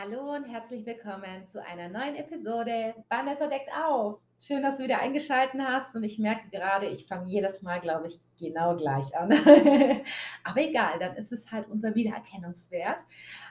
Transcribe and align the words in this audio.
Hallo 0.00 0.32
und 0.36 0.44
herzlich 0.44 0.86
willkommen 0.86 1.44
zu 1.48 1.60
einer 1.60 1.88
neuen 1.88 2.14
Episode 2.14 2.94
Vanessa 3.08 3.48
deckt 3.48 3.68
auf. 3.76 4.20
Schön, 4.38 4.62
dass 4.62 4.76
du 4.76 4.84
wieder 4.84 5.00
eingeschaltet 5.00 5.60
hast 5.60 5.96
und 5.96 6.04
ich 6.04 6.20
merke 6.20 6.48
gerade, 6.50 6.86
ich 6.86 7.06
fange 7.06 7.28
jedes 7.28 7.62
Mal, 7.62 7.80
glaube 7.80 8.06
ich, 8.06 8.20
genau 8.38 8.76
gleich 8.76 9.16
an. 9.16 9.32
Aber 10.44 10.60
egal, 10.60 11.00
dann 11.00 11.16
ist 11.16 11.32
es 11.32 11.50
halt 11.50 11.68
unser 11.68 11.96
Wiedererkennungswert. 11.96 13.06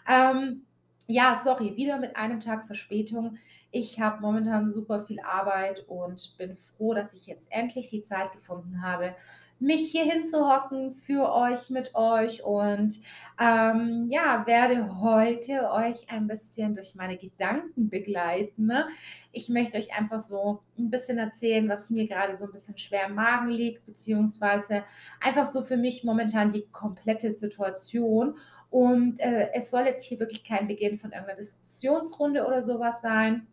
Ähm, 0.08 0.66
ja, 1.08 1.36
sorry, 1.36 1.76
wieder 1.76 1.98
mit 1.98 2.16
einem 2.16 2.40
Tag 2.40 2.66
Verspätung. 2.66 3.38
Ich 3.72 4.00
habe 4.00 4.22
momentan 4.22 4.72
super 4.72 5.02
viel 5.02 5.20
Arbeit 5.20 5.84
und 5.90 6.38
bin 6.38 6.56
froh, 6.56 6.94
dass 6.94 7.14
ich 7.14 7.28
jetzt 7.28 7.52
endlich 7.52 7.90
die 7.90 8.04
Zeit 8.04 8.32
gefunden 8.32 8.82
habe, 8.82 9.18
mich 9.60 9.92
hier 9.92 10.04
hinzuhocken 10.04 10.94
für 10.94 11.34
euch, 11.34 11.70
mit 11.70 11.96
euch 11.96 12.44
und 12.44 13.00
ähm, 13.40 14.08
ja, 14.10 14.46
werde 14.46 15.02
heute 15.02 15.72
euch 15.72 16.10
ein 16.10 16.28
bisschen 16.28 16.74
durch 16.74 16.96
meine 16.96 17.18
Gedanken 17.18 17.90
begleiten. 17.90 18.68
Ne? 18.68 18.88
Ich 19.32 19.50
möchte 19.50 19.78
euch 19.78 19.98
einfach 19.98 20.20
so 20.20 20.62
ein 20.78 20.90
bisschen 20.90 21.18
erzählen, 21.18 21.68
was 21.70 21.90
mir 21.90 22.08
gerade 22.08 22.36
so 22.36 22.46
ein 22.46 22.52
bisschen 22.52 22.78
schwer 22.78 23.08
im 23.08 23.16
Magen 23.16 23.50
liegt, 23.50 23.86
beziehungsweise 23.86 24.84
einfach 25.20 25.46
so 25.46 25.64
für 25.64 25.78
mich 25.78 26.04
momentan 26.04 26.52
die 26.52 26.68
komplette 26.72 27.32
Situation. 27.32 28.36
Und 28.70 29.20
äh, 29.20 29.50
es 29.54 29.72
soll 29.72 29.86
jetzt 29.86 30.04
hier 30.04 30.20
wirklich 30.20 30.44
kein 30.44 30.68
Beginn 30.68 30.98
von 30.98 31.12
irgendeiner 31.12 31.40
Diskussionsrunde 31.40 32.46
oder 32.46 32.62
sowas 32.62 33.02
sein 33.02 33.48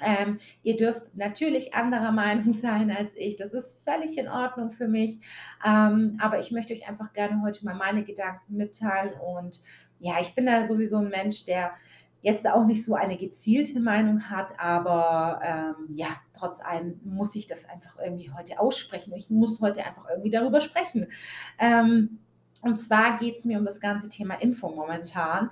ähm, 0.00 0.38
ihr 0.62 0.76
dürft 0.76 1.16
natürlich 1.16 1.74
anderer 1.74 2.12
Meinung 2.12 2.52
sein 2.54 2.90
als 2.90 3.14
ich. 3.16 3.36
Das 3.36 3.52
ist 3.52 3.82
völlig 3.84 4.18
in 4.18 4.28
Ordnung 4.28 4.72
für 4.72 4.88
mich. 4.88 5.20
Ähm, 5.64 6.18
aber 6.20 6.38
ich 6.38 6.50
möchte 6.50 6.74
euch 6.74 6.88
einfach 6.88 7.12
gerne 7.12 7.42
heute 7.42 7.64
mal 7.64 7.74
meine 7.74 8.04
Gedanken 8.04 8.56
mitteilen. 8.56 9.14
Und 9.20 9.62
ja, 9.98 10.16
ich 10.20 10.34
bin 10.34 10.46
da 10.46 10.64
sowieso 10.64 10.98
ein 10.98 11.08
Mensch, 11.08 11.46
der 11.46 11.72
jetzt 12.22 12.48
auch 12.48 12.66
nicht 12.66 12.84
so 12.84 12.94
eine 12.94 13.16
gezielte 13.16 13.78
Meinung 13.78 14.30
hat, 14.30 14.58
aber 14.58 15.38
ähm, 15.44 15.94
ja, 15.94 16.08
trotz 16.32 16.60
allem 16.60 17.00
muss 17.04 17.36
ich 17.36 17.46
das 17.46 17.68
einfach 17.68 17.98
irgendwie 18.02 18.32
heute 18.32 18.58
aussprechen. 18.58 19.12
Ich 19.14 19.30
muss 19.30 19.60
heute 19.60 19.86
einfach 19.86 20.08
irgendwie 20.08 20.30
darüber 20.30 20.60
sprechen. 20.60 21.06
Ähm, 21.58 22.18
und 22.62 22.80
zwar 22.80 23.18
geht 23.18 23.36
es 23.36 23.44
mir 23.44 23.58
um 23.58 23.64
das 23.64 23.80
ganze 23.80 24.08
Thema 24.08 24.34
Impfung 24.34 24.74
momentan, 24.74 25.50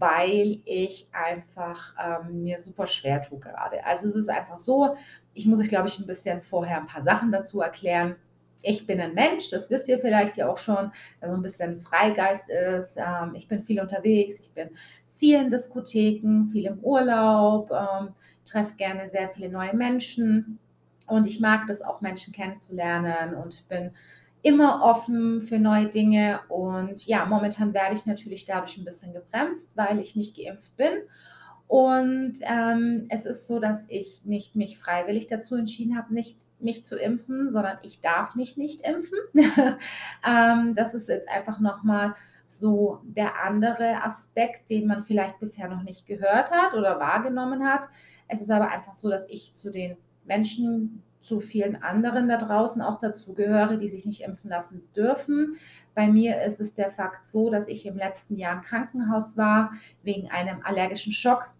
weil 0.00 0.60
ich 0.64 1.08
einfach 1.12 1.94
ähm, 2.02 2.42
mir 2.42 2.58
super 2.58 2.86
schwer 2.86 3.20
tue 3.22 3.38
gerade. 3.38 3.84
Also 3.84 4.08
es 4.08 4.16
ist 4.16 4.30
einfach 4.30 4.56
so, 4.56 4.96
ich 5.34 5.46
muss 5.46 5.60
euch, 5.60 5.68
glaube 5.68 5.88
ich, 5.88 5.98
ein 5.98 6.06
bisschen 6.06 6.42
vorher 6.42 6.78
ein 6.78 6.86
paar 6.86 7.04
Sachen 7.04 7.30
dazu 7.30 7.60
erklären. 7.60 8.16
Ich 8.62 8.86
bin 8.86 9.00
ein 9.00 9.14
Mensch, 9.14 9.50
das 9.50 9.70
wisst 9.70 9.88
ihr 9.88 9.98
vielleicht 9.98 10.36
ja 10.36 10.48
auch 10.48 10.58
schon, 10.58 10.90
der 11.20 11.28
so 11.28 11.36
ein 11.36 11.42
bisschen 11.42 11.78
Freigeist 11.78 12.50
ist. 12.50 12.96
Ähm, 12.96 13.34
ich 13.34 13.46
bin 13.46 13.62
viel 13.62 13.80
unterwegs, 13.80 14.40
ich 14.40 14.54
bin 14.54 14.70
viel 15.14 15.38
in 15.38 15.50
Diskotheken, 15.50 16.48
viel 16.50 16.66
im 16.66 16.78
Urlaub, 16.80 17.70
ähm, 17.70 18.14
treffe 18.46 18.74
gerne 18.76 19.06
sehr 19.08 19.28
viele 19.28 19.50
neue 19.50 19.76
Menschen 19.76 20.58
und 21.06 21.26
ich 21.26 21.40
mag 21.40 21.66
das 21.66 21.82
auch, 21.82 22.00
Menschen 22.00 22.32
kennenzulernen 22.32 23.34
und 23.34 23.68
bin 23.68 23.90
immer 24.42 24.82
offen 24.82 25.42
für 25.42 25.58
neue 25.58 25.88
Dinge. 25.88 26.40
Und 26.48 27.06
ja, 27.06 27.24
momentan 27.26 27.74
werde 27.74 27.94
ich 27.94 28.06
natürlich 28.06 28.44
dadurch 28.44 28.76
ein 28.78 28.84
bisschen 28.84 29.12
gebremst, 29.12 29.76
weil 29.76 29.98
ich 29.98 30.16
nicht 30.16 30.36
geimpft 30.36 30.76
bin. 30.76 30.92
Und 31.66 32.34
ähm, 32.42 33.06
es 33.10 33.26
ist 33.26 33.46
so, 33.46 33.60
dass 33.60 33.88
ich 33.88 34.22
nicht 34.24 34.56
mich 34.56 34.76
freiwillig 34.76 35.28
dazu 35.28 35.54
entschieden 35.54 35.96
habe, 35.96 36.12
nicht 36.12 36.36
mich 36.58 36.84
zu 36.84 36.98
impfen, 36.98 37.48
sondern 37.48 37.78
ich 37.82 38.00
darf 38.00 38.34
mich 38.34 38.56
nicht 38.56 38.80
impfen. 38.80 39.18
ähm, 40.26 40.74
das 40.74 40.94
ist 40.94 41.08
jetzt 41.08 41.28
einfach 41.28 41.60
nochmal 41.60 42.14
so 42.48 42.98
der 43.04 43.44
andere 43.44 44.02
Aspekt, 44.02 44.68
den 44.68 44.88
man 44.88 45.04
vielleicht 45.04 45.38
bisher 45.38 45.68
noch 45.68 45.84
nicht 45.84 46.06
gehört 46.06 46.50
hat 46.50 46.74
oder 46.74 46.98
wahrgenommen 46.98 47.64
hat. 47.64 47.84
Es 48.26 48.40
ist 48.40 48.50
aber 48.50 48.68
einfach 48.68 48.94
so, 48.94 49.08
dass 49.08 49.28
ich 49.28 49.54
zu 49.54 49.70
den 49.70 49.96
Menschen 50.24 51.04
zu 51.20 51.40
vielen 51.40 51.82
anderen 51.82 52.28
da 52.28 52.36
draußen 52.36 52.80
auch 52.82 52.98
dazugehöre, 52.98 53.76
die 53.76 53.88
sich 53.88 54.06
nicht 54.06 54.22
impfen 54.22 54.50
lassen 54.50 54.82
dürfen. 54.96 55.56
Bei 55.94 56.08
mir 56.08 56.42
ist 56.42 56.60
es 56.60 56.74
der 56.74 56.90
Fakt 56.90 57.24
so, 57.24 57.50
dass 57.50 57.68
ich 57.68 57.86
im 57.86 57.96
letzten 57.96 58.36
Jahr 58.36 58.54
im 58.54 58.62
Krankenhaus 58.62 59.36
war 59.36 59.72
wegen 60.02 60.30
einem 60.30 60.62
allergischen 60.64 61.12
Schock. 61.12 61.52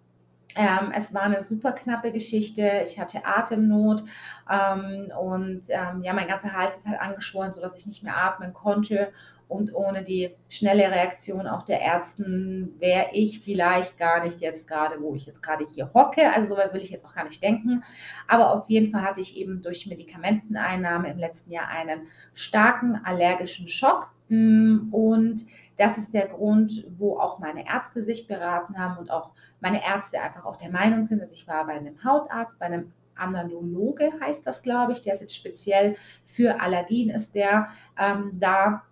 Ähm, 0.56 0.92
es 0.94 1.14
war 1.14 1.22
eine 1.22 1.42
super 1.42 1.72
knappe 1.72 2.10
Geschichte. 2.10 2.82
Ich 2.82 2.98
hatte 2.98 3.24
Atemnot 3.24 4.02
ähm, 4.50 5.12
und 5.18 5.62
ähm, 5.68 6.02
ja, 6.02 6.12
mein 6.12 6.26
ganzer 6.26 6.52
Hals 6.52 6.76
ist 6.76 6.86
halt 6.86 7.00
angeschwollen, 7.00 7.52
sodass 7.52 7.76
ich 7.76 7.86
nicht 7.86 8.02
mehr 8.02 8.16
atmen 8.16 8.52
konnte. 8.52 9.12
Und 9.50 9.74
ohne 9.74 10.04
die 10.04 10.30
schnelle 10.48 10.90
Reaktion 10.90 11.46
auch 11.46 11.64
der 11.64 11.80
Ärzten 11.80 12.76
wäre 12.78 13.08
ich 13.12 13.40
vielleicht 13.40 13.98
gar 13.98 14.22
nicht 14.24 14.40
jetzt 14.40 14.68
gerade, 14.68 15.02
wo 15.02 15.14
ich 15.14 15.26
jetzt 15.26 15.42
gerade 15.42 15.66
hier 15.66 15.92
hocke. 15.92 16.32
Also 16.32 16.54
so 16.54 16.60
weit 16.60 16.72
will 16.72 16.80
ich 16.80 16.90
jetzt 16.90 17.04
auch 17.04 17.14
gar 17.14 17.24
nicht 17.24 17.42
denken. 17.42 17.82
Aber 18.28 18.52
auf 18.52 18.70
jeden 18.70 18.92
Fall 18.92 19.02
hatte 19.02 19.20
ich 19.20 19.36
eben 19.36 19.60
durch 19.60 19.86
Medikamenteneinnahme 19.86 21.10
im 21.10 21.18
letzten 21.18 21.50
Jahr 21.50 21.68
einen 21.68 22.06
starken 22.32 23.00
allergischen 23.04 23.68
Schock. 23.68 24.10
Mm, 24.28 24.92
und 24.92 25.42
das 25.76 25.98
ist 25.98 26.14
der 26.14 26.28
Grund, 26.28 26.86
wo 26.96 27.18
auch 27.18 27.40
meine 27.40 27.66
Ärzte 27.66 28.02
sich 28.02 28.28
beraten 28.28 28.78
haben 28.78 28.98
und 28.98 29.10
auch 29.10 29.32
meine 29.60 29.84
Ärzte 29.84 30.20
einfach 30.20 30.44
auch 30.44 30.56
der 30.56 30.70
Meinung 30.70 31.02
sind, 31.02 31.20
dass 31.20 31.32
ich 31.32 31.48
war 31.48 31.66
bei 31.66 31.72
einem 31.72 32.04
Hautarzt, 32.04 32.60
bei 32.60 32.66
einem 32.66 32.92
Analologe 33.16 34.12
heißt 34.20 34.46
das, 34.46 34.62
glaube 34.62 34.92
ich, 34.92 35.02
der 35.02 35.14
ist 35.14 35.20
jetzt 35.20 35.36
speziell 35.36 35.96
für 36.24 36.60
Allergien 36.60 37.10
ist 37.10 37.34
der 37.34 37.68
ähm, 37.98 38.38
da 38.40 38.82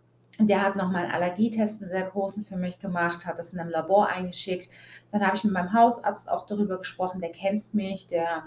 der 0.41 0.62
hat 0.62 0.76
nochmal 0.76 1.04
einen 1.04 1.12
Allergietest, 1.12 1.82
einen 1.82 1.91
sehr 1.91 2.04
großen 2.04 2.44
für 2.44 2.56
mich 2.56 2.78
gemacht, 2.78 3.26
hat 3.26 3.38
das 3.38 3.53
in 3.53 3.59
einem 3.59 3.71
Labor 3.71 4.09
eingeschickt. 4.09 4.69
Dann 5.10 5.26
habe 5.26 5.37
ich 5.37 5.44
mit 5.44 5.53
meinem 5.53 5.72
Hausarzt 5.72 6.31
auch 6.31 6.47
darüber 6.47 6.78
gesprochen, 6.78 7.21
der 7.21 7.32
kennt 7.32 7.75
mich, 7.75 8.06
der 8.06 8.44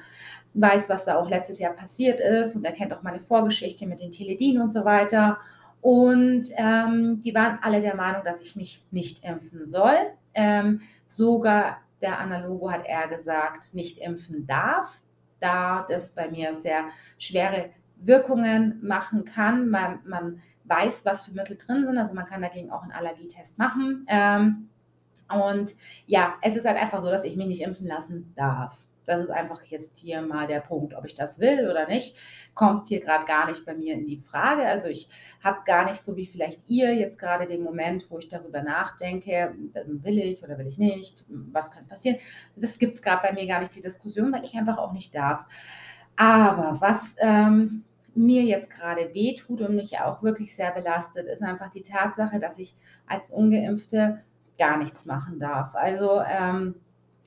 weiß, 0.54 0.90
was 0.90 1.06
da 1.06 1.18
auch 1.18 1.30
letztes 1.30 1.60
Jahr 1.60 1.74
passiert 1.74 2.20
ist 2.20 2.56
und 2.56 2.64
er 2.64 2.72
kennt 2.72 2.94
auch 2.94 3.04
meine 3.04 3.20
Vorgeschichte 3.20 3.88
mit 3.88 4.00
den 4.00 4.12
Teledin 4.12 4.62
und 4.62 4.72
so 4.72 4.86
weiter. 4.86 5.38
Und 5.82 6.44
ähm, 6.58 7.22
die 7.22 7.34
waren 7.34 7.60
alle 7.62 7.82
der 7.82 7.96
Meinung, 7.96 8.24
dass 8.24 8.42
ich 8.42 8.56
mich 8.56 8.86
nicht 8.92 9.24
impfen 9.24 9.68
soll. 9.68 9.98
Ähm, 10.34 10.82
sogar 11.08 11.78
der 12.02 12.20
Analogo 12.20 12.72
hat 12.72 12.86
er 12.86 13.08
gesagt, 13.08 13.74
nicht 13.74 13.98
impfen 13.98 14.46
darf, 14.48 15.02
da 15.40 15.86
das 15.90 16.14
bei 16.14 16.30
mir 16.30 16.56
sehr 16.56 16.86
schwere 17.18 17.70
Wirkungen 17.98 18.80
machen 18.82 19.26
kann. 19.26 19.70
Man, 19.70 20.00
man 20.06 20.42
weiß, 20.66 21.06
was 21.06 21.24
für 21.24 21.32
Mittel 21.32 21.58
drin 21.58 21.86
sind. 21.86 21.98
Also 21.98 22.14
man 22.14 22.26
kann 22.26 22.42
dagegen 22.42 22.72
auch 22.72 22.84
einen 22.84 22.92
Allergietest 22.92 23.58
machen. 23.58 24.06
Ähm, 24.08 24.70
und 25.30 25.76
ja, 26.08 26.36
es 26.42 26.56
ist 26.56 26.66
halt 26.66 26.78
einfach 26.78 27.00
so, 27.00 27.10
dass 27.10 27.24
ich 27.24 27.36
mich 27.36 27.48
nicht 27.48 27.62
impfen 27.62 27.88
lassen 27.88 28.34
darf. 28.36 28.78
Das 29.06 29.22
ist 29.22 29.32
einfach 29.32 29.64
jetzt 29.64 29.98
hier 29.98 30.22
mal 30.22 30.48
der 30.48 30.60
Punkt, 30.60 30.94
ob 30.94 31.06
ich 31.06 31.16
das 31.16 31.40
will 31.40 31.68
oder 31.70 31.88
nicht, 31.88 32.16
kommt 32.54 32.88
hier 32.88 33.00
gerade 33.00 33.26
gar 33.26 33.48
nicht 33.48 33.66
bei 33.66 33.74
mir 33.74 33.96
in 33.96 34.06
die 34.06 34.18
Frage. 34.18 34.64
Also 34.64 34.88
ich 34.88 35.10
habe 35.44 35.62
gar 35.66 35.86
nicht 35.86 36.00
so 36.00 36.16
wie 36.18 36.26
vielleicht 36.26 36.70
ihr 36.70 36.94
jetzt 36.94 37.20
gerade 37.20 37.48
den 37.48 37.64
Moment, 37.64 38.10
wo 38.12 38.20
ich 38.20 38.30
darüber 38.30 38.62
nachdenke, 38.62 39.56
will 39.86 40.20
ich 40.20 40.44
oder 40.44 40.58
will 40.58 40.68
ich 40.68 40.78
nicht, 40.78 41.26
was 41.28 41.72
könnte 41.72 41.90
passieren. 41.90 42.20
Das 42.56 42.78
gibt 42.78 42.96
es 42.96 43.02
gerade 43.02 43.28
bei 43.28 43.34
mir 43.34 43.48
gar 43.48 43.60
nicht 43.60 43.76
die 43.76 43.82
Diskussion, 43.82 44.32
weil 44.32 44.44
ich 44.44 44.56
einfach 44.56 44.78
auch 44.78 44.94
nicht 44.94 45.16
darf. 45.16 45.46
Aber 46.16 46.80
was 46.80 47.16
ähm, 47.20 47.84
mir 48.14 48.44
jetzt 48.44 48.70
gerade 48.70 49.14
wehtut 49.14 49.62
und 49.62 49.76
mich 49.76 50.00
auch 50.00 50.22
wirklich 50.22 50.56
sehr 50.56 50.72
belastet, 50.72 51.28
ist 51.28 51.42
einfach 51.42 51.70
die 51.70 51.84
Tatsache, 51.84 52.40
dass 52.40 52.58
ich 52.58 52.76
als 53.08 53.30
ungeimpfte 53.30 54.22
gar 54.58 54.78
nichts 54.78 55.06
machen 55.06 55.40
darf. 55.40 55.74
Also 55.76 56.22
ähm, 56.22 56.76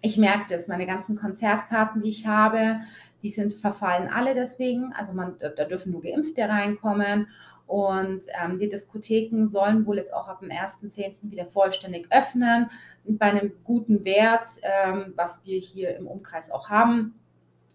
ich 0.03 0.19
merke 0.19 0.45
das, 0.49 0.69
meine 0.69 0.87
ganzen 0.87 1.17
Konzertkarten, 1.17 2.03
die 2.03 2.11
ich 2.11 2.27
habe, 2.27 2.81
die 3.23 3.31
sind 3.31 3.55
verfallen 3.55 4.09
alle 4.09 4.35
deswegen. 4.35 4.93
Also 4.93 5.15
man, 5.15 5.37
da 5.39 5.65
dürfen 5.65 5.93
nur 5.93 6.03
Geimpfte 6.03 6.43
reinkommen. 6.43 7.29
Und 7.67 8.27
ähm, 8.43 8.59
die 8.59 8.69
Diskotheken 8.69 9.47
sollen 9.47 9.87
wohl 9.87 9.97
jetzt 9.97 10.13
auch 10.13 10.29
ab 10.29 10.41
dem 10.41 10.51
1.10. 10.51 11.15
wieder 11.23 11.47
vollständig 11.47 12.07
öffnen. 12.11 12.69
bei 13.05 13.27
einem 13.27 13.53
guten 13.65 14.05
Wert, 14.05 14.49
ähm, 14.63 15.15
was 15.17 15.47
wir 15.47 15.59
hier 15.59 15.97
im 15.97 16.07
Umkreis 16.07 16.51
auch 16.51 16.69
haben. 16.69 17.15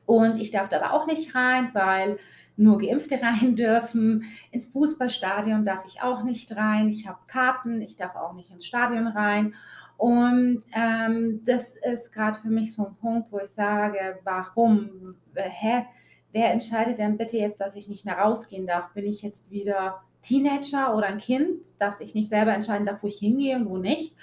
Und 0.06 0.40
ich 0.40 0.52
darf 0.52 0.70
da 0.70 0.80
aber 0.80 0.94
auch 0.94 1.08
nicht 1.08 1.36
rein, 1.36 1.70
weil 1.74 2.18
nur 2.60 2.78
Geimpfte 2.78 3.20
rein 3.22 3.56
dürfen. 3.56 4.26
Ins 4.52 4.68
Fußballstadion 4.68 5.66
darf 5.66 5.86
ich 5.88 6.02
auch 6.02 6.24
nicht 6.24 6.56
rein. 6.56 6.90
Ich 6.90 7.08
habe 7.08 7.20
Karten, 7.28 7.82
ich 7.82 7.96
darf 7.96 8.16
auch 8.16 8.34
nicht 8.34 8.52
ins 8.52 8.66
Stadion 8.66 9.08
rein. 9.08 9.56
Und 9.98 10.60
ähm, 10.74 11.42
das 11.44 11.76
ist 11.76 12.14
gerade 12.14 12.40
für 12.40 12.50
mich 12.50 12.74
so 12.74 12.88
ein 12.88 12.96
Punkt, 12.96 13.32
wo 13.32 13.40
ich 13.40 13.50
sage, 13.50 14.20
warum? 14.24 15.16
Hä? 15.36 15.86
Wer 16.32 16.54
entscheidet 16.54 17.00
denn 17.00 17.18
bitte 17.18 17.38
jetzt, 17.38 17.60
dass 17.60 17.76
ich 17.76 17.88
nicht 17.88 18.06
mehr 18.06 18.18
rausgehen 18.18 18.68
darf? 18.68 18.94
Bin 18.94 19.04
ich 19.04 19.24
jetzt 19.24 19.52
wieder 19.52 20.02
Teenager 20.22 20.96
oder 20.96 21.08
ein 21.08 21.18
Kind, 21.18 21.66
dass 21.80 22.02
ich 22.02 22.16
nicht 22.16 22.30
selber 22.30 22.54
entscheiden 22.54 22.86
darf, 22.86 23.04
wo 23.04 23.08
ich 23.08 23.20
hingehe 23.20 23.58
und 23.58 23.70
wo 23.70 23.78
nicht? 23.78 24.16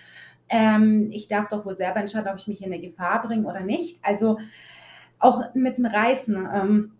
Ähm, 0.49 1.11
ich 1.13 1.29
darf 1.29 1.49
doch 1.49 1.67
wohl 1.67 1.75
selber 1.75 2.01
entscheiden, 2.01 2.29
ob 2.29 2.39
ich 2.39 2.47
mich 2.47 2.63
in 2.63 2.73
eine 2.73 2.81
Gefahr 2.81 3.23
bringe 3.23 3.47
oder 3.47 3.61
nicht. 3.61 4.03
Also 4.03 4.39
auch 5.19 5.55
mit 5.55 5.79
dem 5.79 5.87
Reisen. 5.87 6.49
Ähm, 6.55 6.93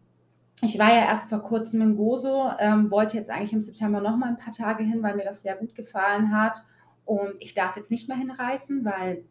ich 0.63 0.79
war 0.79 0.89
ja 0.89 1.05
erst 1.05 1.29
vor 1.29 1.41
kurzem 1.43 1.83
in 1.83 1.97
Gozo, 1.97 2.51
ähm, 2.59 2.91
wollte 2.91 3.17
jetzt 3.19 3.31
eigentlich 3.31 3.53
im 3.53 3.63
September 3.63 4.01
noch 4.01 4.17
mal 4.17 4.29
ein 4.29 4.39
paar 4.39 4.53
Tage 4.53 4.85
hin, 4.85 5.03
weil 5.03 5.17
mir 5.17 5.25
das 5.25 5.43
sehr 5.43 5.57
gut 5.57 5.75
gefallen 5.75 6.35
hat. 6.35 6.59
Und 7.05 7.35
ich 7.41 7.55
darf 7.55 7.77
jetzt 7.77 7.91
nicht 7.91 8.09
mehr 8.09 8.17
hinreisen, 8.17 8.85
weil 8.85 9.25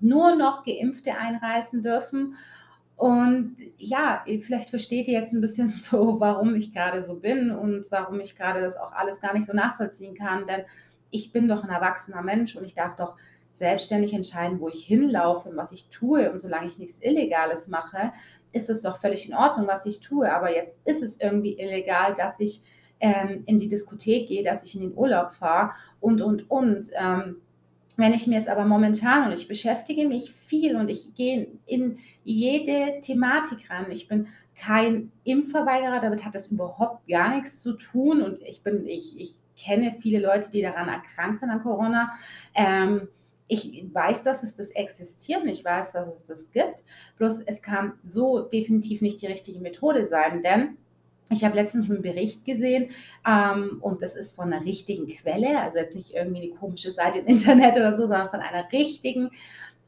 nur 0.00 0.34
noch 0.36 0.64
Geimpfte 0.64 1.16
einreisen 1.16 1.82
dürfen. 1.82 2.36
Und 2.96 3.56
ja, 3.78 4.24
vielleicht 4.42 4.70
versteht 4.70 5.06
ihr 5.08 5.18
jetzt 5.18 5.32
ein 5.32 5.40
bisschen 5.40 5.72
so, 5.76 6.18
warum 6.18 6.54
ich 6.54 6.72
gerade 6.72 7.02
so 7.02 7.20
bin 7.20 7.50
und 7.50 7.86
warum 7.90 8.18
ich 8.20 8.36
gerade 8.36 8.60
das 8.60 8.76
auch 8.76 8.92
alles 8.92 9.20
gar 9.20 9.34
nicht 9.34 9.46
so 9.46 9.54
nachvollziehen 9.54 10.14
kann. 10.14 10.46
Denn 10.46 10.62
ich 11.10 11.32
bin 11.32 11.48
doch 11.48 11.62
ein 11.62 11.70
erwachsener 11.70 12.22
Mensch 12.22 12.56
und 12.56 12.64
ich 12.64 12.74
darf 12.74 12.96
doch 12.96 13.16
selbstständig 13.52 14.14
entscheiden, 14.14 14.60
wo 14.60 14.68
ich 14.68 14.84
hinlaufe 14.84 15.48
und 15.48 15.56
was 15.56 15.72
ich 15.72 15.88
tue. 15.88 16.30
Und 16.30 16.40
solange 16.40 16.66
ich 16.66 16.78
nichts 16.78 17.00
Illegales 17.00 17.68
mache, 17.68 18.12
ist 18.52 18.70
es 18.70 18.82
doch 18.82 18.98
völlig 18.98 19.28
in 19.28 19.34
Ordnung, 19.34 19.66
was 19.66 19.86
ich 19.86 20.00
tue. 20.00 20.32
Aber 20.32 20.54
jetzt 20.54 20.80
ist 20.84 21.02
es 21.02 21.20
irgendwie 21.20 21.58
illegal, 21.58 22.14
dass 22.14 22.40
ich 22.40 22.62
ähm, 23.00 23.44
in 23.46 23.58
die 23.58 23.68
Diskothek 23.68 24.28
gehe, 24.28 24.44
dass 24.44 24.64
ich 24.64 24.74
in 24.74 24.82
den 24.82 24.96
Urlaub 24.96 25.32
fahre 25.32 25.72
und, 26.00 26.22
und, 26.22 26.50
und. 26.50 26.90
Ähm, 26.96 27.36
wenn 27.96 28.14
ich 28.14 28.26
mir 28.26 28.36
jetzt 28.36 28.48
aber 28.48 28.64
momentan 28.64 29.26
und 29.26 29.32
ich 29.32 29.48
beschäftige 29.48 30.08
mich 30.08 30.30
viel 30.32 30.76
und 30.76 30.88
ich 30.88 31.14
gehe 31.14 31.48
in 31.66 31.98
jede 32.24 33.00
Thematik 33.02 33.68
ran. 33.68 33.90
Ich 33.90 34.08
bin 34.08 34.28
kein 34.56 35.12
Impfverweigerer, 35.24 36.00
damit 36.00 36.24
hat 36.24 36.34
das 36.34 36.46
überhaupt 36.46 37.06
gar 37.08 37.34
nichts 37.34 37.60
zu 37.60 37.74
tun 37.74 38.22
und 38.22 38.40
ich 38.42 38.62
bin, 38.62 38.86
ich, 38.86 39.18
ich 39.20 39.34
kenne 39.58 39.96
viele 40.00 40.20
Leute, 40.20 40.50
die 40.50 40.62
daran 40.62 40.88
erkrankt 40.88 41.40
sind 41.40 41.50
an 41.50 41.62
Corona. 41.62 42.12
Ähm, 42.54 43.08
ich 43.50 43.84
weiß, 43.92 44.22
dass 44.22 44.44
es 44.44 44.54
das 44.54 44.70
existiert 44.70 45.42
und 45.42 45.48
ich 45.48 45.64
weiß, 45.64 45.92
dass 45.92 46.08
es 46.08 46.24
das 46.24 46.52
gibt. 46.52 46.84
Bloß 47.18 47.42
es 47.46 47.62
kann 47.62 47.94
so 48.06 48.40
definitiv 48.40 49.02
nicht 49.02 49.20
die 49.20 49.26
richtige 49.26 49.58
Methode 49.58 50.06
sein, 50.06 50.42
denn 50.44 50.76
ich 51.30 51.44
habe 51.44 51.56
letztens 51.56 51.90
einen 51.90 52.02
Bericht 52.02 52.44
gesehen 52.44 52.90
ähm, 53.26 53.78
und 53.80 54.02
das 54.02 54.14
ist 54.14 54.36
von 54.36 54.52
einer 54.52 54.64
richtigen 54.64 55.08
Quelle, 55.08 55.60
also 55.60 55.78
jetzt 55.78 55.96
nicht 55.96 56.14
irgendwie 56.14 56.42
eine 56.42 56.52
komische 56.52 56.92
Seite 56.92 57.18
im 57.18 57.26
Internet 57.26 57.76
oder 57.76 57.94
so, 57.94 58.02
sondern 58.02 58.30
von 58.30 58.40
einer 58.40 58.70
richtigen 58.72 59.30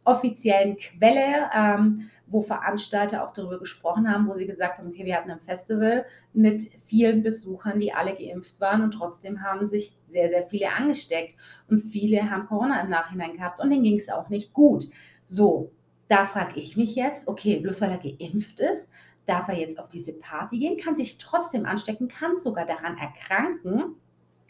offiziellen 0.05 0.77
Quelle, 0.77 1.49
ähm, 1.57 2.11
wo 2.27 2.43
Veranstalter 2.43 3.25
auch 3.25 3.33
darüber 3.33 3.59
gesprochen 3.59 4.11
haben, 4.11 4.27
wo 4.27 4.35
sie 4.35 4.47
gesagt 4.47 4.79
haben, 4.79 4.89
okay, 4.89 5.05
wir 5.05 5.17
hatten 5.17 5.31
ein 5.31 5.41
Festival 5.41 6.07
mit 6.33 6.63
vielen 6.85 7.23
Besuchern, 7.23 7.81
die 7.81 7.93
alle 7.93 8.15
geimpft 8.15 8.61
waren 8.61 8.83
und 8.83 8.93
trotzdem 8.93 9.43
haben 9.43 9.67
sich 9.67 9.93
sehr, 10.09 10.29
sehr 10.29 10.49
viele 10.49 10.73
angesteckt 10.73 11.37
und 11.69 11.79
viele 11.81 12.31
haben 12.31 12.47
Corona 12.47 12.81
im 12.81 12.91
Nachhinein 12.91 13.35
gehabt 13.35 13.61
und 13.61 13.71
denen 13.71 13.85
ging 13.85 13.99
es 13.99 14.09
auch 14.09 14.29
nicht 14.29 14.53
gut. 14.53 14.87
So, 15.25 15.73
da 16.09 16.27
frage 16.27 16.61
ich 16.61 16.77
mich 16.77 16.95
jetzt, 16.95 17.29
okay, 17.29 17.61
bloß 17.61 17.81
weil 17.81 17.93
er 17.93 17.99
geimpft 17.99 18.61
ist, 18.61 18.91
darf 19.27 19.49
er 19.49 19.57
jetzt 19.57 19.79
auf 19.79 19.89
diese 19.89 20.19
Party 20.19 20.59
gehen, 20.59 20.77
kann 20.77 20.97
sich 20.97 21.19
trotzdem 21.19 21.67
anstecken, 21.67 22.09
kann 22.09 22.37
sogar 22.37 22.67
daran 22.67 22.99
erkranken, 22.99 23.97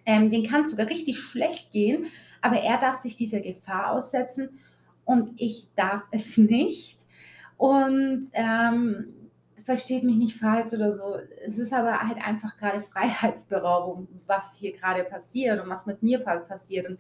ähm, 0.07 0.31
den 0.31 0.47
kann 0.47 0.63
es 0.63 0.71
sogar 0.71 0.89
richtig 0.89 1.19
schlecht 1.19 1.73
gehen, 1.73 2.07
aber 2.41 2.57
er 2.57 2.79
darf 2.79 2.97
sich 2.97 3.17
dieser 3.17 3.41
Gefahr 3.41 3.93
aussetzen 3.93 4.59
und 5.05 5.31
ich 5.37 5.69
darf 5.77 6.03
es 6.11 6.37
nicht. 6.37 7.07
Und 7.63 8.25
ähm, 8.33 9.31
versteht 9.65 10.03
mich 10.03 10.17
nicht 10.17 10.37
falsch 10.37 10.73
oder 10.73 10.93
so. 10.93 11.17
Es 11.47 11.61
ist 11.61 11.73
aber 11.73 12.01
halt 12.01 12.19
einfach 12.19 12.57
gerade 12.57 12.83
Freiheitsberaubung, 12.93 14.09
was 14.27 14.57
hier 14.57 14.73
gerade 14.73 15.05
passiert 15.05 15.63
und 15.63 15.71
was 15.71 15.87
mit 15.87 16.03
mir 16.03 16.19
passiert 16.19 16.89
und 16.89 16.99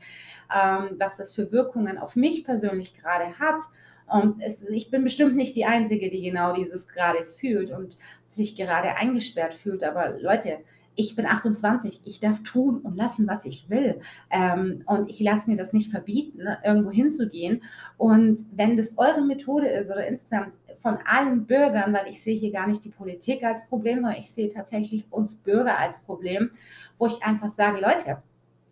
ähm, 0.54 0.94
was 0.98 1.16
das 1.16 1.32
für 1.32 1.50
Wirkungen 1.50 1.98
auf 1.98 2.14
mich 2.14 2.44
persönlich 2.44 2.96
gerade 2.96 3.40
hat. 3.40 3.60
Und 4.06 4.40
es, 4.40 4.68
ich 4.68 4.88
bin 4.88 5.02
bestimmt 5.02 5.34
nicht 5.34 5.56
die 5.56 5.64
Einzige, 5.64 6.08
die 6.10 6.22
genau 6.22 6.54
dieses 6.54 6.86
gerade 6.86 7.24
fühlt 7.24 7.72
und 7.72 7.98
sich 8.28 8.54
gerade 8.54 8.94
eingesperrt 8.94 9.54
fühlt. 9.54 9.82
Aber 9.82 10.16
Leute, 10.20 10.58
ich 10.94 11.16
bin 11.16 11.26
28, 11.26 12.02
ich 12.04 12.20
darf 12.20 12.42
tun 12.42 12.78
und 12.78 12.96
lassen, 12.96 13.26
was 13.26 13.44
ich 13.44 13.70
will. 13.70 14.00
Ähm, 14.30 14.82
und 14.86 15.08
ich 15.08 15.20
lasse 15.20 15.50
mir 15.50 15.56
das 15.56 15.72
nicht 15.72 15.90
verbieten, 15.90 16.42
ne, 16.42 16.58
irgendwo 16.64 16.90
hinzugehen. 16.90 17.62
Und 17.96 18.40
wenn 18.54 18.76
das 18.76 18.98
eure 18.98 19.22
Methode 19.22 19.68
ist 19.68 19.90
oder 19.90 20.06
insgesamt 20.06 20.54
von 20.78 20.98
allen 21.06 21.46
Bürgern, 21.46 21.92
weil 21.92 22.08
ich 22.08 22.22
sehe 22.22 22.36
hier 22.36 22.50
gar 22.50 22.66
nicht 22.66 22.84
die 22.84 22.90
Politik 22.90 23.42
als 23.44 23.68
Problem, 23.68 24.00
sondern 24.00 24.20
ich 24.20 24.30
sehe 24.30 24.48
tatsächlich 24.48 25.06
uns 25.10 25.36
Bürger 25.36 25.78
als 25.78 26.02
Problem, 26.02 26.50
wo 26.98 27.06
ich 27.06 27.22
einfach 27.22 27.48
sage, 27.48 27.80
Leute, 27.80 28.22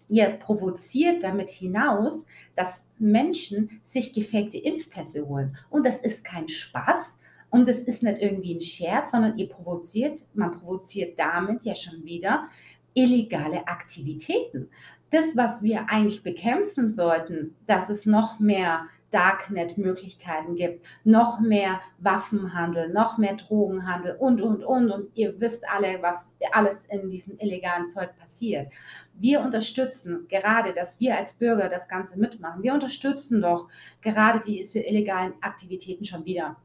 ihr 0.09 0.27
provoziert 0.31 1.23
damit 1.23 1.49
hinaus, 1.51 2.27
dass 2.57 2.89
Menschen 2.99 3.81
sich 3.83 4.13
gefakte 4.13 4.59
Impfpässe 4.59 5.27
holen. 5.27 5.57
Und 5.71 5.87
das 5.87 6.01
ist 6.01 6.25
kein 6.25 6.49
Spaß. 6.49 7.20
Und 7.51 7.69
das 7.69 7.79
ist 7.79 8.03
nicht 8.03 8.21
irgendwie 8.21 8.55
ein 8.55 8.61
Scherz, 8.61 9.11
sondern 9.11 9.37
ihr 9.37 9.49
provoziert, 9.49 10.27
man 10.35 10.53
provoziert 10.53 11.19
damit 11.19 11.65
ja 11.65 11.75
schon 11.75 12.05
wieder 12.05 12.47
illegale 12.95 13.67
Aktivitäten. 13.67 14.71
Das, 15.11 15.37
was 15.37 15.63
wir 15.63 15.89
eigentlich 15.91 16.23
bekämpfen 16.23 16.89
sollten, 16.89 17.57
dass 17.67 17.89
es 17.89 18.07
noch 18.07 18.39
mehr 18.39 18.87
Darknet-Möglichkeiten 19.11 20.55
gibt, 20.55 20.87
noch 21.05 21.41
mehr 21.41 21.81
Waffenhandel, 21.99 22.93
noch 22.93 23.19
mehr 23.19 23.35
Drogenhandel 23.35 24.17
und, 24.17 24.41
und, 24.41 24.63
und. 24.63 24.91
Und 24.91 25.09
ihr 25.15 25.41
wisst 25.41 25.69
alle, 25.69 26.01
was 26.01 26.33
alles 26.53 26.85
in 26.87 27.11
diesem 27.11 27.39
illegalen 27.39 27.89
Zeug 27.89 28.17
passiert. 28.17 28.73
Wir 29.15 29.41
unterstützen 29.41 30.27
gerade, 30.29 30.73
dass 30.73 31.01
wir 31.01 31.17
als 31.17 31.35
Bürger 31.35 31.69
das 31.69 31.89
Ganze 31.89 32.19
mitmachen. 32.19 32.63
Wir 32.63 32.73
unterstützen 32.73 33.43
doch 33.43 33.69
gerade 34.01 34.41
diese 34.41 34.81
illegalen 34.81 35.35
Aktivitäten 35.41 36.05
schon 36.05 36.25
wieder. 36.25 36.57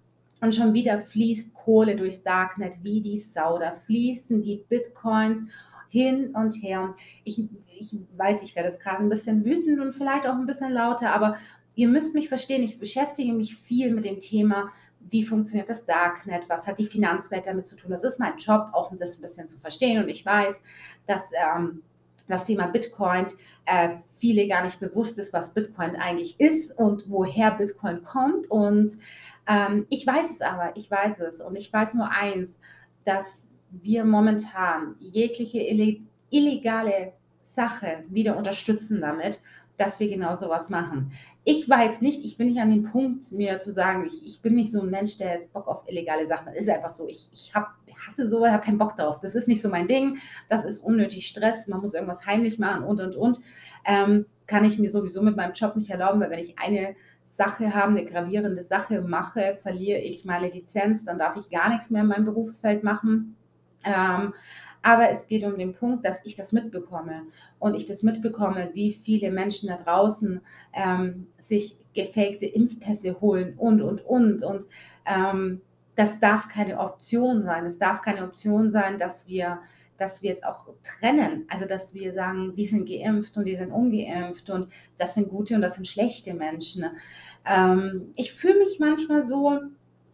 Und 0.41 0.53
schon 0.53 0.73
wieder 0.73 0.99
fließt 0.99 1.53
Kohle 1.53 1.95
durchs 1.95 2.23
Darknet 2.23 2.83
wie 2.83 3.01
die 3.01 3.17
Sau. 3.17 3.57
Da 3.57 3.71
fließen 3.71 4.41
die 4.41 4.63
Bitcoins 4.67 5.43
hin 5.89 6.35
und 6.35 6.55
her. 6.61 6.81
Und 6.81 6.95
ich, 7.23 7.47
ich 7.77 7.95
weiß, 8.17 8.43
ich 8.43 8.55
werde 8.55 8.69
jetzt 8.69 8.81
gerade 8.81 9.01
ein 9.01 9.09
bisschen 9.09 9.45
wütend 9.45 9.79
und 9.79 9.93
vielleicht 9.93 10.27
auch 10.27 10.35
ein 10.35 10.45
bisschen 10.45 10.71
lauter, 10.71 11.13
aber 11.13 11.37
ihr 11.75 11.87
müsst 11.87 12.13
mich 12.15 12.29
verstehen, 12.29 12.63
ich 12.63 12.79
beschäftige 12.79 13.33
mich 13.33 13.55
viel 13.55 13.93
mit 13.93 14.05
dem 14.05 14.19
Thema, 14.19 14.71
wie 14.99 15.23
funktioniert 15.23 15.69
das 15.69 15.85
Darknet, 15.85 16.43
was 16.47 16.67
hat 16.67 16.79
die 16.79 16.85
Finanzwelt 16.85 17.45
damit 17.45 17.67
zu 17.67 17.75
tun. 17.75 17.91
Das 17.91 18.03
ist 18.03 18.19
mein 18.19 18.37
Job, 18.37 18.69
auch 18.73 18.91
um 18.91 18.97
das 18.97 19.17
ein 19.17 19.21
bisschen 19.21 19.47
zu 19.47 19.59
verstehen. 19.59 20.01
Und 20.01 20.09
ich 20.09 20.25
weiß, 20.25 20.63
dass 21.05 21.31
ähm, 21.33 21.83
das 22.27 22.45
Thema 22.45 22.67
Bitcoin 22.67 23.27
äh, 23.65 23.89
viele 24.17 24.47
gar 24.47 24.63
nicht 24.63 24.79
bewusst 24.79 25.19
ist, 25.19 25.31
was 25.31 25.53
Bitcoin 25.53 25.95
eigentlich 25.95 26.39
ist 26.39 26.77
und 26.77 27.09
woher 27.09 27.51
Bitcoin 27.51 28.03
kommt. 28.03 28.49
Und 28.49 28.93
ähm, 29.47 29.85
ich 29.89 30.05
weiß 30.05 30.29
es 30.31 30.41
aber, 30.41 30.75
ich 30.75 30.89
weiß 30.89 31.19
es. 31.21 31.41
Und 31.41 31.55
ich 31.55 31.71
weiß 31.71 31.93
nur 31.95 32.09
eins, 32.09 32.59
dass 33.03 33.49
wir 33.71 34.05
momentan 34.05 34.95
jegliche 34.99 35.59
illegale 36.29 37.13
Sache 37.41 38.03
wieder 38.09 38.37
unterstützen 38.37 39.01
damit, 39.01 39.41
dass 39.77 39.99
wir 39.99 40.07
genau 40.09 40.35
sowas 40.35 40.69
machen 40.69 41.11
ich 41.47 41.69
war 41.69 41.85
jetzt 41.85 42.01
nicht, 42.01 42.25
ich 42.25 42.37
bin 42.37 42.47
nicht 42.47 42.59
an 42.59 42.71
dem 42.71 42.91
Punkt, 42.91 43.31
mir 43.31 43.59
zu 43.59 43.71
sagen, 43.71 44.05
ich, 44.07 44.25
ich 44.25 44.41
bin 44.41 44.55
nicht 44.55 44.71
so 44.71 44.81
ein 44.81 44.89
Mensch, 44.89 45.17
der 45.17 45.33
jetzt 45.33 45.53
Bock 45.53 45.67
auf 45.67 45.87
illegale 45.87 46.25
Sachen 46.25 46.47
hat. 46.47 46.55
Ist 46.55 46.67
einfach 46.67 46.89
so. 46.89 47.07
Ich, 47.07 47.29
ich 47.31 47.53
hab, 47.53 47.75
hasse 48.07 48.27
sowas, 48.27 48.51
habe 48.51 48.65
keinen 48.65 48.79
Bock 48.79 48.97
drauf. 48.97 49.19
Das 49.19 49.35
ist 49.35 49.47
nicht 49.47 49.61
so 49.61 49.69
mein 49.69 49.87
Ding. 49.87 50.17
Das 50.49 50.65
ist 50.65 50.79
unnötig 50.79 51.27
Stress. 51.27 51.67
Man 51.67 51.81
muss 51.81 51.93
irgendwas 51.93 52.25
heimlich 52.25 52.57
machen 52.57 52.83
und 52.83 52.99
und 52.99 53.15
und. 53.15 53.39
Ähm, 53.85 54.25
kann 54.47 54.65
ich 54.65 54.79
mir 54.79 54.89
sowieso 54.89 55.21
mit 55.21 55.37
meinem 55.37 55.53
Job 55.53 55.75
nicht 55.75 55.91
erlauben, 55.91 56.19
weil 56.19 56.31
wenn 56.31 56.39
ich 56.39 56.57
eine 56.57 56.95
Sache 57.35 57.73
habe, 57.75 57.91
eine 57.91 58.05
gravierende 58.05 58.63
Sache 58.63 59.01
mache, 59.01 59.57
verliere 59.61 59.99
ich 59.99 60.23
meine 60.23 60.49
Lizenz, 60.49 61.03
dann 61.03 61.19
darf 61.19 61.35
ich 61.35 61.49
gar 61.49 61.69
nichts 61.69 61.89
mehr 61.89 62.03
in 62.03 62.07
meinem 62.07 62.23
Berufsfeld 62.23 62.81
machen. 62.83 63.35
Ähm, 63.83 64.33
aber 64.81 65.09
es 65.09 65.27
geht 65.27 65.43
um 65.43 65.57
den 65.57 65.73
Punkt, 65.73 66.05
dass 66.05 66.25
ich 66.25 66.35
das 66.35 66.53
mitbekomme 66.53 67.23
und 67.59 67.75
ich 67.75 67.85
das 67.85 68.03
mitbekomme, 68.03 68.69
wie 68.73 68.91
viele 68.91 69.31
Menschen 69.31 69.67
da 69.67 69.75
draußen 69.75 70.39
ähm, 70.73 71.27
sich 71.37 71.77
gefakte 71.93 72.45
Impfpässe 72.45 73.19
holen 73.19 73.55
und, 73.57 73.81
und, 73.81 74.05
und. 74.05 74.41
Und 74.43 74.65
ähm, 75.05 75.61
das 75.95 76.21
darf 76.21 76.47
keine 76.47 76.79
Option 76.79 77.41
sein. 77.41 77.65
Es 77.65 77.79
darf 77.79 78.01
keine 78.01 78.23
Option 78.23 78.69
sein, 78.69 78.97
dass 78.97 79.27
wir 79.27 79.59
dass 79.97 80.21
wir 80.21 80.29
jetzt 80.29 80.45
auch 80.45 80.67
trennen, 80.83 81.45
also 81.49 81.65
dass 81.65 81.93
wir 81.93 82.13
sagen, 82.13 82.53
die 82.53 82.65
sind 82.65 82.87
geimpft 82.87 83.37
und 83.37 83.45
die 83.45 83.55
sind 83.55 83.71
ungeimpft 83.71 84.49
und 84.49 84.67
das 84.97 85.15
sind 85.15 85.29
gute 85.29 85.55
und 85.55 85.61
das 85.61 85.75
sind 85.75 85.87
schlechte 85.87 86.33
Menschen. 86.33 86.85
Ähm, 87.45 88.11
ich 88.15 88.33
fühle 88.33 88.59
mich 88.59 88.79
manchmal 88.79 89.23
so, 89.23 89.59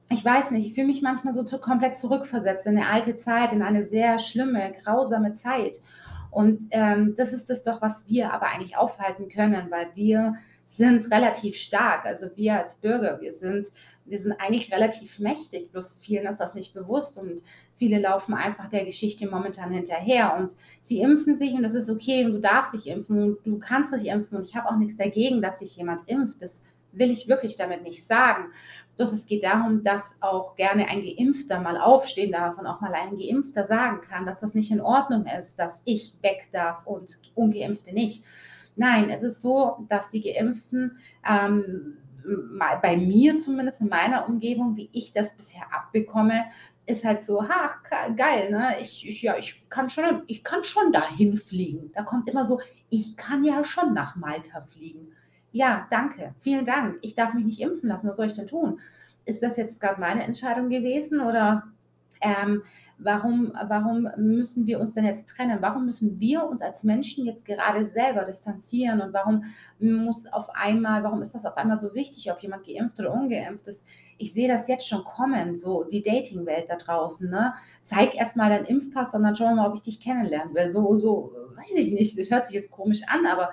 ich 0.09 0.23
weiß 0.23 0.51
nicht, 0.51 0.67
ich 0.67 0.73
fühle 0.73 0.87
mich 0.87 1.01
manchmal 1.01 1.33
so 1.33 1.43
zu, 1.43 1.59
komplett 1.59 1.95
zurückversetzt 1.95 2.67
in 2.67 2.77
eine 2.77 2.89
alte 2.89 3.15
Zeit, 3.15 3.53
in 3.53 3.61
eine 3.61 3.85
sehr 3.85 4.19
schlimme, 4.19 4.73
grausame 4.83 5.31
Zeit. 5.31 5.79
Und 6.29 6.67
ähm, 6.71 7.15
das 7.17 7.33
ist 7.33 7.49
das 7.49 7.63
doch, 7.63 7.81
was 7.81 8.07
wir 8.07 8.33
aber 8.33 8.47
eigentlich 8.47 8.77
aufhalten 8.77 9.29
können, 9.29 9.69
weil 9.69 9.87
wir 9.95 10.35
sind 10.63 11.11
relativ 11.11 11.57
stark. 11.57 12.05
Also 12.05 12.27
wir 12.35 12.57
als 12.57 12.75
Bürger, 12.75 13.19
wir 13.19 13.33
sind, 13.33 13.67
wir 14.05 14.19
sind 14.19 14.33
eigentlich 14.33 14.71
relativ 14.73 15.19
mächtig, 15.19 15.71
bloß 15.71 15.97
vielen 15.99 16.27
ist 16.27 16.39
das 16.39 16.55
nicht 16.55 16.73
bewusst 16.73 17.17
und 17.17 17.41
viele 17.81 17.99
laufen 17.99 18.35
einfach 18.35 18.69
der 18.69 18.85
Geschichte 18.85 19.27
momentan 19.27 19.71
hinterher 19.71 20.35
und 20.37 20.55
sie 20.83 21.01
impfen 21.01 21.35
sich 21.35 21.53
und 21.53 21.63
das 21.63 21.73
ist 21.73 21.89
okay 21.89 22.23
und 22.23 22.33
du 22.33 22.39
darfst 22.39 22.75
dich 22.75 22.85
impfen 22.85 23.23
und 23.23 23.37
du 23.43 23.57
kannst 23.57 23.91
dich 23.91 24.05
impfen 24.05 24.37
und 24.37 24.43
ich 24.45 24.55
habe 24.55 24.69
auch 24.69 24.77
nichts 24.77 24.97
dagegen, 24.97 25.41
dass 25.41 25.57
sich 25.57 25.77
jemand 25.77 26.07
impft. 26.07 26.39
Das 26.43 26.63
will 26.91 27.09
ich 27.09 27.27
wirklich 27.27 27.57
damit 27.57 27.81
nicht 27.81 28.05
sagen. 28.05 28.51
Bloß 28.97 29.13
es 29.13 29.25
geht 29.25 29.43
darum, 29.43 29.83
dass 29.83 30.15
auch 30.19 30.55
gerne 30.55 30.89
ein 30.89 31.01
Geimpfter 31.01 31.59
mal 31.59 31.75
aufstehen 31.81 32.31
darf 32.31 32.59
und 32.59 32.67
auch 32.67 32.81
mal 32.81 32.93
ein 32.93 33.17
Geimpfter 33.17 33.65
sagen 33.65 34.01
kann, 34.07 34.27
dass 34.27 34.41
das 34.41 34.53
nicht 34.53 34.69
in 34.69 34.81
Ordnung 34.81 35.25
ist, 35.25 35.57
dass 35.57 35.81
ich 35.85 36.13
weg 36.21 36.49
darf 36.51 36.85
und 36.85 37.17
Ungeimpfte 37.33 37.95
nicht. 37.95 38.23
Nein, 38.75 39.09
es 39.09 39.23
ist 39.23 39.41
so, 39.41 39.87
dass 39.89 40.11
die 40.11 40.21
Geimpften 40.21 40.99
ähm, 41.27 41.97
bei 42.81 42.97
mir 42.97 43.37
zumindest 43.37 43.81
in 43.81 43.89
meiner 43.89 44.27
Umgebung, 44.27 44.75
wie 44.75 44.89
ich 44.91 45.13
das 45.13 45.35
bisher 45.35 45.63
abbekomme, 45.73 46.43
ist 46.85 47.05
halt 47.05 47.21
so, 47.21 47.47
ha, 47.47 47.75
geil, 48.15 48.51
ne? 48.51 48.79
Ich, 48.79 49.07
ich, 49.07 49.21
ja, 49.21 49.37
ich 49.37 49.69
kann 49.69 49.89
schon, 49.89 50.23
ich 50.27 50.43
kann 50.43 50.63
schon 50.63 50.91
dahin 50.91 51.37
fliegen. 51.37 51.91
Da 51.93 52.03
kommt 52.03 52.27
immer 52.27 52.45
so, 52.45 52.59
ich 52.89 53.15
kann 53.17 53.43
ja 53.43 53.63
schon 53.63 53.93
nach 53.93 54.15
Malta 54.15 54.61
fliegen. 54.61 55.13
Ja, 55.51 55.87
danke, 55.89 56.33
vielen 56.39 56.65
Dank. 56.65 56.97
Ich 57.01 57.15
darf 57.15 57.33
mich 57.33 57.45
nicht 57.45 57.61
impfen 57.61 57.89
lassen. 57.89 58.07
Was 58.07 58.17
soll 58.17 58.27
ich 58.27 58.33
denn 58.33 58.47
tun? 58.47 58.79
Ist 59.25 59.43
das 59.43 59.57
jetzt 59.57 59.79
gerade 59.79 59.99
meine 59.99 60.23
Entscheidung 60.23 60.69
gewesen 60.69 61.21
oder 61.21 61.63
ähm, 62.21 62.63
warum, 62.97 63.51
warum 63.67 64.07
müssen 64.17 64.67
wir 64.67 64.79
uns 64.79 64.93
denn 64.93 65.05
jetzt 65.05 65.29
trennen? 65.29 65.57
Warum 65.61 65.85
müssen 65.85 66.19
wir 66.19 66.45
uns 66.45 66.61
als 66.61 66.83
Menschen 66.83 67.25
jetzt 67.25 67.45
gerade 67.45 67.85
selber 67.85 68.23
distanzieren? 68.23 69.01
Und 69.01 69.13
warum 69.13 69.45
muss 69.79 70.27
auf 70.27 70.49
einmal, 70.51 71.03
warum 71.03 71.21
ist 71.21 71.35
das 71.35 71.45
auf 71.45 71.57
einmal 71.57 71.77
so 71.77 71.93
wichtig, 71.93 72.31
ob 72.31 72.39
jemand 72.39 72.65
geimpft 72.65 72.99
oder 72.99 73.13
ungeimpft 73.13 73.67
ist? 73.67 73.85
Ich 74.21 74.33
sehe 74.33 74.47
das 74.47 74.67
jetzt 74.67 74.87
schon 74.87 75.03
kommen, 75.03 75.57
so 75.57 75.83
die 75.83 76.03
Dating-Welt 76.03 76.69
da 76.69 76.75
draußen. 76.75 77.29
Ne? 77.29 77.53
Zeig 77.83 78.15
erstmal 78.15 78.49
deinen 78.49 78.65
Impfpass 78.65 79.13
und 79.13 79.23
dann 79.23 79.35
schauen 79.35 79.55
wir 79.55 79.63
mal, 79.63 79.69
ob 79.69 79.75
ich 79.75 79.81
dich 79.81 79.99
kennenlernen 79.99 80.53
will. 80.53 80.69
So, 80.69 80.97
so, 80.97 81.33
weiß 81.55 81.77
ich 81.77 81.93
nicht, 81.93 82.19
das 82.19 82.29
hört 82.29 82.45
sich 82.45 82.55
jetzt 82.55 82.71
komisch 82.71 83.01
an, 83.07 83.25
aber 83.25 83.49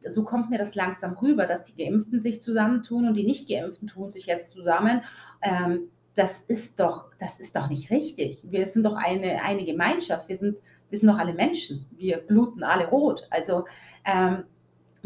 so 0.00 0.24
kommt 0.24 0.50
mir 0.50 0.58
das 0.58 0.74
langsam 0.74 1.14
rüber, 1.14 1.46
dass 1.46 1.64
die 1.64 1.82
Geimpften 1.82 2.20
sich 2.20 2.42
zusammentun 2.42 3.08
und 3.08 3.14
die 3.14 3.24
Nicht-Geimpften 3.24 3.88
tun 3.88 4.12
sich 4.12 4.26
jetzt 4.26 4.52
zusammen. 4.52 5.02
Ähm, 5.42 5.88
das 6.14 6.42
ist 6.42 6.78
doch, 6.78 7.06
das 7.18 7.40
ist 7.40 7.56
doch 7.56 7.68
nicht 7.68 7.90
richtig. 7.90 8.44
Wir 8.48 8.66
sind 8.66 8.84
doch 8.84 8.96
eine, 8.96 9.42
eine 9.42 9.64
Gemeinschaft. 9.64 10.28
Wir 10.28 10.36
sind, 10.36 10.58
wir 10.90 10.98
sind 10.98 11.08
doch 11.08 11.18
alle 11.18 11.34
Menschen. 11.34 11.86
Wir 11.96 12.18
bluten 12.18 12.62
alle 12.62 12.86
rot. 12.88 13.26
Also 13.30 13.64
ähm, 14.04 14.44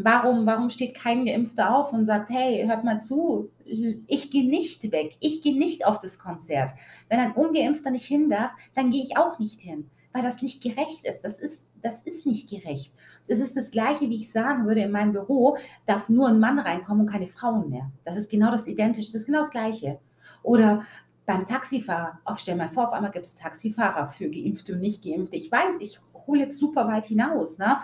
warum, 0.03 0.45
warum 0.45 0.69
steht 0.69 0.95
kein 0.95 1.25
Geimpfter 1.25 1.75
auf 1.75 1.93
und 1.93 2.05
sagt, 2.05 2.29
hey, 2.29 2.65
hört 2.65 2.83
mal 2.83 2.99
zu, 2.99 3.49
ich 3.65 4.31
gehe 4.31 4.49
nicht 4.49 4.91
weg, 4.91 5.15
ich 5.19 5.41
gehe 5.41 5.57
nicht 5.57 5.85
auf 5.85 5.99
das 5.99 6.19
Konzert. 6.19 6.71
Wenn 7.09 7.19
ein 7.19 7.33
Ungeimpfter 7.33 7.91
nicht 7.91 8.05
hin 8.05 8.29
darf, 8.29 8.51
dann 8.75 8.91
gehe 8.91 9.03
ich 9.03 9.17
auch 9.17 9.39
nicht 9.39 9.59
hin, 9.59 9.89
weil 10.13 10.23
das 10.23 10.41
nicht 10.41 10.63
gerecht 10.63 11.05
ist. 11.05 11.21
Das 11.21 11.39
ist, 11.39 11.69
das 11.81 12.03
ist 12.03 12.25
nicht 12.25 12.49
gerecht. 12.49 12.95
Das 13.27 13.39
ist 13.39 13.55
das 13.55 13.71
Gleiche, 13.71 14.09
wie 14.09 14.15
ich 14.15 14.31
sagen 14.31 14.65
würde, 14.65 14.81
in 14.81 14.91
meinem 14.91 15.13
Büro 15.13 15.57
darf 15.85 16.09
nur 16.09 16.27
ein 16.27 16.39
Mann 16.39 16.59
reinkommen 16.59 17.05
und 17.05 17.11
keine 17.11 17.27
Frauen 17.27 17.69
mehr. 17.69 17.91
Das 18.05 18.15
ist 18.15 18.29
genau 18.29 18.51
das 18.51 18.67
Identische, 18.67 19.11
das 19.11 19.21
ist 19.21 19.27
genau 19.27 19.39
das 19.39 19.51
Gleiche. 19.51 19.99
Oder 20.43 20.85
beim 21.25 21.45
Taxifahrer, 21.45 22.19
auch 22.25 22.39
stell 22.39 22.55
mal 22.55 22.69
vor, 22.69 22.87
auf 22.87 22.93
einmal 22.93 23.11
gibt 23.11 23.27
es 23.27 23.35
Taxifahrer 23.35 24.07
für 24.07 24.31
Geimpfte 24.31 24.73
und 24.73 24.81
Nicht-Geimpfte. 24.81 25.37
Ich 25.37 25.51
weiß, 25.51 25.79
ich 25.79 25.99
hole 26.25 26.41
jetzt 26.41 26.57
super 26.57 26.87
weit 26.87 27.05
hinaus. 27.05 27.57
Ne? 27.57 27.77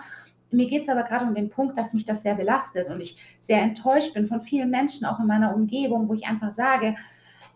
Mir 0.56 0.68
geht 0.68 0.82
es 0.82 0.88
aber 0.88 1.02
gerade 1.02 1.26
um 1.26 1.34
den 1.34 1.50
Punkt, 1.50 1.78
dass 1.78 1.92
mich 1.92 2.04
das 2.04 2.22
sehr 2.22 2.34
belastet 2.34 2.88
und 2.88 3.00
ich 3.00 3.16
sehr 3.40 3.62
enttäuscht 3.62 4.14
bin 4.14 4.26
von 4.26 4.40
vielen 4.40 4.70
Menschen, 4.70 5.06
auch 5.06 5.20
in 5.20 5.26
meiner 5.26 5.54
Umgebung, 5.54 6.08
wo 6.08 6.14
ich 6.14 6.26
einfach 6.26 6.52
sage, 6.52 6.96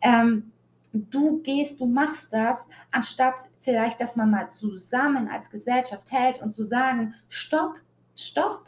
ähm, 0.03 0.53
du 0.93 1.41
gehst, 1.43 1.81
du 1.81 1.87
machst 1.87 2.33
das, 2.33 2.69
anstatt 2.91 3.37
vielleicht, 3.61 4.01
dass 4.01 4.17
man 4.17 4.31
mal 4.31 4.49
zusammen 4.49 5.29
als 5.29 5.51
Gesellschaft 5.51 6.11
hält 6.13 6.43
und 6.43 6.53
zu 6.53 6.65
sagen, 6.65 7.15
stopp, 7.29 7.81
stopp, 8.17 8.67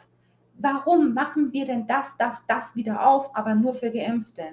warum 0.57 1.13
machen 1.13 1.51
wir 1.51 1.65
denn 1.65 1.87
das, 1.87 2.15
das, 2.17 2.45
das 2.47 2.75
wieder 2.75 3.05
auf, 3.05 3.35
aber 3.35 3.55
nur 3.55 3.73
für 3.73 3.91
Geimpfte? 3.91 4.43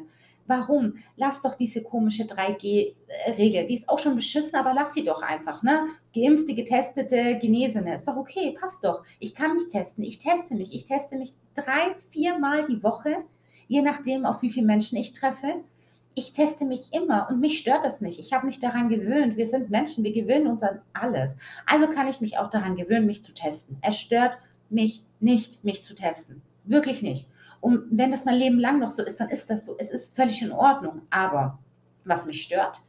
Warum? 0.51 0.95
Lass 1.17 1.43
doch 1.43 1.55
diese 1.55 1.81
komische 1.81 2.25
3G-Regel. 2.25 3.69
Die 3.69 3.75
ist 3.75 3.89
auch 3.89 4.01
schon 4.01 4.17
beschissen, 4.17 4.59
aber 4.59 4.75
lass 4.75 4.95
sie 4.95 5.05
doch 5.05 5.23
einfach. 5.23 5.63
Ne? 5.63 5.87
Geimpfte, 6.13 6.55
getestete, 6.55 7.39
Genesene. 7.39 7.95
Ist 7.95 8.09
doch 8.09 8.17
okay, 8.17 8.57
passt 8.59 8.85
doch. 8.85 9.05
Ich 9.21 9.37
kann 9.37 9.55
mich 9.55 9.69
testen. 9.69 10.03
Ich 10.03 10.19
teste 10.19 10.57
mich. 10.57 10.75
Ich 10.75 10.87
teste 10.87 11.17
mich 11.17 11.35
drei, 11.55 11.95
viermal 12.11 12.65
die 12.65 12.83
Woche, 12.83 13.19
je 13.69 13.81
nachdem, 13.81 14.27
auf 14.27 14.43
wie 14.43 14.51
viele 14.51 14.67
Menschen 14.67 14.99
ich 14.99 15.13
treffe. 15.13 15.55
Ich 16.17 16.33
teste 16.33 16.65
mich 16.65 16.93
immer 16.93 17.29
und 17.31 17.39
mich 17.39 17.61
stört 17.61 17.85
das 17.85 18.01
nicht. 18.01 18.19
Ich 18.19 18.33
habe 18.33 18.47
mich 18.47 18.59
daran 18.59 18.89
gewöhnt. 18.89 19.37
Wir 19.37 19.47
sind 19.47 19.71
Menschen, 19.71 20.03
wir 20.03 20.13
gewöhnen 20.13 20.49
uns 20.49 20.65
an 20.65 20.81
alles. 20.93 21.37
Also 21.65 21.87
kann 21.87 22.09
ich 22.09 22.21
mich 22.21 22.39
auch 22.39 22.51
daran 22.51 22.75
gewöhnen, 22.75 23.07
mich 23.07 23.23
zu 23.23 23.33
testen. 23.33 23.79
Es 23.83 24.01
stört 24.01 24.37
mich 24.69 25.05
nicht, 25.21 25.65
mich 25.65 25.85
zu 25.85 25.95
testen. 25.95 26.43
Wirklich 26.65 27.03
nicht. 27.03 27.27
Und 27.61 27.85
wenn 27.91 28.11
das 28.11 28.25
mein 28.25 28.37
Leben 28.37 28.59
lang 28.59 28.79
noch 28.79 28.91
so 28.91 29.03
ist, 29.03 29.21
dann 29.21 29.29
ist 29.29 29.51
das 29.51 29.67
so. 29.67 29.77
Es 29.79 29.91
ist 29.91 30.17
völlig 30.17 30.41
in 30.43 30.53
Ordnung. 30.53 31.03
Aber 31.11 31.59
was 32.05 32.27
mich 32.27 32.43
stört, 32.43 32.81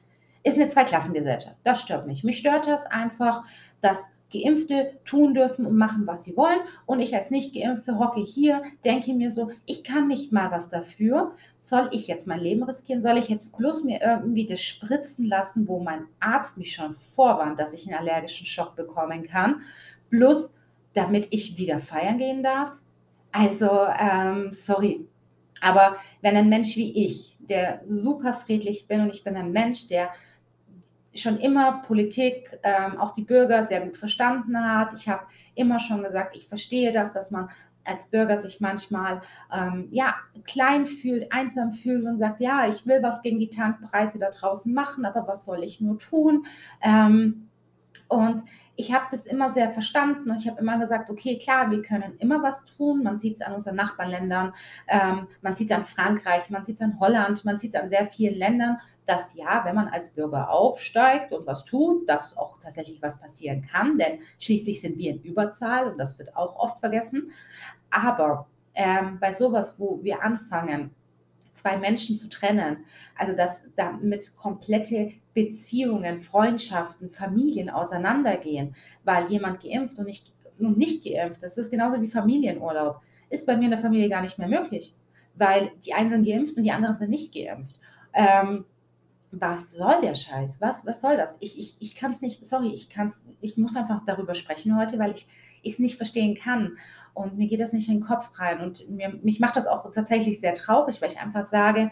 ist 0.44 0.58
eine 0.58 0.70
Zweiklassengesellschaft. 0.70 1.58
Das 1.64 1.82
stört 1.82 2.08
mich. 2.08 2.24
Mich 2.24 2.38
stört 2.38 2.68
das 2.68 2.86
einfach, 2.86 3.44
dass 3.82 4.16
Geimpfte 4.32 4.94
tun 5.04 5.34
dürfen 5.34 5.66
und 5.66 5.78
machen, 5.78 6.08
was 6.08 6.24
sie 6.24 6.38
wollen. 6.38 6.60
Und 6.86 7.02
ich 7.02 7.14
als 7.14 7.32
Nicht-Geimpfte 7.32 8.00
hocke 8.00 8.22
hier, 8.22 8.64
denke 8.86 9.14
mir 9.14 9.32
so, 9.32 9.52
ich 9.66 9.84
kann 9.84 10.08
nicht 10.08 10.32
mal 10.32 10.52
was 10.52 10.70
dafür. 10.70 11.36
Soll 11.60 11.90
ich 11.92 12.08
jetzt 12.08 12.28
mein 12.28 12.40
Leben 12.40 12.64
riskieren? 12.64 13.02
Soll 13.02 13.18
ich 13.18 13.28
jetzt 13.28 13.58
bloß 13.58 13.84
mir 13.84 14.02
irgendwie 14.02 14.46
das 14.46 14.62
spritzen 14.62 15.26
lassen, 15.26 15.68
wo 15.68 15.80
mein 15.80 16.06
Arzt 16.20 16.58
mich 16.58 16.74
schon 16.74 16.96
vorwarnt, 16.96 17.60
dass 17.60 17.74
ich 17.74 17.88
einen 17.88 18.00
allergischen 18.00 18.46
Schock 18.46 18.76
bekommen 18.76 19.28
kann? 19.28 19.62
Plus, 20.10 20.56
damit 20.94 21.28
ich 21.32 21.58
wieder 21.58 21.80
feiern 21.80 22.18
gehen 22.18 22.44
darf? 22.44 22.72
Also, 23.32 23.70
ähm, 24.00 24.52
sorry. 24.52 25.08
Aber 25.62 25.98
wenn 26.22 26.36
ein 26.36 26.50
Mensch 26.50 26.76
wie 26.76 27.06
ich, 27.06 27.38
der 27.40 27.82
super 27.86 28.34
friedlich 28.34 28.88
bin 28.88 29.02
und 29.02 29.10
ich 29.10 29.24
bin 29.24 29.36
ein 29.36 29.52
Mensch, 29.52 29.88
der 29.88 30.10
schon 31.14 31.38
immer 31.40 31.84
Politik, 31.86 32.60
ähm, 32.64 32.98
auch 33.00 33.14
die 33.14 33.24
Bürger 33.24 33.66
sehr 33.66 33.82
gut 33.82 33.98
verstanden 33.98 34.58
hat. 34.58 34.94
Ich 34.94 35.10
habe 35.10 35.26
immer 35.56 35.80
schon 35.80 36.04
gesagt, 36.04 36.36
ich 36.36 36.48
verstehe 36.48 36.92
das, 36.92 37.12
dass 37.12 37.32
man 37.32 37.50
als 37.84 38.10
Bürger 38.10 38.38
sich 38.38 38.62
manchmal 38.62 39.22
ähm, 39.54 39.88
ja, 39.92 40.16
klein 40.46 40.88
fühlt, 40.88 41.32
einsam 41.32 41.74
fühlt 41.74 42.06
und 42.06 42.18
sagt, 42.18 42.40
ja, 42.40 42.68
ich 42.68 42.86
will 42.86 43.02
was 43.02 43.22
gegen 43.22 43.40
die 43.40 43.50
Tankpreise 43.50 44.20
da 44.20 44.30
draußen 44.30 44.74
machen, 44.74 45.04
aber 45.04 45.28
was 45.28 45.46
soll 45.46 45.64
ich 45.64 45.82
nur 45.82 45.98
tun? 45.98 46.46
Ähm, 46.82 47.50
und 48.08 48.44
ich 48.76 48.94
habe 48.94 49.06
das 49.12 49.26
immer 49.26 49.50
sehr 49.50 49.70
verstanden 49.70 50.32
und 50.32 50.38
ich 50.42 50.48
habe 50.48 50.60
immer 50.60 50.80
gesagt, 50.80 51.10
okay, 51.10 51.38
klar, 51.38 51.70
wir 51.72 51.82
können 51.82 52.18
immer 52.20 52.42
was 52.42 52.66
tun. 52.66 53.04
Man 53.04 53.18
sieht 53.18 53.36
es 53.36 53.42
an 53.42 53.54
unseren 53.54 53.76
Nachbarländern, 53.76 54.54
ähm, 54.88 55.28
man 55.42 55.56
sieht 55.56 55.70
es 55.70 55.78
an 55.78 55.86
Frankreich, 55.86 56.50
man 56.50 56.64
sieht 56.64 56.76
es 56.76 56.82
an 56.82 57.00
Holland, 57.00 57.44
man 57.46 57.58
sieht 57.58 57.76
es 57.76 57.82
an 57.82 57.90
sehr 57.90 58.06
vielen 58.06 58.38
Ländern, 58.38 58.78
dass 59.06 59.36
ja, 59.36 59.66
wenn 59.66 59.76
man 59.76 59.88
als 59.88 60.12
Bürger 60.12 60.50
aufsteigt 60.50 61.34
und 61.34 61.46
was 61.46 61.66
tut, 61.66 62.08
dass 62.08 62.38
auch 62.38 62.60
tatsächlich 62.60 63.02
was 63.02 63.20
passieren 63.20 63.62
kann, 63.70 63.98
denn 63.98 64.20
schließlich 64.40 64.80
sind 64.80 64.98
wir 64.98 65.12
in 65.12 65.22
Überzahl 65.22 65.92
und 65.92 65.98
das 65.98 66.18
wird 66.18 66.36
auch 66.36 66.56
oft 66.56 66.80
vergessen. 66.80 67.32
Aber 67.90 68.48
ähm, 68.74 69.20
bei 69.20 69.34
sowas, 69.34 69.80
wo 69.80 70.00
wir 70.02 70.24
anfangen, 70.24 70.92
zwei 71.54 71.78
Menschen 71.78 72.16
zu 72.16 72.30
trennen, 72.30 72.86
also 73.18 73.36
dass 73.36 73.70
damit 73.76 74.36
komplette 74.38 75.14
Beziehungen, 75.34 76.20
Freundschaften, 76.20 77.12
Familien 77.12 77.70
auseinandergehen, 77.70 78.76
weil 79.04 79.28
jemand 79.28 79.62
geimpft 79.62 79.98
und 80.00 80.06
nicht, 80.06 80.34
und 80.60 80.78
nicht 80.78 81.04
geimpft, 81.06 81.42
das 81.42 81.58
ist 81.58 81.72
genauso 81.72 82.02
wie 82.02 82.10
Familienurlaub, 82.10 83.02
ist 83.30 83.46
bei 83.46 83.56
mir 83.56 83.66
in 83.66 83.72
der 83.72 83.80
Familie 83.80 84.10
gar 84.10 84.22
nicht 84.22 84.38
mehr 84.38 84.48
möglich, 84.48 84.96
weil 85.36 85.72
die 85.86 85.94
einen 85.94 86.10
sind 86.10 86.26
geimpft 86.26 86.58
und 86.58 86.64
die 86.64 86.72
anderen 86.72 86.98
sind 86.98 87.10
nicht 87.10 87.34
geimpft. 87.34 87.76
Ähm, 88.14 88.66
was 89.32 89.72
soll 89.72 90.02
der 90.02 90.14
Scheiß? 90.14 90.60
Was, 90.60 90.86
was 90.86 91.00
soll 91.00 91.16
das? 91.16 91.38
Ich, 91.40 91.58
ich, 91.58 91.78
ich 91.80 91.96
kann 91.96 92.12
es 92.12 92.22
nicht, 92.22 92.46
sorry, 92.46 92.74
ich 92.74 92.90
kann's, 92.90 93.26
ich 93.40 93.58
muss 93.58 93.78
einfach 93.78 94.02
darüber 94.06 94.36
sprechen 94.36 94.78
heute, 94.78 95.00
weil 95.00 95.12
ich 95.12 95.28
es 95.64 95.80
nicht 95.80 95.96
verstehen 95.96 96.36
kann. 96.36 96.78
Und 97.14 97.38
mir 97.38 97.48
geht 97.48 97.60
das 97.60 97.74
nicht 97.74 97.88
in 97.88 97.96
den 97.96 98.04
Kopf 98.04 98.40
rein. 98.40 98.60
Und 98.60 98.90
mir, 98.90 99.18
mich 99.22 99.40
macht 99.40 99.56
das 99.56 99.68
auch 99.68 99.90
tatsächlich 99.92 100.40
sehr 100.40 100.54
traurig, 100.54 101.02
weil 101.02 101.12
ich 101.12 101.20
einfach 101.20 101.46
sage, 101.46 101.92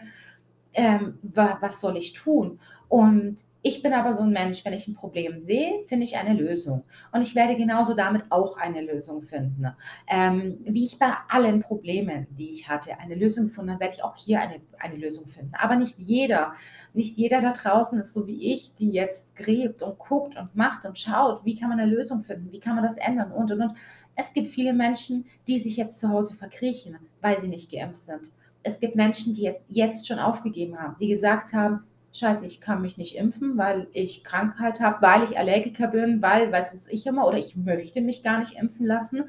ähm, 0.72 1.18
wa, 1.22 1.56
was 1.60 1.80
soll 1.80 1.96
ich 1.96 2.12
tun? 2.12 2.60
Und 2.90 3.36
ich 3.62 3.84
bin 3.84 3.92
aber 3.92 4.14
so 4.16 4.22
ein 4.22 4.32
Mensch, 4.32 4.64
wenn 4.64 4.72
ich 4.72 4.88
ein 4.88 4.96
Problem 4.96 5.40
sehe, 5.40 5.84
finde 5.84 6.02
ich 6.02 6.16
eine 6.16 6.34
Lösung. 6.34 6.82
Und 7.12 7.22
ich 7.22 7.36
werde 7.36 7.54
genauso 7.54 7.94
damit 7.94 8.24
auch 8.30 8.56
eine 8.56 8.80
Lösung 8.80 9.22
finden. 9.22 9.64
Ähm, 10.08 10.58
wie 10.64 10.82
ich 10.82 10.98
bei 10.98 11.12
allen 11.28 11.60
Problemen, 11.60 12.26
die 12.36 12.50
ich 12.50 12.68
hatte, 12.68 12.98
eine 12.98 13.14
Lösung 13.14 13.46
gefunden 13.46 13.70
habe, 13.70 13.82
werde 13.82 13.94
ich 13.94 14.02
auch 14.02 14.16
hier 14.16 14.40
eine, 14.40 14.56
eine 14.80 14.96
Lösung 14.96 15.28
finden. 15.28 15.52
Aber 15.54 15.76
nicht 15.76 15.98
jeder, 15.98 16.54
nicht 16.92 17.16
jeder 17.16 17.40
da 17.40 17.52
draußen 17.52 18.00
ist 18.00 18.12
so 18.12 18.26
wie 18.26 18.52
ich, 18.52 18.74
die 18.74 18.90
jetzt 18.90 19.36
gräbt 19.36 19.84
und 19.84 19.96
guckt 20.00 20.36
und 20.36 20.56
macht 20.56 20.84
und 20.84 20.98
schaut, 20.98 21.44
wie 21.44 21.54
kann 21.54 21.68
man 21.68 21.78
eine 21.78 21.94
Lösung 21.94 22.22
finden, 22.22 22.50
wie 22.50 22.58
kann 22.58 22.74
man 22.74 22.82
das 22.82 22.96
ändern 22.96 23.30
und 23.30 23.52
und 23.52 23.60
und. 23.60 23.74
Es 24.16 24.32
gibt 24.32 24.48
viele 24.48 24.72
Menschen, 24.72 25.26
die 25.46 25.58
sich 25.58 25.76
jetzt 25.76 26.00
zu 26.00 26.08
Hause 26.08 26.34
verkriechen, 26.34 26.98
weil 27.20 27.38
sie 27.38 27.46
nicht 27.46 27.70
geimpft 27.70 28.00
sind. 28.00 28.32
Es 28.64 28.80
gibt 28.80 28.96
Menschen, 28.96 29.36
die 29.36 29.42
jetzt, 29.42 29.66
jetzt 29.68 30.08
schon 30.08 30.18
aufgegeben 30.18 30.76
haben, 30.76 30.96
die 30.98 31.06
gesagt 31.06 31.52
haben, 31.52 31.84
scheiße, 32.12 32.46
ich 32.46 32.60
kann 32.60 32.82
mich 32.82 32.96
nicht 32.96 33.16
impfen, 33.16 33.56
weil 33.56 33.86
ich 33.92 34.24
Krankheit 34.24 34.80
habe, 34.80 35.02
weil 35.02 35.24
ich 35.24 35.38
Allergiker 35.38 35.88
bin, 35.88 36.22
weil, 36.22 36.50
weiß 36.50 36.74
es 36.74 36.88
ich 36.88 37.06
immer, 37.06 37.26
oder 37.26 37.38
ich 37.38 37.56
möchte 37.56 38.00
mich 38.00 38.22
gar 38.22 38.38
nicht 38.38 38.56
impfen 38.56 38.86
lassen. 38.86 39.24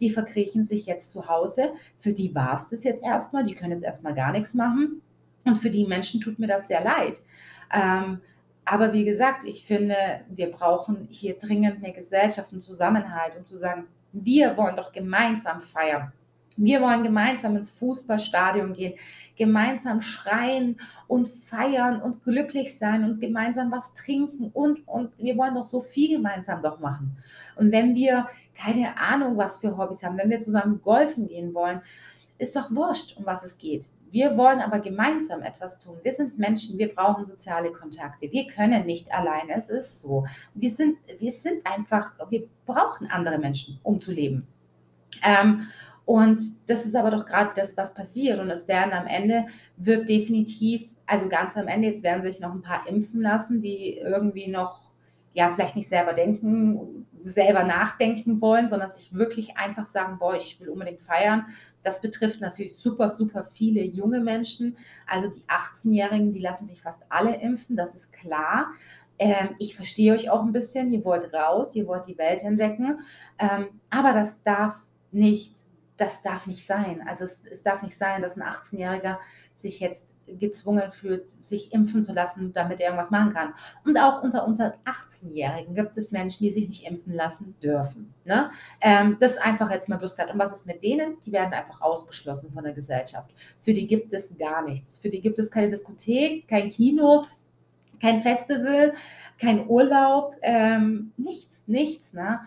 Die 0.00 0.10
verkriechen 0.10 0.64
sich 0.64 0.86
jetzt 0.86 1.10
zu 1.10 1.28
Hause. 1.28 1.70
Für 1.98 2.12
die 2.12 2.34
war 2.34 2.54
es 2.54 2.68
das 2.68 2.84
jetzt 2.84 3.04
erstmal. 3.04 3.44
Die 3.44 3.54
können 3.54 3.72
jetzt 3.72 3.84
erstmal 3.84 4.14
gar 4.14 4.32
nichts 4.32 4.52
machen. 4.54 5.00
Und 5.44 5.56
für 5.56 5.70
die 5.70 5.86
Menschen 5.86 6.20
tut 6.20 6.38
mir 6.38 6.48
das 6.48 6.68
sehr 6.68 6.82
leid. 6.82 7.22
Ähm, 7.72 8.20
aber 8.64 8.92
wie 8.92 9.04
gesagt, 9.04 9.44
ich 9.44 9.64
finde, 9.64 9.96
wir 10.28 10.50
brauchen 10.50 11.06
hier 11.10 11.38
dringend 11.38 11.82
eine 11.82 11.94
Gesellschaft 11.94 12.52
und 12.52 12.62
Zusammenhalt, 12.62 13.36
um 13.36 13.46
zu 13.46 13.56
sagen, 13.56 13.86
wir 14.12 14.56
wollen 14.56 14.76
doch 14.76 14.92
gemeinsam 14.92 15.60
feiern. 15.60 16.12
Wir 16.56 16.80
wollen 16.80 17.02
gemeinsam 17.02 17.56
ins 17.56 17.70
Fußballstadion 17.70 18.72
gehen, 18.72 18.94
gemeinsam 19.36 20.00
schreien 20.00 20.80
und 21.06 21.28
feiern 21.28 22.00
und 22.00 22.24
glücklich 22.24 22.78
sein 22.78 23.04
und 23.04 23.20
gemeinsam 23.20 23.70
was 23.70 23.94
trinken 23.94 24.50
und, 24.52 24.86
und 24.88 25.18
wir 25.18 25.36
wollen 25.36 25.54
doch 25.54 25.64
so 25.64 25.80
viel 25.80 26.16
gemeinsam 26.16 26.62
doch 26.62 26.80
machen. 26.80 27.16
Und 27.56 27.72
wenn 27.72 27.94
wir 27.94 28.26
keine 28.54 28.96
Ahnung, 28.96 29.36
was 29.36 29.58
für 29.58 29.76
Hobbys 29.76 30.02
haben, 30.02 30.18
wenn 30.18 30.30
wir 30.30 30.40
zusammen 30.40 30.80
golfen 30.82 31.28
gehen 31.28 31.54
wollen, 31.54 31.82
ist 32.38 32.56
doch 32.56 32.70
wurscht, 32.70 33.16
um 33.16 33.26
was 33.26 33.44
es 33.44 33.58
geht. 33.58 33.88
Wir 34.10 34.36
wollen 34.36 34.60
aber 34.60 34.78
gemeinsam 34.78 35.42
etwas 35.42 35.80
tun. 35.80 35.96
Wir 36.02 36.12
sind 36.12 36.38
Menschen, 36.38 36.78
wir 36.78 36.94
brauchen 36.94 37.24
soziale 37.24 37.72
Kontakte. 37.72 38.30
Wir 38.30 38.46
können 38.46 38.86
nicht 38.86 39.12
alleine, 39.12 39.54
es 39.56 39.68
ist 39.68 40.00
so. 40.00 40.26
Wir 40.54 40.70
sind, 40.70 41.00
wir 41.18 41.32
sind 41.32 41.66
einfach, 41.66 42.12
wir 42.30 42.48
brauchen 42.64 43.10
andere 43.10 43.38
Menschen, 43.38 43.78
um 43.82 44.00
zu 44.00 44.12
leben. 44.12 44.46
Ähm, 45.22 45.66
und 46.06 46.40
das 46.70 46.86
ist 46.86 46.94
aber 46.94 47.10
doch 47.10 47.26
gerade 47.26 47.50
das, 47.56 47.76
was 47.76 47.92
passiert. 47.92 48.38
Und 48.38 48.48
es 48.48 48.68
werden 48.68 48.94
am 48.94 49.08
Ende, 49.08 49.46
wird 49.76 50.08
definitiv, 50.08 50.88
also 51.04 51.28
ganz 51.28 51.56
am 51.56 51.66
Ende, 51.66 51.88
jetzt 51.88 52.04
werden 52.04 52.22
sich 52.22 52.40
noch 52.40 52.54
ein 52.54 52.62
paar 52.62 52.86
impfen 52.86 53.20
lassen, 53.20 53.60
die 53.60 53.98
irgendwie 53.98 54.46
noch, 54.46 54.92
ja, 55.34 55.50
vielleicht 55.50 55.74
nicht 55.74 55.88
selber 55.88 56.12
denken, 56.12 57.06
selber 57.24 57.64
nachdenken 57.64 58.40
wollen, 58.40 58.68
sondern 58.68 58.92
sich 58.92 59.14
wirklich 59.14 59.56
einfach 59.56 59.86
sagen, 59.86 60.18
boah, 60.20 60.36
ich 60.36 60.60
will 60.60 60.68
unbedingt 60.68 61.00
feiern. 61.00 61.46
Das 61.82 62.00
betrifft 62.00 62.40
natürlich 62.40 62.76
super, 62.76 63.10
super 63.10 63.42
viele 63.42 63.82
junge 63.82 64.20
Menschen. 64.20 64.76
Also 65.08 65.28
die 65.28 65.42
18-Jährigen, 65.48 66.32
die 66.32 66.38
lassen 66.38 66.66
sich 66.66 66.80
fast 66.80 67.02
alle 67.08 67.40
impfen, 67.40 67.74
das 67.76 67.96
ist 67.96 68.12
klar. 68.12 68.68
Ähm, 69.18 69.56
ich 69.58 69.74
verstehe 69.74 70.14
euch 70.14 70.30
auch 70.30 70.42
ein 70.42 70.52
bisschen, 70.52 70.92
ihr 70.92 71.04
wollt 71.04 71.34
raus, 71.34 71.74
ihr 71.74 71.88
wollt 71.88 72.06
die 72.06 72.18
Welt 72.18 72.44
entdecken, 72.44 73.00
ähm, 73.38 73.80
aber 73.90 74.12
das 74.12 74.42
darf 74.42 74.76
nicht, 75.10 75.65
das 75.96 76.22
darf 76.22 76.46
nicht 76.46 76.66
sein. 76.66 77.02
Also 77.06 77.24
es, 77.24 77.44
es 77.50 77.62
darf 77.62 77.82
nicht 77.82 77.96
sein, 77.96 78.22
dass 78.22 78.36
ein 78.36 78.42
18-Jähriger 78.42 79.18
sich 79.54 79.80
jetzt 79.80 80.14
gezwungen 80.26 80.90
fühlt, 80.92 81.24
sich 81.42 81.72
impfen 81.72 82.02
zu 82.02 82.12
lassen, 82.12 82.52
damit 82.52 82.80
er 82.80 82.88
irgendwas 82.88 83.10
machen 83.10 83.32
kann. 83.32 83.54
Und 83.84 83.96
auch 83.96 84.22
unter, 84.22 84.46
unter 84.46 84.74
18-Jährigen 84.84 85.74
gibt 85.74 85.96
es 85.96 86.12
Menschen, 86.12 86.44
die 86.44 86.50
sich 86.50 86.68
nicht 86.68 86.86
impfen 86.86 87.14
lassen 87.14 87.54
dürfen. 87.62 88.12
Ne? 88.24 88.50
Ähm, 88.80 89.16
das 89.20 89.38
einfach 89.38 89.70
jetzt 89.70 89.88
mal 89.88 90.00
Lust 90.00 90.18
hat. 90.18 90.32
Und 90.32 90.38
was 90.38 90.52
ist 90.52 90.66
mit 90.66 90.82
denen? 90.82 91.16
Die 91.24 91.32
werden 91.32 91.54
einfach 91.54 91.80
ausgeschlossen 91.80 92.52
von 92.52 92.64
der 92.64 92.74
Gesellschaft. 92.74 93.30
Für 93.62 93.72
die 93.72 93.86
gibt 93.86 94.12
es 94.12 94.36
gar 94.36 94.62
nichts. 94.62 94.98
Für 94.98 95.08
die 95.08 95.20
gibt 95.20 95.38
es 95.38 95.50
keine 95.50 95.68
Diskothek, 95.68 96.46
kein 96.48 96.68
Kino, 96.68 97.24
kein 98.00 98.20
Festival, 98.20 98.92
kein 99.40 99.68
Urlaub, 99.68 100.34
ähm, 100.42 101.12
nichts, 101.16 101.66
nichts. 101.68 102.12
Ne? 102.12 102.40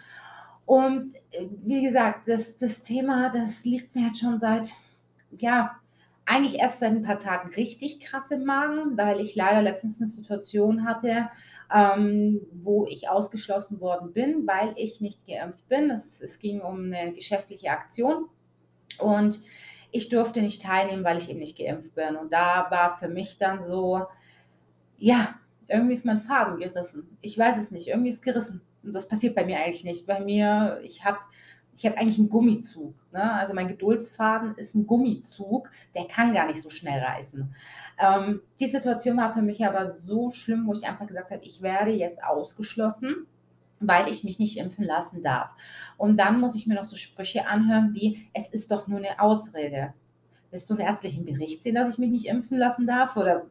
Und 0.69 1.15
äh, 1.31 1.47
wie 1.65 1.81
gesagt, 1.81 2.27
das, 2.27 2.59
das 2.59 2.83
Thema, 2.83 3.31
das 3.31 3.65
liegt 3.65 3.95
mir 3.95 4.05
jetzt 4.05 4.19
schon 4.19 4.37
seit, 4.37 4.73
ja, 5.35 5.79
eigentlich 6.27 6.59
erst 6.59 6.79
seit 6.79 6.91
ein 6.91 7.01
paar 7.01 7.17
Tagen 7.17 7.49
richtig 7.55 8.01
krass 8.01 8.29
im 8.29 8.45
Magen, 8.45 8.95
weil 8.95 9.19
ich 9.19 9.35
leider 9.35 9.63
letztens 9.63 9.99
eine 9.99 10.07
Situation 10.07 10.85
hatte, 10.85 11.27
ähm, 11.73 12.41
wo 12.51 12.85
ich 12.85 13.09
ausgeschlossen 13.09 13.81
worden 13.81 14.13
bin, 14.13 14.45
weil 14.45 14.75
ich 14.75 15.01
nicht 15.01 15.25
geimpft 15.25 15.67
bin. 15.69 15.89
Es, 15.89 16.21
es 16.21 16.37
ging 16.37 16.61
um 16.61 16.93
eine 16.93 17.13
geschäftliche 17.13 17.71
Aktion 17.71 18.25
und 18.99 19.39
ich 19.89 20.09
durfte 20.09 20.43
nicht 20.43 20.61
teilnehmen, 20.61 21.03
weil 21.03 21.17
ich 21.17 21.31
eben 21.31 21.39
nicht 21.39 21.57
geimpft 21.57 21.95
bin. 21.95 22.15
Und 22.15 22.31
da 22.31 22.67
war 22.69 22.95
für 22.95 23.07
mich 23.07 23.39
dann 23.39 23.63
so, 23.63 24.05
ja, 24.99 25.33
irgendwie 25.67 25.93
ist 25.93 26.05
mein 26.05 26.19
Faden 26.19 26.59
gerissen. 26.59 27.17
Ich 27.21 27.39
weiß 27.39 27.57
es 27.57 27.71
nicht, 27.71 27.87
irgendwie 27.87 28.09
ist 28.09 28.21
gerissen. 28.21 28.61
Und 28.83 28.93
das 28.93 29.07
passiert 29.07 29.35
bei 29.35 29.45
mir 29.45 29.57
eigentlich 29.57 29.83
nicht. 29.83 30.07
Bei 30.07 30.19
mir, 30.19 30.79
ich 30.83 31.03
habe 31.05 31.19
ich 31.75 31.85
habe 31.85 31.97
eigentlich 31.97 32.19
einen 32.19 32.29
Gummizug. 32.29 32.93
Ne? 33.13 33.31
Also 33.33 33.53
mein 33.53 33.69
Geduldsfaden 33.69 34.55
ist 34.55 34.75
ein 34.75 34.85
Gummizug, 34.85 35.69
der 35.95 36.05
kann 36.05 36.33
gar 36.33 36.45
nicht 36.45 36.61
so 36.61 36.69
schnell 36.69 37.01
reißen. 37.01 37.53
Ähm, 37.97 38.41
die 38.59 38.67
Situation 38.67 39.15
war 39.15 39.33
für 39.33 39.41
mich 39.41 39.65
aber 39.65 39.87
so 39.87 40.29
schlimm, 40.29 40.67
wo 40.67 40.73
ich 40.73 40.85
einfach 40.85 41.07
gesagt 41.07 41.31
habe, 41.31 41.43
ich 41.43 41.61
werde 41.61 41.91
jetzt 41.91 42.21
ausgeschlossen 42.21 43.27
weil 43.79 44.09
ich 44.09 44.23
mich 44.23 44.39
nicht 44.39 44.57
impfen 44.57 44.85
lassen 44.85 45.23
darf. 45.23 45.55
Und 45.97 46.17
dann 46.17 46.39
muss 46.39 46.55
ich 46.55 46.67
mir 46.67 46.75
noch 46.75 46.85
so 46.85 46.95
Sprüche 46.95 47.47
anhören 47.47 47.93
wie, 47.93 48.27
es 48.33 48.53
ist 48.53 48.71
doch 48.71 48.87
nur 48.87 48.99
eine 48.99 49.19
Ausrede. 49.19 49.93
Willst 50.51 50.69
du 50.69 50.73
einen 50.73 50.85
ärztlichen 50.85 51.25
Bericht 51.25 51.63
sehen, 51.63 51.75
dass 51.75 51.89
ich 51.89 51.97
mich 51.97 52.09
nicht 52.09 52.25
impfen 52.25 52.57
lassen 52.57 52.87
darf? 52.87 53.15
Oder 53.15 53.45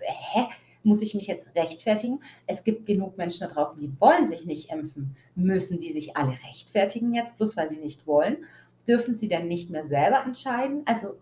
hä? 0.00 0.46
Muss 0.86 1.02
ich 1.02 1.14
mich 1.14 1.26
jetzt 1.26 1.54
rechtfertigen? 1.54 2.20
Es 2.46 2.64
gibt 2.64 2.86
genug 2.86 3.18
Menschen 3.18 3.46
da 3.46 3.52
draußen, 3.52 3.78
die 3.78 4.00
wollen 4.00 4.26
sich 4.26 4.46
nicht 4.46 4.70
impfen. 4.70 5.16
Müssen 5.34 5.80
die 5.80 5.92
sich 5.92 6.16
alle 6.16 6.38
rechtfertigen 6.46 7.14
jetzt, 7.14 7.36
bloß 7.36 7.56
weil 7.56 7.68
sie 7.68 7.80
nicht 7.80 8.06
wollen? 8.06 8.38
Dürfen 8.88 9.14
sie 9.14 9.28
denn 9.28 9.48
nicht 9.48 9.68
mehr 9.68 9.84
selber 9.84 10.24
entscheiden? 10.24 10.82
Also 10.86 11.18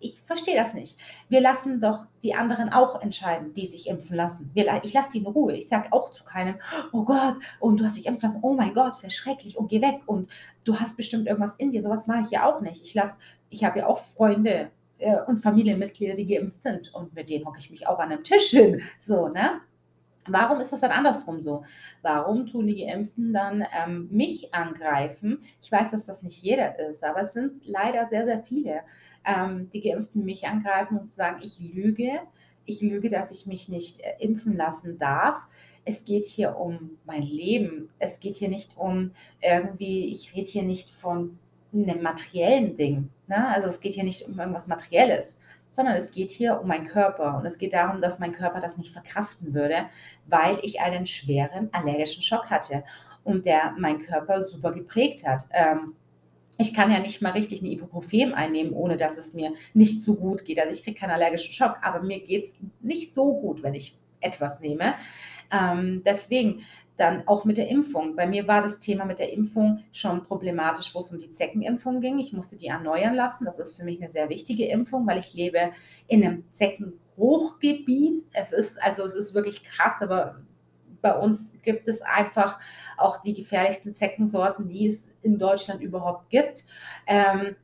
ich 0.00 0.20
verstehe 0.20 0.56
das 0.56 0.74
nicht. 0.74 0.98
Wir 1.30 1.40
lassen 1.40 1.80
doch 1.80 2.06
die 2.22 2.34
anderen 2.34 2.68
auch 2.68 3.00
entscheiden, 3.00 3.54
die 3.54 3.64
sich 3.64 3.88
impfen 3.88 4.16
lassen. 4.16 4.50
Wir, 4.52 4.80
ich 4.82 4.92
lasse 4.92 5.12
die 5.12 5.18
in 5.18 5.26
Ruhe. 5.26 5.54
Ich 5.56 5.68
sage 5.68 5.92
auch 5.92 6.10
zu 6.10 6.24
keinem, 6.24 6.56
oh 6.92 7.04
Gott, 7.04 7.36
und 7.58 7.78
du 7.78 7.84
hast 7.84 7.96
dich 7.96 8.04
impfen 8.04 8.28
lassen, 8.28 8.40
oh 8.42 8.52
mein 8.52 8.74
Gott, 8.74 8.92
ist 8.92 9.02
ja 9.02 9.10
schrecklich 9.10 9.56
und 9.56 9.68
geh 9.68 9.80
weg 9.80 10.02
und 10.04 10.28
du 10.64 10.78
hast 10.78 10.98
bestimmt 10.98 11.26
irgendwas 11.26 11.56
in 11.56 11.70
dir. 11.70 11.82
Sowas 11.82 12.06
mache 12.06 12.22
ich 12.24 12.30
ja 12.30 12.44
auch 12.44 12.60
nicht. 12.60 12.82
Ich 12.82 12.94
lasse, 12.94 13.16
ich 13.48 13.64
habe 13.64 13.78
ja 13.78 13.86
auch 13.86 13.98
Freunde, 13.98 14.70
äh, 15.04 15.22
und 15.26 15.38
Familienmitglieder, 15.38 16.14
die 16.14 16.26
geimpft 16.26 16.62
sind. 16.62 16.94
Und 16.94 17.14
mit 17.14 17.30
denen 17.30 17.44
hocke 17.44 17.58
ich 17.58 17.70
mich 17.70 17.86
auch 17.86 17.98
an 17.98 18.10
einem 18.10 18.22
Tisch 18.22 18.50
hin. 18.50 18.80
So, 18.98 19.28
ne? 19.28 19.60
Warum 20.26 20.60
ist 20.60 20.72
das 20.72 20.80
dann 20.80 20.90
andersrum 20.90 21.40
so? 21.40 21.64
Warum 22.00 22.46
tun 22.46 22.66
die 22.66 22.86
Geimpften 22.86 23.34
dann 23.34 23.62
ähm, 23.78 24.08
mich 24.10 24.54
angreifen? 24.54 25.38
Ich 25.60 25.70
weiß, 25.70 25.90
dass 25.90 26.06
das 26.06 26.22
nicht 26.22 26.42
jeder 26.42 26.78
ist, 26.78 27.04
aber 27.04 27.22
es 27.22 27.34
sind 27.34 27.60
leider 27.66 28.06
sehr, 28.06 28.24
sehr 28.24 28.42
viele, 28.42 28.80
ähm, 29.26 29.68
die 29.70 29.82
Geimpften 29.82 30.24
mich 30.24 30.46
angreifen 30.46 30.98
und 30.98 31.10
sagen, 31.10 31.40
ich 31.42 31.60
lüge. 31.60 32.20
Ich 32.64 32.80
lüge, 32.80 33.10
dass 33.10 33.30
ich 33.30 33.46
mich 33.46 33.68
nicht 33.68 34.00
äh, 34.00 34.14
impfen 34.20 34.56
lassen 34.56 34.98
darf. 34.98 35.46
Es 35.84 36.06
geht 36.06 36.24
hier 36.24 36.56
um 36.56 36.92
mein 37.04 37.22
Leben. 37.22 37.90
Es 37.98 38.20
geht 38.20 38.36
hier 38.36 38.48
nicht 38.48 38.78
um 38.78 39.10
irgendwie, 39.42 40.06
ich 40.06 40.34
rede 40.34 40.48
hier 40.48 40.62
nicht 40.62 40.88
von 40.90 41.38
einem 41.82 42.02
materiellen 42.02 42.76
Ding. 42.76 43.10
Ne? 43.26 43.48
Also 43.48 43.68
es 43.68 43.80
geht 43.80 43.94
hier 43.94 44.04
nicht 44.04 44.28
um 44.28 44.38
irgendwas 44.38 44.68
Materielles, 44.68 45.40
sondern 45.68 45.96
es 45.96 46.12
geht 46.12 46.30
hier 46.30 46.60
um 46.60 46.68
meinen 46.68 46.86
Körper. 46.86 47.36
Und 47.36 47.46
es 47.46 47.58
geht 47.58 47.72
darum, 47.72 48.00
dass 48.00 48.20
mein 48.20 48.32
Körper 48.32 48.60
das 48.60 48.78
nicht 48.78 48.92
verkraften 48.92 49.54
würde, 49.54 49.86
weil 50.26 50.58
ich 50.62 50.80
einen 50.80 51.06
schweren 51.06 51.68
allergischen 51.72 52.22
Schock 52.22 52.50
hatte 52.50 52.84
und 53.24 53.46
der 53.46 53.72
meinen 53.78 54.00
Körper 54.00 54.42
super 54.42 54.72
geprägt 54.72 55.26
hat. 55.26 55.44
Ähm, 55.52 55.94
ich 56.58 56.74
kann 56.74 56.92
ja 56.92 57.00
nicht 57.00 57.20
mal 57.20 57.32
richtig 57.32 57.62
ein 57.62 57.66
Ibuprofen 57.66 58.32
einnehmen, 58.32 58.72
ohne 58.72 58.96
dass 58.96 59.18
es 59.18 59.34
mir 59.34 59.52
nicht 59.72 60.00
so 60.00 60.14
gut 60.14 60.44
geht. 60.44 60.60
Also 60.60 60.70
ich 60.70 60.84
kriege 60.84 60.98
keinen 60.98 61.10
allergischen 61.10 61.52
Schock, 61.52 61.78
aber 61.82 62.00
mir 62.02 62.20
geht 62.20 62.44
es 62.44 62.56
nicht 62.80 63.14
so 63.14 63.34
gut, 63.40 63.62
wenn 63.64 63.74
ich 63.74 63.96
etwas 64.20 64.60
nehme. 64.60 64.94
Ähm, 65.50 66.02
deswegen 66.04 66.64
dann 66.96 67.26
auch 67.26 67.44
mit 67.44 67.58
der 67.58 67.68
Impfung. 67.68 68.14
Bei 68.14 68.26
mir 68.26 68.46
war 68.46 68.62
das 68.62 68.80
Thema 68.80 69.04
mit 69.04 69.18
der 69.18 69.32
Impfung 69.32 69.82
schon 69.92 70.24
problematisch, 70.24 70.94
wo 70.94 71.00
es 71.00 71.10
um 71.10 71.18
die 71.18 71.28
Zeckenimpfung 71.28 72.00
ging. 72.00 72.18
Ich 72.18 72.32
musste 72.32 72.56
die 72.56 72.68
erneuern 72.68 73.14
lassen. 73.14 73.44
Das 73.44 73.58
ist 73.58 73.76
für 73.76 73.84
mich 73.84 74.00
eine 74.00 74.10
sehr 74.10 74.28
wichtige 74.28 74.66
Impfung, 74.66 75.06
weil 75.06 75.18
ich 75.18 75.34
lebe 75.34 75.72
in 76.06 76.24
einem 76.24 76.44
Zeckenhochgebiet. 76.52 78.24
Es 78.32 78.52
ist 78.52 78.82
also 78.82 79.04
es 79.04 79.14
ist 79.14 79.34
wirklich 79.34 79.64
krass, 79.64 80.02
aber 80.02 80.36
bei 81.02 81.18
uns 81.18 81.60
gibt 81.62 81.86
es 81.88 82.00
einfach 82.00 82.58
auch 82.96 83.20
die 83.20 83.34
gefährlichsten 83.34 83.92
Zeckensorten, 83.92 84.68
die 84.68 84.86
es 84.86 85.10
in 85.20 85.38
Deutschland 85.38 85.82
überhaupt 85.82 86.30
gibt. 86.30 86.64
Ähm, 87.06 87.56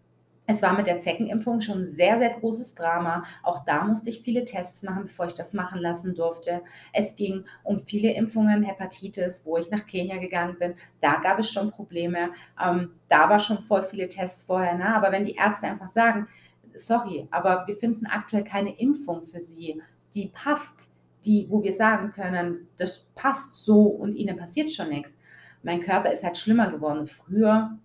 es 0.50 0.62
war 0.62 0.76
mit 0.76 0.86
der 0.86 0.98
Zeckenimpfung 0.98 1.60
schon 1.60 1.82
ein 1.82 1.90
sehr, 1.90 2.18
sehr 2.18 2.30
großes 2.30 2.74
Drama. 2.74 3.22
Auch 3.42 3.64
da 3.64 3.84
musste 3.84 4.10
ich 4.10 4.22
viele 4.22 4.44
Tests 4.44 4.82
machen, 4.82 5.04
bevor 5.04 5.26
ich 5.26 5.34
das 5.34 5.54
machen 5.54 5.80
lassen 5.80 6.14
durfte. 6.14 6.62
Es 6.92 7.14
ging 7.14 7.44
um 7.62 7.78
viele 7.78 8.12
Impfungen, 8.12 8.64
Hepatitis, 8.64 9.46
wo 9.46 9.56
ich 9.58 9.70
nach 9.70 9.86
Kenia 9.86 10.18
gegangen 10.18 10.56
bin. 10.58 10.74
Da 11.00 11.20
gab 11.20 11.38
es 11.38 11.50
schon 11.50 11.70
Probleme. 11.70 12.30
Ähm, 12.62 12.92
da 13.08 13.28
war 13.28 13.38
schon 13.38 13.62
voll 13.62 13.82
viele 13.82 14.08
Tests 14.08 14.44
vorher. 14.44 14.74
Ne? 14.74 14.94
Aber 14.94 15.12
wenn 15.12 15.24
die 15.24 15.36
Ärzte 15.36 15.68
einfach 15.68 15.88
sagen, 15.88 16.26
sorry, 16.74 17.28
aber 17.30 17.66
wir 17.66 17.76
finden 17.76 18.06
aktuell 18.06 18.44
keine 18.44 18.76
Impfung 18.78 19.26
für 19.26 19.38
Sie, 19.40 19.80
die 20.14 20.28
passt, 20.28 20.94
die, 21.24 21.46
wo 21.48 21.62
wir 21.62 21.74
sagen 21.74 22.12
können, 22.12 22.68
das 22.76 23.06
passt 23.14 23.64
so 23.64 23.82
und 23.82 24.14
Ihnen 24.14 24.36
passiert 24.36 24.70
schon 24.72 24.88
nichts. 24.88 25.18
Mein 25.62 25.80
Körper 25.80 26.10
ist 26.10 26.24
halt 26.24 26.38
schlimmer 26.38 26.70
geworden. 26.70 27.06
Früher 27.06 27.78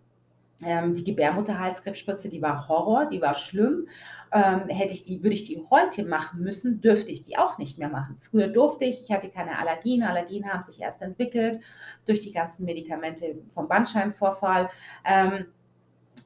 ähm, 0.66 0.96
die 0.96 1.04
Gebärmutterhalskrebsspritze, 1.04 2.30
die 2.30 2.42
war 2.42 2.68
Horror, 2.68 3.06
die 3.06 3.22
war 3.22 3.36
schlimm. 3.36 3.88
Ähm, 4.32 4.68
hätte 4.68 4.94
ich 4.94 5.06
die, 5.06 5.24
würde 5.24 5.36
ich 5.36 5.44
die 5.44 5.64
heute 5.70 6.04
machen 6.04 6.42
müssen, 6.42 6.82
dürfte 6.82 7.12
ich 7.12 7.22
die 7.22 7.38
auch 7.38 7.58
nicht 7.58 7.78
mehr 7.78 7.88
machen. 7.88 8.18
Früher 8.20 8.48
durfte 8.48 8.84
ich, 8.84 9.02
ich 9.02 9.12
hatte 9.12 9.30
keine 9.30 9.60
Allergien. 9.60 10.04
Allergien 10.04 10.52
haben 10.52 10.64
sich 10.64 10.82
erst 10.82 11.02
entwickelt 11.02 11.60
durch 12.08 12.22
die 12.22 12.34
ganzen 12.34 12.66
Medikamente 12.66 13.38
vom 13.50 13.68
Bandscheibenvorfall. 13.68 14.70
Ähm, 15.06 15.46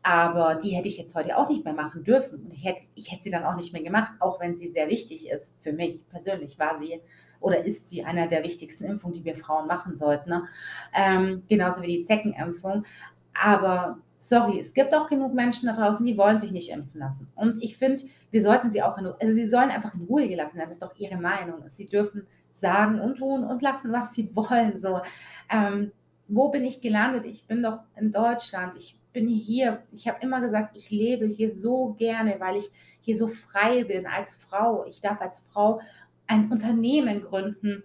aber 0.01 0.55
die 0.55 0.69
hätte 0.69 0.87
ich 0.87 0.97
jetzt 0.97 1.13
heute 1.13 1.37
auch 1.37 1.49
nicht 1.49 1.65
mehr 1.65 1.73
machen 1.73 2.03
dürfen. 2.03 2.45
Und 2.45 2.53
ich 2.53 2.63
hätte, 2.63 2.81
ich 2.95 3.11
hätte 3.11 3.23
sie 3.23 3.31
dann 3.31 3.43
auch 3.43 3.55
nicht 3.55 3.73
mehr 3.73 3.83
gemacht, 3.83 4.13
auch 4.19 4.39
wenn 4.39 4.55
sie 4.55 4.69
sehr 4.69 4.87
wichtig 4.87 5.29
ist. 5.29 5.61
Für 5.61 5.73
mich 5.73 6.07
persönlich 6.09 6.57
war 6.57 6.77
sie 6.77 7.01
oder 7.41 7.63
ist 7.65 7.89
sie 7.89 8.03
einer 8.03 8.27
der 8.27 8.43
wichtigsten 8.43 8.85
Impfungen, 8.85 9.13
die 9.13 9.25
wir 9.25 9.35
Frauen 9.35 9.67
machen 9.67 9.95
sollten. 9.95 10.29
Ne? 10.29 10.47
Ähm, 10.93 11.43
genauso 11.47 11.81
wie 11.81 11.97
die 11.97 12.01
Zeckenimpfung. 12.01 12.85
Aber 13.33 13.99
sorry, 14.19 14.59
es 14.59 14.73
gibt 14.73 14.93
auch 14.93 15.07
genug 15.07 15.33
Menschen 15.33 15.67
da 15.67 15.73
draußen, 15.73 16.05
die 16.05 16.17
wollen 16.17 16.37
sich 16.37 16.51
nicht 16.51 16.69
impfen 16.69 16.99
lassen. 16.99 17.27
Und 17.35 17.63
ich 17.63 17.77
finde, 17.77 18.03
wir 18.29 18.43
sollten 18.43 18.69
sie 18.69 18.83
auch 18.83 18.97
in 18.97 19.05
Ruhe, 19.05 19.17
also 19.19 19.33
sie 19.33 19.47
sollen 19.47 19.71
einfach 19.71 19.95
in 19.95 20.03
Ruhe 20.03 20.27
gelassen 20.27 20.57
werden. 20.57 20.67
Das 20.67 20.77
ist 20.77 20.83
doch 20.83 20.95
ihre 20.99 21.17
Meinung. 21.17 21.63
Sie 21.67 21.85
dürfen 21.85 22.27
sagen 22.51 22.99
und 22.99 23.17
tun 23.17 23.43
und 23.43 23.61
lassen, 23.61 23.91
was 23.91 24.13
sie 24.13 24.29
wollen. 24.35 24.77
So, 24.77 25.01
ähm, 25.49 25.91
wo 26.27 26.49
bin 26.49 26.63
ich 26.63 26.81
gelandet? 26.81 27.25
Ich 27.25 27.47
bin 27.47 27.63
doch 27.63 27.83
in 27.95 28.11
Deutschland. 28.11 28.75
Ich 28.75 28.99
bin 29.13 29.27
hier. 29.27 29.81
Ich 29.91 30.07
habe 30.07 30.19
immer 30.21 30.41
gesagt, 30.41 30.77
ich 30.77 30.91
lebe 30.91 31.25
hier 31.25 31.55
so 31.55 31.95
gerne, 31.97 32.35
weil 32.39 32.57
ich 32.57 32.69
hier 32.99 33.17
so 33.17 33.27
frei 33.27 33.85
bin 33.85 34.05
als 34.05 34.35
Frau. 34.35 34.85
Ich 34.85 35.01
darf 35.01 35.21
als 35.21 35.39
Frau 35.39 35.79
ein 36.27 36.51
Unternehmen 36.51 37.21
gründen. 37.21 37.83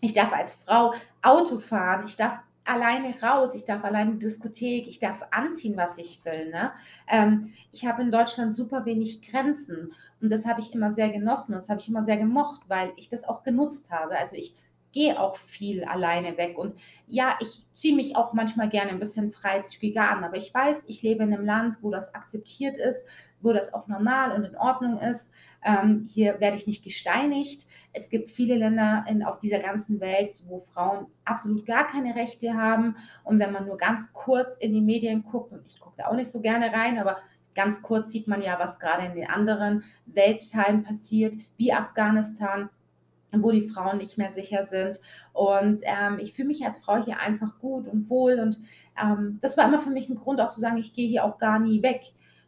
Ich 0.00 0.14
darf 0.14 0.32
als 0.32 0.56
Frau 0.56 0.94
Auto 1.22 1.58
fahren. 1.58 2.04
Ich 2.06 2.16
darf 2.16 2.40
alleine 2.64 3.20
raus, 3.20 3.54
ich 3.54 3.64
darf 3.64 3.84
alleine 3.84 4.12
in 4.12 4.18
die 4.18 4.26
Diskothek, 4.26 4.88
ich 4.88 4.98
darf 4.98 5.22
anziehen, 5.30 5.76
was 5.76 5.98
ich 5.98 6.24
will. 6.24 6.50
Ne? 6.50 6.72
Ähm, 7.08 7.52
ich 7.72 7.86
habe 7.86 8.02
in 8.02 8.10
Deutschland 8.10 8.54
super 8.54 8.84
wenig 8.84 9.22
Grenzen 9.30 9.92
und 10.20 10.30
das 10.30 10.46
habe 10.46 10.60
ich 10.60 10.74
immer 10.74 10.92
sehr 10.92 11.10
genossen 11.10 11.52
und 11.52 11.58
das 11.58 11.68
habe 11.68 11.80
ich 11.80 11.88
immer 11.88 12.04
sehr 12.04 12.16
gemocht, 12.16 12.62
weil 12.68 12.92
ich 12.96 13.08
das 13.08 13.24
auch 13.24 13.42
genutzt 13.42 13.90
habe. 13.90 14.18
Also 14.18 14.36
ich 14.36 14.54
gehe 14.92 15.20
auch 15.20 15.36
viel 15.36 15.84
alleine 15.84 16.36
weg 16.36 16.56
und 16.56 16.74
ja, 17.06 17.36
ich 17.40 17.66
ziehe 17.74 17.96
mich 17.96 18.16
auch 18.16 18.32
manchmal 18.32 18.68
gerne 18.68 18.90
ein 18.90 19.00
bisschen 19.00 19.32
freizügiger 19.32 20.08
an, 20.08 20.24
aber 20.24 20.36
ich 20.36 20.54
weiß, 20.54 20.84
ich 20.88 21.02
lebe 21.02 21.24
in 21.24 21.34
einem 21.34 21.44
Land, 21.44 21.82
wo 21.82 21.90
das 21.90 22.14
akzeptiert 22.14 22.78
ist, 22.78 23.06
wo 23.44 23.52
das 23.52 23.74
auch 23.74 23.86
normal 23.86 24.32
und 24.32 24.44
in 24.44 24.56
Ordnung 24.56 24.98
ist. 24.98 25.32
Ähm, 25.64 26.06
hier 26.08 26.40
werde 26.40 26.56
ich 26.56 26.66
nicht 26.66 26.82
gesteinigt. 26.82 27.66
Es 27.92 28.10
gibt 28.10 28.30
viele 28.30 28.56
Länder 28.56 29.04
in, 29.08 29.22
auf 29.22 29.38
dieser 29.38 29.60
ganzen 29.60 30.00
Welt, 30.00 30.32
wo 30.48 30.60
Frauen 30.60 31.06
absolut 31.24 31.66
gar 31.66 31.86
keine 31.86 32.14
Rechte 32.14 32.54
haben. 32.54 32.96
Und 33.22 33.38
wenn 33.38 33.52
man 33.52 33.66
nur 33.66 33.76
ganz 33.76 34.12
kurz 34.12 34.56
in 34.56 34.72
die 34.72 34.80
Medien 34.80 35.24
guckt, 35.24 35.52
und 35.52 35.64
ich 35.66 35.78
gucke 35.78 35.96
da 35.98 36.06
auch 36.06 36.16
nicht 36.16 36.30
so 36.30 36.40
gerne 36.40 36.72
rein, 36.72 36.98
aber 36.98 37.18
ganz 37.54 37.82
kurz 37.82 38.10
sieht 38.10 38.26
man 38.26 38.42
ja, 38.42 38.58
was 38.58 38.78
gerade 38.78 39.06
in 39.06 39.14
den 39.14 39.28
anderen 39.28 39.84
Weltteilen 40.06 40.82
passiert, 40.82 41.34
wie 41.56 41.72
Afghanistan, 41.72 42.68
wo 43.32 43.50
die 43.50 43.68
Frauen 43.68 43.98
nicht 43.98 44.18
mehr 44.18 44.30
sicher 44.30 44.64
sind. 44.64 45.00
Und 45.32 45.80
ähm, 45.84 46.18
ich 46.18 46.32
fühle 46.32 46.48
mich 46.48 46.64
als 46.64 46.78
Frau 46.78 47.02
hier 47.02 47.18
einfach 47.18 47.58
gut 47.58 47.88
und 47.88 48.08
wohl. 48.10 48.38
Und 48.40 48.58
ähm, 49.00 49.38
das 49.40 49.56
war 49.56 49.66
immer 49.66 49.78
für 49.78 49.90
mich 49.90 50.08
ein 50.08 50.16
Grund, 50.16 50.40
auch 50.40 50.50
zu 50.50 50.60
sagen, 50.60 50.78
ich 50.78 50.94
gehe 50.94 51.08
hier 51.08 51.24
auch 51.24 51.38
gar 51.38 51.58
nie 51.58 51.82
weg. 51.82 52.02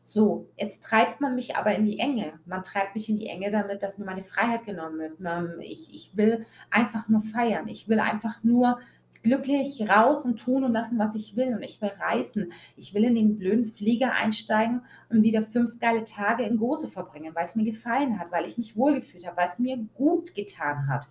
So, 0.09 0.49
jetzt 0.57 0.85
treibt 0.85 1.21
man 1.21 1.35
mich 1.35 1.57
aber 1.57 1.75
in 1.75 1.85
die 1.85 1.99
Enge. 1.99 2.35
Man 2.45 2.63
treibt 2.63 2.95
mich 2.95 3.09
in 3.09 3.19
die 3.19 3.27
Enge 3.27 3.51
damit, 3.51 3.83
dass 3.83 3.99
mir 3.99 4.05
meine 4.05 4.23
Freiheit 4.23 4.65
genommen 4.65 5.01
wird. 5.01 5.65
Ich, 5.65 5.93
ich 5.93 6.17
will 6.17 6.47
einfach 6.71 7.09
nur 7.09 7.21
feiern. 7.21 7.67
Ich 7.67 7.89
will 7.89 7.99
einfach 7.99 8.45
nur 8.45 8.79
glücklich 9.25 9.83
raus 9.89 10.25
und 10.25 10.37
tun 10.39 10.63
und 10.63 10.73
lassen, 10.73 11.01
was 11.01 11.17
ich 11.17 11.35
will. 11.35 11.57
Und 11.57 11.65
ich 11.65 11.83
will 11.83 11.91
reisen. 11.99 12.53
Ich 12.77 12.95
will 12.95 13.03
in 13.03 13.17
den 13.17 13.37
blöden 13.37 13.67
Flieger 13.67 14.13
einsteigen 14.13 14.83
und 15.09 15.25
wieder 15.25 15.43
fünf 15.43 15.81
geile 15.81 16.05
Tage 16.05 16.45
in 16.45 16.59
Gose 16.59 16.87
verbringen, 16.87 17.35
weil 17.35 17.43
es 17.43 17.57
mir 17.57 17.65
gefallen 17.65 18.21
hat, 18.21 18.31
weil 18.31 18.47
ich 18.47 18.59
mich 18.59 18.77
wohlgefühlt 18.77 19.27
habe, 19.27 19.39
weil 19.39 19.49
es 19.49 19.59
mir 19.59 19.77
gut 19.97 20.37
getan 20.37 20.87
hat. 20.87 21.09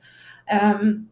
Ähm, 0.47 1.09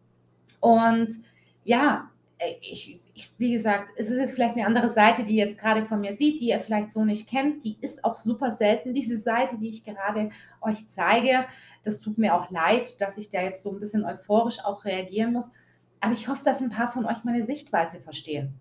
und 0.58 1.18
ja, 1.64 2.10
äh, 2.38 2.54
ich, 2.62 2.98
wie 3.38 3.52
gesagt, 3.52 3.90
es 3.96 4.10
ist 4.10 4.18
jetzt 4.18 4.34
vielleicht 4.34 4.56
eine 4.56 4.66
andere 4.66 4.90
Seite, 4.90 5.24
die 5.24 5.36
ihr 5.36 5.46
jetzt 5.46 5.58
gerade 5.58 5.86
von 5.86 6.00
mir 6.00 6.14
sieht, 6.14 6.40
die 6.40 6.48
ihr 6.48 6.60
vielleicht 6.60 6.92
so 6.92 7.04
nicht 7.04 7.28
kennt. 7.28 7.64
Die 7.64 7.76
ist 7.80 8.04
auch 8.04 8.16
super 8.16 8.50
selten, 8.50 8.94
diese 8.94 9.16
Seite, 9.16 9.56
die 9.56 9.68
ich 9.68 9.84
gerade 9.84 10.30
euch 10.60 10.88
zeige. 10.88 11.46
Das 11.84 12.00
tut 12.00 12.18
mir 12.18 12.34
auch 12.34 12.50
leid, 12.50 13.00
dass 13.00 13.18
ich 13.18 13.30
da 13.30 13.40
jetzt 13.40 13.62
so 13.62 13.70
ein 13.70 13.78
bisschen 13.78 14.04
euphorisch 14.04 14.64
auch 14.64 14.84
reagieren 14.84 15.32
muss. 15.32 15.52
Aber 16.00 16.12
ich 16.12 16.28
hoffe, 16.28 16.44
dass 16.44 16.60
ein 16.60 16.70
paar 16.70 16.88
von 16.88 17.06
euch 17.06 17.24
meine 17.24 17.44
Sichtweise 17.44 18.00
verstehen. 18.00 18.58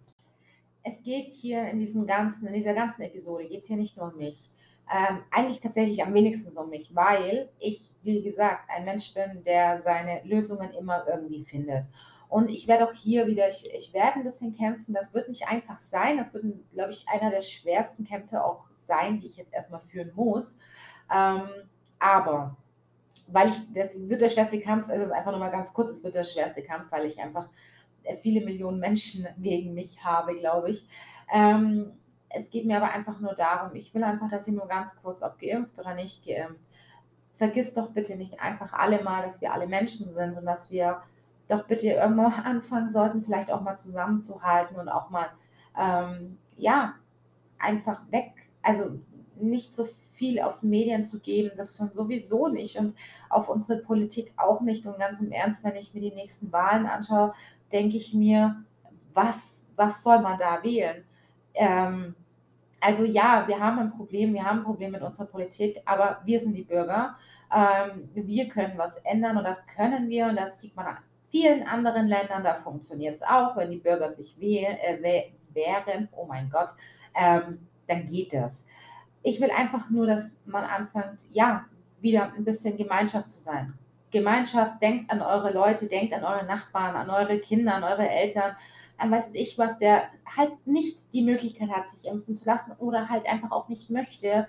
Es 0.83 1.01
geht 1.03 1.33
hier 1.33 1.67
in 1.67 1.79
diesem 1.79 2.05
ganzen, 2.05 2.47
in 2.47 2.53
dieser 2.53 2.73
ganzen 2.73 3.01
Episode 3.01 3.47
geht 3.47 3.61
es 3.61 3.67
hier 3.67 3.77
nicht 3.77 3.97
nur 3.97 4.11
um 4.11 4.17
mich. 4.17 4.49
Ähm, 4.93 5.19
eigentlich 5.31 5.61
tatsächlich 5.61 6.03
am 6.03 6.13
wenigsten 6.13 6.55
um 6.57 6.69
mich, 6.69 6.93
weil 6.93 7.49
ich, 7.57 7.89
wie 8.03 8.21
gesagt, 8.21 8.69
ein 8.69 8.85
Mensch 8.85 9.13
bin, 9.13 9.43
der 9.45 9.79
seine 9.79 10.21
Lösungen 10.25 10.71
immer 10.73 11.07
irgendwie 11.07 11.43
findet. 11.43 11.85
Und 12.33 12.49
ich 12.49 12.67
werde 12.67 12.89
auch 12.89 12.93
hier 12.93 13.27
wieder, 13.27 13.47
ich, 13.47 13.71
ich 13.75 13.93
werde 13.93 14.15
ein 14.15 14.23
bisschen 14.23 14.53
kämpfen. 14.53 14.95
Das 14.95 15.13
wird 15.13 15.27
nicht 15.27 15.47
einfach 15.47 15.77
sein. 15.77 16.17
Das 16.17 16.33
wird, 16.33 16.43
glaube 16.73 16.89
ich, 16.89 17.07
einer 17.07 17.29
der 17.29 17.43
schwersten 17.43 18.05
Kämpfe 18.05 18.43
auch 18.43 18.69
sein, 18.75 19.19
die 19.19 19.27
ich 19.27 19.37
jetzt 19.37 19.53
erstmal 19.53 19.81
führen 19.81 20.11
muss. 20.15 20.57
Ähm, 21.13 21.47
aber 21.99 22.57
weil 23.27 23.49
ich, 23.49 23.71
das 23.75 24.09
wird 24.09 24.21
der 24.21 24.29
schwerste 24.29 24.59
Kampf, 24.59 24.89
es 24.89 25.09
ist 25.09 25.11
einfach 25.11 25.29
nur 25.29 25.39
mal 25.39 25.51
ganz 25.51 25.73
kurz, 25.73 25.91
es 25.91 26.03
wird 26.03 26.15
der 26.15 26.23
schwerste 26.23 26.63
Kampf, 26.63 26.91
weil 26.91 27.05
ich 27.05 27.21
einfach 27.21 27.51
äh, 28.01 28.15
viele 28.15 28.43
Millionen 28.43 28.79
Menschen 28.79 29.27
gegen 29.37 29.75
mich 29.75 30.03
habe, 30.03 30.35
glaube 30.35 30.71
ich. 30.71 30.87
Ähm, 31.31 31.91
es 32.29 32.49
geht 32.49 32.65
mir 32.65 32.77
aber 32.77 32.89
einfach 32.89 33.19
nur 33.19 33.35
darum, 33.35 33.75
ich 33.75 33.93
will 33.93 34.03
einfach, 34.03 34.27
dass 34.27 34.47
ihr 34.47 34.55
nur 34.55 34.67
ganz 34.67 34.99
kurz, 34.99 35.21
ob 35.21 35.37
geimpft 35.37 35.77
oder 35.77 35.93
nicht 35.93 36.25
geimpft, 36.25 36.63
vergisst 37.31 37.77
doch 37.77 37.91
bitte 37.91 38.15
nicht 38.15 38.39
einfach 38.39 38.73
alle 38.73 39.03
mal, 39.03 39.21
dass 39.21 39.39
wir 39.39 39.53
alle 39.53 39.67
Menschen 39.67 40.09
sind 40.09 40.35
und 40.35 40.45
dass 40.45 40.71
wir 40.71 41.03
doch 41.53 41.67
bitte 41.67 41.89
irgendwo 41.89 42.23
anfangen 42.43 42.89
sollten, 42.89 43.21
vielleicht 43.21 43.51
auch 43.51 43.61
mal 43.61 43.75
zusammenzuhalten 43.75 44.77
und 44.77 44.89
auch 44.89 45.09
mal, 45.09 45.27
ähm, 45.77 46.37
ja, 46.57 46.95
einfach 47.59 48.03
weg, 48.11 48.31
also 48.61 48.99
nicht 49.35 49.73
so 49.73 49.87
viel 50.13 50.41
auf 50.41 50.61
Medien 50.61 51.03
zu 51.03 51.19
geben, 51.19 51.51
das 51.57 51.77
schon 51.77 51.91
sowieso 51.91 52.47
nicht 52.47 52.77
und 52.77 52.93
auf 53.29 53.49
unsere 53.49 53.79
Politik 53.79 54.31
auch 54.37 54.61
nicht. 54.61 54.85
Und 54.85 54.99
ganz 54.99 55.19
im 55.19 55.31
Ernst, 55.31 55.63
wenn 55.63 55.75
ich 55.75 55.93
mir 55.93 56.01
die 56.01 56.13
nächsten 56.13 56.51
Wahlen 56.51 56.85
anschaue, 56.85 57.33
denke 57.71 57.97
ich 57.97 58.13
mir, 58.13 58.63
was, 59.13 59.67
was 59.75 60.03
soll 60.03 60.19
man 60.21 60.37
da 60.37 60.61
wählen? 60.63 61.03
Ähm, 61.55 62.15
also 62.79 63.05
ja, 63.05 63.47
wir 63.47 63.59
haben 63.59 63.79
ein 63.79 63.91
Problem, 63.91 64.33
wir 64.33 64.43
haben 64.43 64.59
ein 64.59 64.65
Problem 64.65 64.91
mit 64.91 65.01
unserer 65.01 65.25
Politik, 65.25 65.81
aber 65.85 66.19
wir 66.25 66.39
sind 66.39 66.53
die 66.53 66.63
Bürger. 66.63 67.15
Ähm, 67.51 68.09
wir 68.13 68.47
können 68.49 68.77
was 68.77 68.97
ändern 68.99 69.37
und 69.37 69.45
das 69.45 69.65
können 69.67 70.09
wir 70.09 70.27
und 70.27 70.35
das 70.35 70.59
sieht 70.59 70.75
man 70.75 70.87
an 70.87 70.97
vielen 71.33 71.63
anderen 71.63 72.07
Ländern, 72.07 72.43
da 72.43 72.53
funktioniert 72.53 73.15
es 73.15 73.23
auch, 73.23 73.57
wenn 73.57 73.71
die 73.71 73.77
Bürger 73.77 74.11
sich 74.11 74.35
äh, 74.39 75.23
wehren, 75.53 76.07
oh 76.11 76.27
mein 76.27 76.47
Gott, 76.51 76.69
ähm, 77.15 77.67
dann 77.87 78.05
geht 78.05 78.33
das. 78.33 78.63
Ich 79.23 79.41
will 79.41 79.49
einfach 79.49 79.89
nur, 79.89 80.05
dass 80.05 80.43
man 80.45 80.63
anfängt, 80.63 81.25
ja, 81.31 81.65
wieder 82.01 82.31
ein 82.33 82.43
bisschen 82.43 82.77
Gemeinschaft 82.77 83.31
zu 83.31 83.41
sein. 83.41 83.73
Gemeinschaft, 84.11 84.79
denkt 84.79 85.09
an 85.09 85.23
eure 85.23 85.51
Leute, 85.51 85.87
denkt 85.87 86.13
an 86.13 86.23
eure 86.23 86.45
Nachbarn, 86.45 86.95
an 86.95 87.09
eure 87.09 87.39
Kinder, 87.39 87.73
an 87.73 87.83
eure 87.83 88.07
Eltern, 88.07 88.55
an 88.99 89.09
weiß 89.09 89.33
ich 89.33 89.57
was, 89.57 89.79
der 89.79 90.03
halt 90.37 90.67
nicht 90.67 91.11
die 91.13 91.23
Möglichkeit 91.23 91.71
hat, 91.71 91.87
sich 91.87 92.07
impfen 92.07 92.35
zu 92.35 92.45
lassen 92.45 92.73
oder 92.77 93.09
halt 93.09 93.27
einfach 93.27 93.49
auch 93.49 93.69
nicht 93.69 93.89
möchte. 93.89 94.47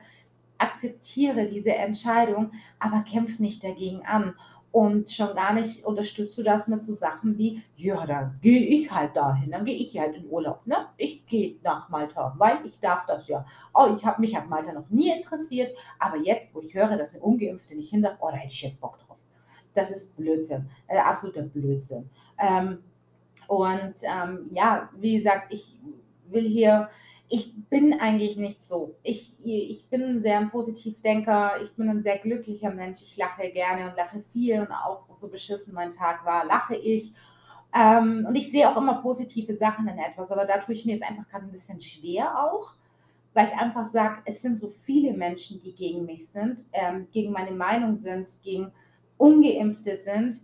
Akzeptiere 0.58 1.46
diese 1.46 1.74
Entscheidung, 1.74 2.52
aber 2.78 3.00
kämpf 3.00 3.38
nicht 3.38 3.64
dagegen 3.64 4.04
an. 4.04 4.34
Und 4.74 5.08
schon 5.08 5.36
gar 5.36 5.52
nicht 5.52 5.84
unterstützt 5.84 6.36
du 6.36 6.42
das 6.42 6.66
mit 6.66 6.82
so 6.82 6.94
Sachen 6.94 7.38
wie, 7.38 7.62
ja, 7.76 8.04
dann 8.06 8.40
gehe 8.42 8.60
ich 8.60 8.90
halt 8.90 9.14
dahin, 9.14 9.52
dann 9.52 9.64
gehe 9.64 9.76
ich 9.76 9.96
halt 9.96 10.16
in 10.16 10.28
Urlaub. 10.28 10.66
Ne? 10.66 10.88
Ich 10.96 11.24
gehe 11.26 11.54
nach 11.62 11.90
Malta, 11.90 12.34
weil 12.38 12.58
ich 12.66 12.80
darf 12.80 13.06
das 13.06 13.28
ja. 13.28 13.46
Oh, 13.72 13.94
ich 13.96 14.04
habe 14.04 14.20
mich 14.20 14.36
an 14.36 14.48
Malta 14.48 14.72
noch 14.72 14.90
nie 14.90 15.12
interessiert, 15.12 15.78
aber 16.00 16.16
jetzt, 16.16 16.52
wo 16.56 16.60
ich 16.60 16.74
höre, 16.74 16.96
dass 16.96 17.14
eine 17.14 17.22
Ungeimpfte 17.22 17.76
nicht 17.76 17.90
hin 17.90 18.02
darf, 18.02 18.16
oh, 18.18 18.30
da 18.32 18.36
hätte 18.36 18.52
ich 18.52 18.62
jetzt 18.62 18.80
Bock 18.80 18.98
drauf. 18.98 19.18
Das 19.74 19.92
ist 19.92 20.16
Blödsinn, 20.16 20.68
äh, 20.88 20.98
absoluter 20.98 21.42
Blödsinn. 21.42 22.10
Ähm, 22.40 22.78
und 23.46 23.94
ähm, 24.02 24.48
ja, 24.50 24.90
wie 24.96 25.14
gesagt, 25.14 25.54
ich 25.54 25.78
will 26.26 26.48
hier 26.48 26.88
ich 27.28 27.54
bin 27.70 27.98
eigentlich 28.00 28.36
nicht 28.36 28.62
so. 28.62 28.96
Ich, 29.02 29.34
ich 29.44 29.86
bin 29.88 30.02
ein 30.02 30.20
sehr 30.20 30.44
Positivdenker, 30.46 31.60
ich 31.62 31.72
bin 31.72 31.88
ein 31.88 32.00
sehr 32.00 32.18
glücklicher 32.18 32.70
Mensch. 32.70 33.00
Ich 33.02 33.16
lache 33.16 33.50
gerne 33.50 33.88
und 33.90 33.96
lache 33.96 34.20
viel 34.20 34.60
und 34.60 34.70
auch 34.70 35.06
so 35.14 35.28
beschissen 35.28 35.74
mein 35.74 35.90
Tag 35.90 36.24
war, 36.24 36.44
lache 36.44 36.76
ich. 36.76 37.12
Ähm, 37.74 38.26
und 38.28 38.36
ich 38.36 38.50
sehe 38.50 38.68
auch 38.70 38.76
immer 38.76 39.00
positive 39.02 39.54
Sachen 39.54 39.88
in 39.88 39.98
etwas, 39.98 40.30
aber 40.30 40.44
da 40.44 40.58
tue 40.58 40.74
ich 40.74 40.84
mir 40.84 40.92
jetzt 40.92 41.08
einfach 41.08 41.28
gerade 41.28 41.46
ein 41.46 41.50
bisschen 41.50 41.80
schwer 41.80 42.44
auch, 42.44 42.74
weil 43.32 43.48
ich 43.48 43.54
einfach 43.54 43.86
sage, 43.86 44.22
es 44.26 44.42
sind 44.42 44.58
so 44.58 44.68
viele 44.68 45.12
Menschen, 45.12 45.60
die 45.60 45.74
gegen 45.74 46.04
mich 46.04 46.28
sind, 46.28 46.64
ähm, 46.72 47.08
gegen 47.10 47.32
meine 47.32 47.50
Meinung 47.50 47.96
sind, 47.96 48.28
gegen 48.42 48.70
Ungeimpfte 49.16 49.96
sind. 49.96 50.40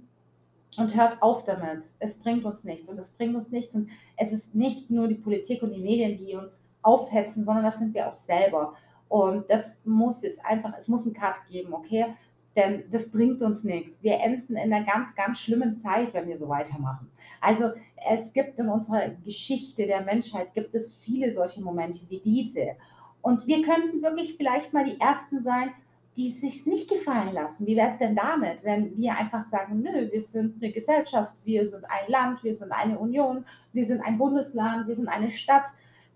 Und 0.78 0.96
hört 0.96 1.20
auf 1.20 1.42
damit. 1.42 1.84
Es 1.98 2.20
bringt 2.20 2.44
uns 2.44 2.62
nichts 2.62 2.88
und 2.88 2.96
es 2.96 3.10
bringt 3.10 3.34
uns 3.34 3.50
nichts. 3.50 3.74
Und 3.74 3.90
es 4.16 4.32
ist 4.32 4.54
nicht 4.54 4.88
nur 4.88 5.08
die 5.08 5.16
Politik 5.16 5.64
und 5.64 5.74
die 5.74 5.80
Medien, 5.80 6.16
die 6.16 6.36
uns 6.36 6.62
aufhetzen, 6.82 7.44
sondern 7.44 7.64
das 7.64 7.78
sind 7.78 7.94
wir 7.94 8.08
auch 8.08 8.16
selber. 8.16 8.74
Und 9.08 9.50
das 9.50 9.84
muss 9.84 10.22
jetzt 10.22 10.44
einfach, 10.44 10.74
es 10.78 10.88
muss 10.88 11.04
einen 11.04 11.14
Cut 11.14 11.44
geben, 11.48 11.74
okay? 11.74 12.14
Denn 12.56 12.84
das 12.90 13.10
bringt 13.10 13.42
uns 13.42 13.64
nichts. 13.64 14.02
Wir 14.02 14.20
enden 14.20 14.56
in 14.56 14.72
einer 14.72 14.84
ganz, 14.84 15.14
ganz 15.14 15.38
schlimmen 15.38 15.76
Zeit, 15.78 16.14
wenn 16.14 16.28
wir 16.28 16.38
so 16.38 16.48
weitermachen. 16.48 17.10
Also 17.40 17.70
es 18.08 18.32
gibt 18.32 18.58
in 18.58 18.68
unserer 18.68 19.08
Geschichte 19.24 19.86
der 19.86 20.02
Menschheit, 20.02 20.54
gibt 20.54 20.74
es 20.74 20.92
viele 20.92 21.32
solche 21.32 21.62
Momente 21.62 22.00
wie 22.08 22.18
diese. 22.18 22.76
Und 23.22 23.46
wir 23.46 23.62
könnten 23.62 24.02
wirklich 24.02 24.36
vielleicht 24.36 24.72
mal 24.72 24.84
die 24.84 25.00
Ersten 25.00 25.40
sein, 25.40 25.70
die 26.16 26.28
es 26.28 26.40
sich 26.40 26.66
nicht 26.66 26.90
gefallen 26.90 27.32
lassen. 27.32 27.66
Wie 27.66 27.76
wäre 27.76 27.88
es 27.88 27.98
denn 27.98 28.16
damit, 28.16 28.64
wenn 28.64 28.96
wir 28.96 29.16
einfach 29.16 29.44
sagen, 29.44 29.80
nö, 29.82 30.10
wir 30.10 30.20
sind 30.20 30.62
eine 30.62 30.72
Gesellschaft, 30.72 31.34
wir 31.44 31.66
sind 31.66 31.84
ein 31.84 32.10
Land, 32.10 32.42
wir 32.42 32.54
sind 32.54 32.72
eine 32.72 32.98
Union, 32.98 33.44
wir 33.72 33.86
sind 33.86 34.00
ein 34.00 34.18
Bundesland, 34.18 34.88
wir 34.88 34.96
sind 34.96 35.08
eine 35.08 35.30
Stadt 35.30 35.68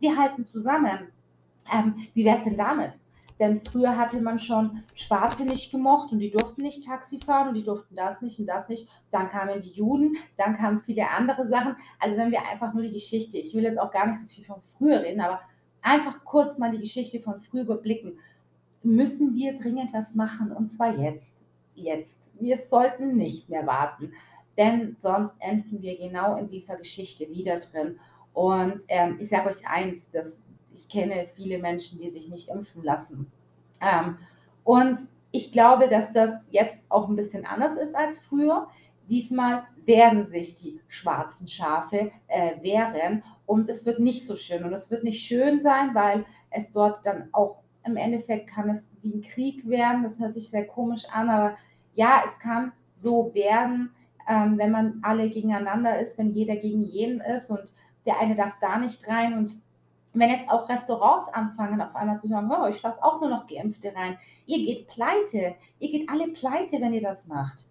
wir 0.05 0.17
halten 0.17 0.45
zusammen. 0.45 1.09
Ähm, 1.73 1.95
wie 2.13 2.25
wäre 2.25 2.37
es 2.37 2.45
denn 2.45 2.57
damit? 2.57 2.99
Denn 3.41 3.61
früher 3.61 3.97
hatte 3.97 4.21
man 4.21 4.39
schon 4.39 4.85
Schwarze 4.95 5.45
nicht 5.45 5.73
gemocht 5.73 6.13
und 6.13 6.21
die 6.21 6.31
durften 6.31 6.63
nicht 6.63 6.85
Taxi 6.85 7.19
fahren 7.19 7.49
und 7.49 7.55
die 7.55 7.65
durften 7.65 7.97
das 7.97 8.23
nicht 8.23 8.39
und 8.39 8.47
das 8.47 8.69
nicht. 8.69 8.89
Dann 9.11 9.29
kamen 9.29 9.61
die 9.61 9.71
Juden, 9.71 10.17
dann 10.37 10.55
kamen 10.55 10.83
viele 10.83 11.11
andere 11.11 11.47
Sachen. 11.47 11.75
Also 11.99 12.17
wenn 12.17 12.31
wir 12.31 12.47
einfach 12.47 12.73
nur 12.75 12.83
die 12.83 12.93
Geschichte, 12.93 13.39
ich 13.39 13.55
will 13.55 13.65
jetzt 13.65 13.81
auch 13.81 13.91
gar 13.91 14.07
nicht 14.07 14.21
so 14.21 14.27
viel 14.29 14.45
von 14.45 14.61
früher 14.63 15.01
reden, 15.01 15.21
aber 15.21 15.41
einfach 15.83 16.23
kurz 16.25 16.59
mal 16.59 16.71
die 16.71 16.79
Geschichte 16.79 17.19
von 17.19 17.41
früher 17.41 17.63
überblicken, 17.63 18.19
müssen 18.83 19.35
wir 19.35 19.59
dringend 19.59 19.93
was 19.93 20.15
machen 20.15 20.53
und 20.53 20.69
zwar 20.69 20.97
jetzt. 20.97 21.43
Jetzt. 21.75 22.31
Wir 22.39 22.57
sollten 22.59 23.17
nicht 23.17 23.49
mehr 23.49 23.67
warten, 23.67 24.13
denn 24.57 24.95
sonst 24.97 25.35
enden 25.41 25.83
wir 25.83 25.97
genau 25.99 26.37
in 26.37 26.47
dieser 26.47 26.77
Geschichte 26.77 27.29
wieder 27.31 27.59
drin. 27.59 27.99
Und 28.35 28.83
ähm, 28.89 29.17
ich 29.19 29.31
sage 29.31 29.49
euch 29.49 29.67
eins, 29.67 30.11
dass 30.11 30.43
ich 30.75 30.89
kenne 30.89 31.27
viele 31.35 31.59
Menschen, 31.59 31.99
die 31.99 32.11
sich 32.11 32.29
nicht 32.29 32.49
impfen 32.49 32.83
lassen. 32.83 33.31
Ähm, 33.81 34.19
und 34.65 34.99
ich 35.31 35.53
glaube, 35.53 35.89
dass 35.89 36.13
das 36.13 36.49
jetzt 36.51 36.85
auch 36.91 37.09
ein 37.09 37.17
bisschen 37.17 37.47
anders 37.47 37.77
ist 37.77 37.95
als 37.95 38.19
früher. 38.19 38.69
Diesmal 39.09 39.65
werden 39.85 40.25
sich 40.25 40.55
die 40.57 40.81
schwarzen 40.89 41.49
Schafe 41.49 42.11
äh, 42.27 42.63
wehren 42.63 43.23
und 43.47 43.69
es 43.69 43.87
wird 43.87 44.01
nicht 44.01 44.27
so 44.27 44.37
schön. 44.37 44.65
Und 44.65 44.73
es 44.73 44.91
wird 44.91 45.05
nicht 45.05 45.25
schön 45.25 45.61
sein, 45.61 45.95
weil 45.95 46.25
es 46.51 46.73
dort 46.73 47.05
dann 47.07 47.29
auch 47.33 47.59
im 47.85 47.97
Endeffekt 47.97 48.49
kann 48.49 48.71
es 48.71 48.91
wie 49.03 49.13
ein 49.13 49.23
Krieg 49.23 49.69
werden. 49.69 50.03
Das 50.03 50.19
hört 50.21 50.33
sich 50.33 50.49
sehr 50.51 50.67
komisch 50.67 51.05
an, 51.13 51.29
aber 51.29 51.57
ja, 51.95 52.23
es 52.25 52.39
kann 52.39 52.73
so 52.95 53.35
werden, 53.35 53.91
ähm, 54.29 54.57
wenn 54.57 54.71
man 54.71 55.01
alle 55.03 55.29
gegeneinander 55.29 56.01
ist, 56.01 56.17
wenn 56.17 56.31
jeder 56.31 56.57
gegen 56.57 56.81
jeden 56.81 57.21
ist 57.21 57.51
und 57.51 57.73
der 58.07 58.19
eine 58.21 58.37
darf 58.37 58.55
da 58.61 58.79
nicht 58.79 59.09
rein 59.09 59.39
und 59.39 59.57
wenn 60.15 60.31
jetzt 60.31 60.49
auch 60.49 60.69
Restaurants 60.69 61.29
anfangen, 61.29 61.81
auf 61.81 61.95
einmal 61.97 62.19
zu 62.19 62.29
sagen, 62.29 62.51
oh, 62.51 62.67
ich 62.69 62.81
lasse 62.83 63.03
auch 63.03 63.21
nur 63.21 63.31
noch 63.31 63.47
Geimpfte 63.47 63.95
rein, 63.95 64.17
ihr 64.47 64.59
geht 64.59 64.87
pleite, 64.87 65.57
ihr 65.81 65.91
geht 65.91 66.09
alle 66.09 66.29
pleite, 66.29 66.81
wenn 66.81 66.95
ihr 66.95 67.03
das 67.03 67.27
macht. 67.27 67.65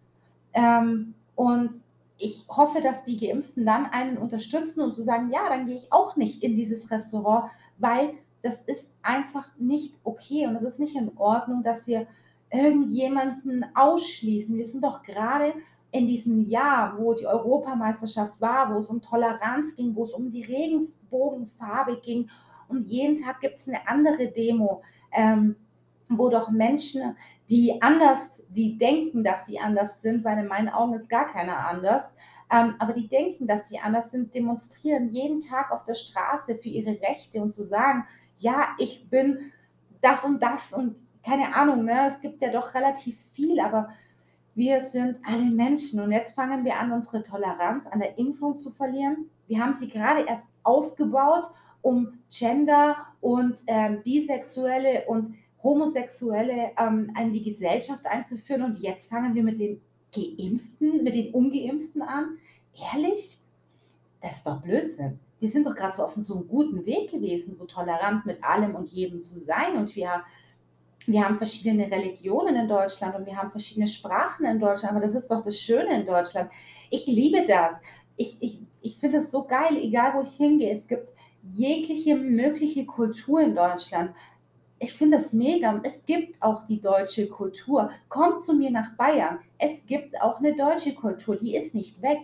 Ähm, 0.54 1.14
und 1.36 1.72
ich 2.18 2.46
hoffe, 2.50 2.82
dass 2.82 3.04
die 3.04 3.18
Geimpften 3.18 3.66
dann 3.66 3.86
einen 3.86 4.18
unterstützen 4.18 4.82
und 4.82 4.94
zu 4.94 5.02
sagen, 5.02 5.32
ja, 5.32 5.50
dann 5.50 5.68
gehe 5.68 5.76
ich 5.76 5.92
auch 5.92 6.16
nicht 6.16 6.44
in 6.44 6.56
dieses 6.56 6.92
Restaurant, 6.92 7.50
weil 7.78 8.14
das 8.42 8.62
ist 8.62 8.94
einfach 9.02 9.48
nicht 9.58 9.96
okay 10.04 10.46
und 10.48 10.56
es 10.56 10.64
ist 10.64 10.80
nicht 10.80 10.96
in 10.96 11.18
Ordnung, 11.18 11.64
dass 11.64 11.88
wir 11.88 12.08
irgendjemanden 12.52 13.66
ausschließen. 13.74 14.56
Wir 14.58 14.66
sind 14.66 14.84
doch 14.84 15.02
gerade 15.02 15.54
in 15.94 16.08
diesem 16.08 16.42
Jahr, 16.48 16.98
wo 16.98 17.14
die 17.14 17.28
Europameisterschaft 17.28 18.42
war, 18.42 18.74
wo 18.74 18.80
es 18.80 18.90
um 18.90 19.02
Toleranz 19.02 19.76
ging, 19.76 19.96
wo 19.96 20.04
es 20.04 20.14
um 20.14 20.28
die 20.28 20.42
Regenbogenfarbe 20.42 22.02
ging 22.02 22.30
und 22.68 22.88
jeden 22.88 23.16
Tag 23.16 23.42
gibt 23.42 23.58
es 23.58 23.68
eine 23.68 23.88
andere 23.88 24.30
Demo, 24.30 24.82
ähm, 25.12 25.56
wo 26.10 26.30
doch 26.30 26.50
Menschen, 26.50 27.16
die 27.48 27.80
anders, 27.82 28.44
die 28.50 28.76
denken, 28.76 29.24
dass 29.24 29.46
sie 29.46 29.60
anders 29.60 30.02
sind, 30.02 30.24
weil 30.24 30.40
in 30.40 30.48
meinen 30.48 30.70
Augen 30.70 30.96
ist 30.96 31.10
gar 31.10 31.28
keiner 31.28 31.68
anders, 31.68 32.16
ähm, 32.52 32.74
aber 32.80 32.94
die 32.94 33.08
denken, 33.08 33.46
dass 33.46 33.70
sie 33.70 33.78
anders 33.78 34.10
sind, 34.10 34.34
demonstrieren 34.34 35.10
jeden 35.10 35.42
Tag 35.42 35.72
auf 35.72 35.84
der 35.84 35.94
Straße 35.94 36.56
für 36.56 36.70
ihre 36.70 37.00
Rechte 37.02 37.40
und 37.40 37.54
zu 37.54 37.64
sagen, 37.64 38.06
ja, 38.38 38.70
ich 38.80 39.10
bin 39.12 39.52
das 40.02 40.26
und 40.26 40.42
das 40.42 40.74
und 40.74 41.04
keine 41.24 41.56
Ahnung, 41.56 41.86
ne? 41.86 42.08
es 42.08 42.20
gibt 42.20 42.42
ja 42.42 42.52
doch 42.52 42.74
relativ 42.74 43.18
viel, 43.32 43.60
aber 43.60 43.90
wir 44.56 44.82
sind 44.82 45.20
alle 45.26 45.46
Menschen 45.46 46.00
und 46.00 46.12
jetzt 46.12 46.36
fangen 46.36 46.64
wir 46.64 46.78
an, 46.80 46.92
unsere 46.92 47.24
Toleranz 47.24 47.88
an 47.88 48.00
der 48.00 48.18
Impfung 48.18 48.60
zu 48.60 48.70
verlieren. 48.72 49.30
Wir 49.48 49.60
haben 49.60 49.74
sie 49.74 49.90
gerade 49.90 50.26
erst 50.28 50.48
aufgebaut, 50.64 51.46
um 51.82 52.20
Gender 52.30 52.96
und 53.20 53.60
ähm, 53.68 54.02
Bisexuelle 54.04 55.06
und 55.08 55.34
Homosexuelle 55.64 56.72
ähm, 56.78 57.12
in 57.20 57.32
die 57.32 57.44
Gesellschaft 57.44 58.06
einzuführen 58.06 58.64
und 58.64 58.78
jetzt 58.80 59.10
fangen 59.10 59.34
wir 59.34 59.44
mit 59.44 59.60
den 59.60 59.82
Geimpften, 60.14 61.04
mit 61.04 61.16
den 61.16 61.34
Ungeimpften 61.34 62.02
an. 62.02 62.38
Ehrlich? 62.94 63.40
Das 64.22 64.38
ist 64.38 64.48
doch 64.48 64.62
Blödsinn. 64.62 65.20
Wir 65.40 65.50
sind 65.50 65.66
doch 65.66 65.76
gerade 65.76 65.96
so 65.96 66.04
auf 66.04 66.16
so 66.18 66.36
einem 66.36 66.48
guten 66.48 66.86
Weg 66.86 67.12
gewesen, 67.12 67.56
so 67.56 67.66
tolerant 67.66 68.26
mit 68.26 68.44
allem 68.44 68.76
und 68.76 68.92
jedem 68.92 69.22
zu 69.22 69.40
sein 69.40 69.76
und 69.76 69.96
wir 69.96 70.24
wir 71.06 71.26
haben 71.26 71.36
verschiedene 71.36 71.90
Religionen 71.90 72.56
in 72.56 72.68
Deutschland 72.68 73.16
und 73.16 73.26
wir 73.26 73.36
haben 73.36 73.52
verschiedene 73.52 73.88
Sprachen 73.88 74.46
in 74.46 74.60
Deutschland, 74.60 74.94
aber 74.94 75.02
das 75.02 75.16
ist 75.16 75.28
doch 75.28 75.42
das 75.42 75.60
Schöne 75.60 76.00
in 76.00 76.06
Deutschland. 76.06 76.50
Ich 76.90 77.06
liebe 77.08 77.46
das. 77.46 77.82
Ich, 78.16 78.38
ich, 78.40 78.60
ich 78.82 78.98
finde 78.98 79.18
es 79.18 79.32
so 79.32 79.44
geil, 79.44 79.78
egal 79.78 80.14
wo 80.14 80.22
ich 80.22 80.34
hingehe. 80.34 80.72
Es 80.72 80.88
gibt 80.88 81.10
jegliche 81.50 82.16
mögliche 82.16 82.86
Kultur 82.86 83.42
in 83.42 83.56
Deutschland. 83.56 84.12
Ich 84.80 84.94
finde 84.94 85.18
das 85.18 85.34
mega 85.34 85.80
es 85.84 86.06
gibt 86.06 86.42
auch 86.42 86.66
die 86.66 86.82
deutsche 86.82 87.28
Kultur. 87.28 87.90
Kommt 88.10 88.44
zu 88.44 88.54
mir 88.54 88.72
nach 88.72 88.96
Bayern. 88.96 89.40
Es 89.58 89.86
gibt 89.86 90.20
auch 90.22 90.40
eine 90.40 90.56
deutsche 90.56 90.94
Kultur, 90.94 91.36
die 91.36 91.56
ist 91.56 91.74
nicht 91.76 92.02
weg. 92.02 92.20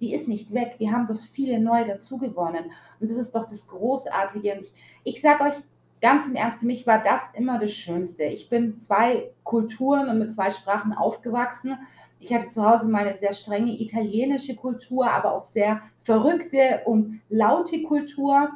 Die 0.00 0.14
ist 0.14 0.28
nicht 0.28 0.52
weg. 0.52 0.74
Wir 0.78 0.92
haben 0.92 1.06
bloß 1.06 1.24
viele 1.24 1.58
neu 1.58 1.84
dazugewonnen. 1.84 2.70
Und 3.00 3.10
das 3.10 3.16
ist 3.16 3.34
doch 3.34 3.48
das 3.48 3.66
Großartige. 3.66 4.52
Und 4.52 4.60
ich, 4.60 4.74
ich 5.04 5.20
sage 5.20 5.44
euch, 5.44 5.54
ganz 6.00 6.28
im 6.28 6.34
Ernst, 6.34 6.60
für 6.60 6.66
mich 6.66 6.86
war 6.86 7.02
das 7.02 7.34
immer 7.34 7.58
das 7.58 7.72
Schönste. 7.72 8.24
Ich 8.24 8.48
bin 8.48 8.76
zwei 8.76 9.30
Kulturen 9.44 10.08
und 10.08 10.18
mit 10.18 10.30
zwei 10.30 10.50
Sprachen 10.50 10.92
aufgewachsen. 10.92 11.78
Ich 12.20 12.32
hatte 12.32 12.48
zu 12.48 12.68
Hause 12.68 12.88
meine 12.88 13.18
sehr 13.18 13.32
strenge 13.32 13.80
italienische 13.80 14.56
Kultur, 14.56 15.10
aber 15.10 15.34
auch 15.34 15.42
sehr 15.42 15.82
verrückte 16.00 16.82
und 16.84 17.20
laute 17.28 17.82
Kultur. 17.82 18.50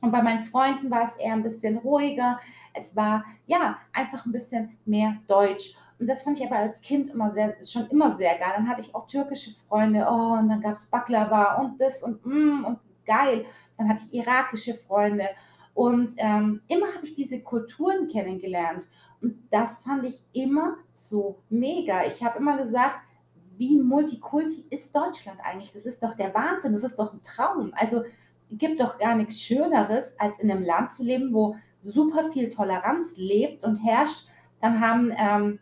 Und 0.00 0.12
bei 0.12 0.22
meinen 0.22 0.44
Freunden 0.44 0.90
war 0.90 1.04
es 1.04 1.16
eher 1.16 1.34
ein 1.34 1.42
bisschen 1.42 1.78
ruhiger. 1.78 2.38
Es 2.72 2.96
war 2.96 3.24
ja 3.46 3.78
einfach 3.92 4.24
ein 4.24 4.32
bisschen 4.32 4.78
mehr 4.84 5.16
Deutsch. 5.26 5.74
Und 5.98 6.06
das 6.06 6.22
fand 6.22 6.38
ich 6.38 6.46
aber 6.46 6.56
als 6.56 6.80
Kind 6.80 7.08
immer 7.10 7.30
sehr, 7.30 7.54
schon 7.62 7.86
immer 7.88 8.10
sehr 8.10 8.38
geil. 8.38 8.52
Dann 8.56 8.68
hatte 8.68 8.80
ich 8.80 8.94
auch 8.94 9.06
türkische 9.06 9.50
Freunde. 9.68 10.06
Oh, 10.08 10.38
und 10.38 10.48
dann 10.48 10.62
gab 10.62 10.74
es 10.74 10.86
Baklava 10.86 11.60
und 11.60 11.78
das 11.80 12.02
und 12.02 12.24
mm, 12.24 12.64
und 12.64 12.78
geil. 13.04 13.44
Dann 13.76 13.88
hatte 13.88 14.00
ich 14.06 14.14
irakische 14.14 14.72
Freunde. 14.72 15.28
Und 15.80 16.12
ähm, 16.18 16.60
immer 16.68 16.88
habe 16.94 17.06
ich 17.06 17.14
diese 17.14 17.40
Kulturen 17.40 18.06
kennengelernt. 18.06 18.86
Und 19.22 19.38
das 19.50 19.78
fand 19.78 20.04
ich 20.04 20.22
immer 20.34 20.76
so 20.92 21.38
mega. 21.48 22.04
Ich 22.04 22.22
habe 22.22 22.38
immer 22.38 22.58
gesagt, 22.58 23.00
wie 23.56 23.78
multikulti 23.78 24.66
ist 24.68 24.94
Deutschland 24.94 25.40
eigentlich? 25.42 25.72
Das 25.72 25.86
ist 25.86 26.02
doch 26.02 26.14
der 26.18 26.34
Wahnsinn, 26.34 26.74
das 26.74 26.84
ist 26.84 26.98
doch 26.98 27.14
ein 27.14 27.22
Traum. 27.22 27.72
Also 27.74 28.02
gibt 28.50 28.78
doch 28.78 28.98
gar 28.98 29.14
nichts 29.14 29.40
Schöneres, 29.40 30.20
als 30.20 30.38
in 30.40 30.50
einem 30.50 30.62
Land 30.62 30.90
zu 30.90 31.02
leben, 31.02 31.32
wo 31.32 31.56
super 31.80 32.30
viel 32.30 32.50
Toleranz 32.50 33.16
lebt 33.16 33.64
und 33.64 33.76
herrscht. 33.76 34.28
Dann 34.60 34.82
haben 34.82 35.14
ähm, 35.16 35.60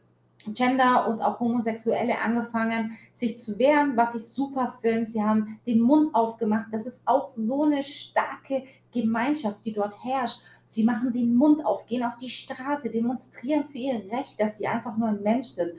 Gender 0.53 1.09
und 1.09 1.21
auch 1.21 1.41
Homosexuelle 1.41 2.21
angefangen, 2.21 2.97
sich 3.13 3.39
zu 3.39 3.59
wehren, 3.59 3.97
was 3.97 4.15
ich 4.15 4.25
super 4.25 4.75
finde. 4.81 5.07
Sie 5.07 5.23
haben 5.23 5.61
den 5.67 5.81
Mund 5.81 6.15
aufgemacht. 6.15 6.69
Das 6.73 6.87
ist 6.87 7.03
auch 7.07 7.29
so 7.29 7.65
eine 7.65 7.85
starke 7.85 8.65
Gemeinschaft, 8.93 9.65
die 9.65 9.73
dort 9.73 10.05
herrscht. 10.05 10.41
Sie 10.69 10.85
machen 10.85 11.13
den 11.13 11.35
Mund 11.35 11.65
auf, 11.65 11.87
gehen 11.87 12.05
auf 12.05 12.17
die 12.21 12.29
Straße, 12.29 12.91
demonstrieren 12.91 13.65
für 13.65 13.79
ihr 13.79 14.13
Recht, 14.13 14.39
dass 14.39 14.59
sie 14.59 14.67
einfach 14.67 14.97
nur 14.97 15.09
ein 15.09 15.23
Mensch 15.23 15.49
sind. 15.49 15.73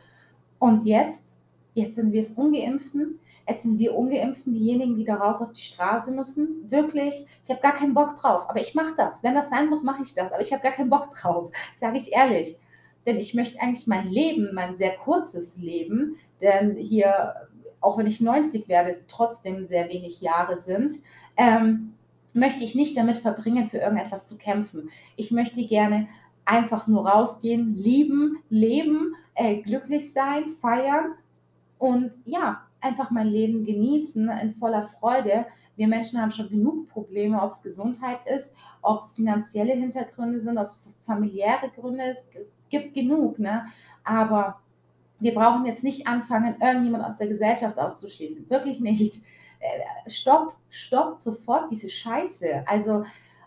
Und 0.58 0.86
jetzt, 0.86 1.38
jetzt 1.76 1.96
sind 1.96 2.12
wir 2.12 2.22
es 2.22 2.32
Ungeimpften, 2.32 3.20
jetzt 3.48 3.64
sind 3.64 3.78
wir 3.78 3.96
Ungeimpften 3.96 4.54
diejenigen, 4.54 4.96
die 4.96 5.06
da 5.06 5.16
raus 5.16 5.42
auf 5.42 5.54
die 5.54 5.62
Straße 5.62 6.12
müssen. 6.12 6.70
Wirklich, 6.70 7.26
ich 7.44 7.50
habe 7.52 7.62
gar 7.62 7.74
keinen 7.74 7.94
Bock 7.94 8.16
drauf. 8.16 8.50
Aber 8.50 8.60
ich 8.60 8.74
mache 8.74 8.96
das. 8.98 9.24
Wenn 9.24 9.36
das 9.36 9.50
sein 9.50 9.70
muss, 9.70 9.84
mache 9.84 10.02
ich 10.02 10.16
das. 10.16 10.32
Aber 10.34 10.42
ich 10.42 10.52
habe 10.52 10.64
gar 10.64 10.72
keinen 10.72 10.90
Bock 10.90 11.12
drauf, 11.12 11.52
sage 11.76 11.98
ich 11.98 12.12
ehrlich. 12.12 12.58
Denn 13.06 13.18
ich 13.18 13.34
möchte 13.34 13.62
eigentlich 13.62 13.88
mein 13.88 14.08
Leben, 14.08 14.50
mein 14.54 14.76
sehr 14.76 14.96
kurzes 14.98 15.58
Leben, 15.58 16.18
denn 16.42 16.76
hier, 16.76 17.34
auch 17.82 17.98
wenn 17.98 18.08
ich 18.08 18.22
90 18.22 18.68
werde, 18.68 18.96
trotzdem 19.08 19.66
sehr 19.66 19.90
wenig 19.90 20.22
Jahre 20.22 20.58
sind, 20.58 20.96
ähm, 21.38 21.94
möchte 22.34 22.64
ich 22.64 22.76
nicht 22.76 22.98
damit 22.98 23.18
verbringen, 23.18 23.70
für 23.70 23.78
irgendetwas 23.78 24.28
zu 24.28 24.38
kämpfen. 24.38 24.90
Ich 25.16 25.32
möchte 25.32 25.66
gerne 25.66 26.08
einfach 26.46 26.88
nur 26.88 27.08
rausgehen, 27.08 27.76
lieben, 27.76 28.40
leben, 28.50 29.16
äh, 29.36 29.62
glücklich 29.62 30.12
sein, 30.12 30.50
feiern 30.50 31.14
und 31.78 32.14
ja, 32.26 32.64
einfach 32.82 33.12
mein 33.12 33.28
Leben 33.28 33.66
genießen 33.66 34.30
in 34.42 34.54
voller 34.54 34.84
Freude. 34.84 35.46
Wir 35.76 35.88
Menschen 35.88 36.22
haben 36.22 36.32
schon 36.32 36.50
genug 36.50 36.90
Probleme, 36.90 37.42
ob 37.42 37.52
es 37.52 37.62
Gesundheit 37.62 38.20
ist, 38.26 38.56
ob 38.82 39.00
es 39.00 39.14
finanzielle 39.14 39.74
Hintergründe 39.74 40.40
sind, 40.40 40.58
ob 40.58 40.68
es 40.68 40.82
familiäre 41.06 41.70
Gründe 41.76 42.06
ist, 42.06 42.28
gibt 42.70 42.94
genug, 42.94 43.40
ne? 43.40 43.66
Aber 44.04 44.60
wir 45.20 45.34
brauchen 45.34 45.66
jetzt 45.66 45.84
nicht 45.84 46.08
anfangen, 46.08 46.56
irgendjemand 46.62 47.04
aus 47.04 47.18
der 47.18 47.28
Gesellschaft 47.28 47.78
auszuschließen. 47.78 48.50
Wirklich 48.50 48.80
nicht. 48.80 49.24
Äh, 49.60 50.10
stopp, 50.10 50.56
stopp 50.70 51.22
sofort 51.22 51.70
diese 51.70 51.90
Scheiße. 51.90 52.64
Also, 52.66 53.04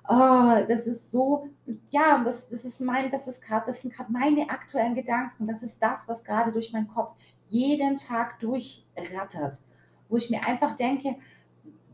oh, 0.09 0.65
das 0.69 0.87
ist 0.87 1.11
so, 1.11 1.49
ja, 1.91 2.23
das, 2.23 2.51
das 2.51 2.65
ist 2.65 2.81
mein, 2.81 3.11
das 3.11 3.29
ist 3.29 3.43
gerade, 3.43 3.67
das 3.67 3.83
sind 3.83 3.95
gerade 3.95 4.13
meine 4.13 4.51
aktuellen 4.51 4.95
Gedanken. 4.95 5.47
Das 5.47 5.63
ist 5.63 5.83
das, 5.83 6.09
was 6.09 6.25
gerade 6.25 6.53
durch 6.53 6.73
meinen 6.73 6.89
Kopf 6.89 7.15
jeden 7.49 7.97
Tag 7.97 8.41
durchrattert. 8.41 9.61
Wo 10.09 10.17
ich 10.17 10.29
mir 10.29 10.45
einfach 10.47 10.75
denke, 10.75 11.17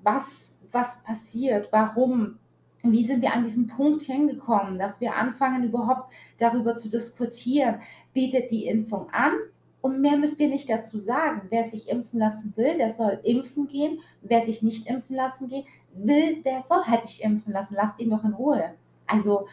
was, 0.03 0.61
was 0.73 1.03
passiert, 1.05 1.69
warum, 1.71 2.39
wie 2.83 3.05
sind 3.05 3.23
wir 3.23 3.33
an 3.35 3.43
diesen 3.43 3.67
Punkt 3.67 4.03
hingekommen, 4.03 4.79
dass 4.79 5.01
wir 5.01 5.17
anfangen, 5.17 5.65
überhaupt 5.65 6.11
darüber 6.39 6.77
zu 6.77 6.89
diskutieren, 6.89 7.81
bietet 8.13 8.51
die 8.51 8.67
Impfung 8.67 9.11
an 9.11 9.33
und 9.81 10.01
mehr 10.01 10.17
müsst 10.17 10.41
ihr 10.41 10.49
nicht 10.49 10.69
dazu 10.71 10.99
sagen. 10.99 11.43
Wer 11.51 11.65
sich 11.65 11.89
impfen 11.89 12.19
lassen 12.19 12.53
will, 12.57 12.77
der 12.77 12.91
soll 12.91 13.21
impfen 13.23 13.69
gehen. 13.69 14.01
Wer 14.23 14.43
sich 14.43 14.63
nicht 14.63 14.89
impfen 14.89 15.17
lassen 15.17 15.51
will, 15.95 16.43
der 16.43 16.63
soll 16.63 16.83
halt 16.85 17.05
nicht 17.05 17.23
impfen 17.23 17.53
lassen. 17.53 17.75
Lasst 17.75 18.01
ihn 18.01 18.11
doch 18.11 18.25
in 18.25 18.35
Ruhe. 18.35 18.75
Also, 19.07 19.49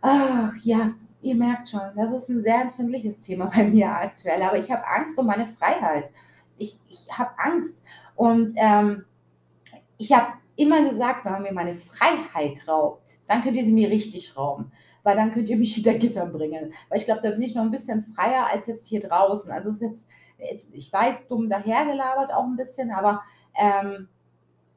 ach 0.00 0.54
ja, 0.62 0.92
ihr 1.20 1.34
merkt 1.34 1.68
schon, 1.68 1.80
das 1.94 2.12
ist 2.12 2.28
ein 2.28 2.40
sehr 2.40 2.62
empfindliches 2.62 3.20
Thema 3.20 3.50
bei 3.54 3.64
mir 3.64 3.90
aktuell. 3.90 4.42
Aber 4.42 4.58
ich 4.58 4.70
habe 4.70 4.86
Angst 4.86 5.18
um 5.18 5.26
meine 5.26 5.46
Freiheit. 5.46 6.10
Ich, 6.56 6.78
ich 6.88 7.06
habe 7.16 7.30
Angst. 7.38 7.84
Und 8.16 8.54
ähm, 8.56 9.04
ich 9.98 10.12
habe 10.12 10.32
immer 10.58 10.88
gesagt, 10.88 11.24
wenn 11.24 11.32
man 11.32 11.42
mir 11.42 11.52
meine 11.52 11.74
Freiheit 11.74 12.68
raubt, 12.68 13.14
dann 13.26 13.42
könnt 13.42 13.56
ihr 13.56 13.64
sie 13.64 13.72
mir 13.72 13.90
richtig 13.90 14.36
rauben 14.36 14.70
weil 15.08 15.16
dann 15.16 15.32
könnt 15.32 15.48
ihr 15.48 15.56
mich 15.56 15.74
hinter 15.74 15.94
Gittern 15.94 16.32
bringen. 16.32 16.74
Weil 16.90 16.98
ich 16.98 17.06
glaube, 17.06 17.22
da 17.22 17.30
bin 17.30 17.40
ich 17.40 17.54
noch 17.54 17.62
ein 17.62 17.70
bisschen 17.70 18.02
freier 18.02 18.46
als 18.46 18.66
jetzt 18.66 18.86
hier 18.86 19.00
draußen. 19.00 19.50
Also 19.50 19.70
ist 19.70 19.80
jetzt, 19.80 20.08
jetzt 20.38 20.74
ich 20.74 20.92
weiß, 20.92 21.28
dumm 21.28 21.48
dahergelabert 21.48 22.30
auch 22.30 22.44
ein 22.44 22.56
bisschen, 22.56 22.90
aber 22.90 23.22
ähm, 23.54 24.08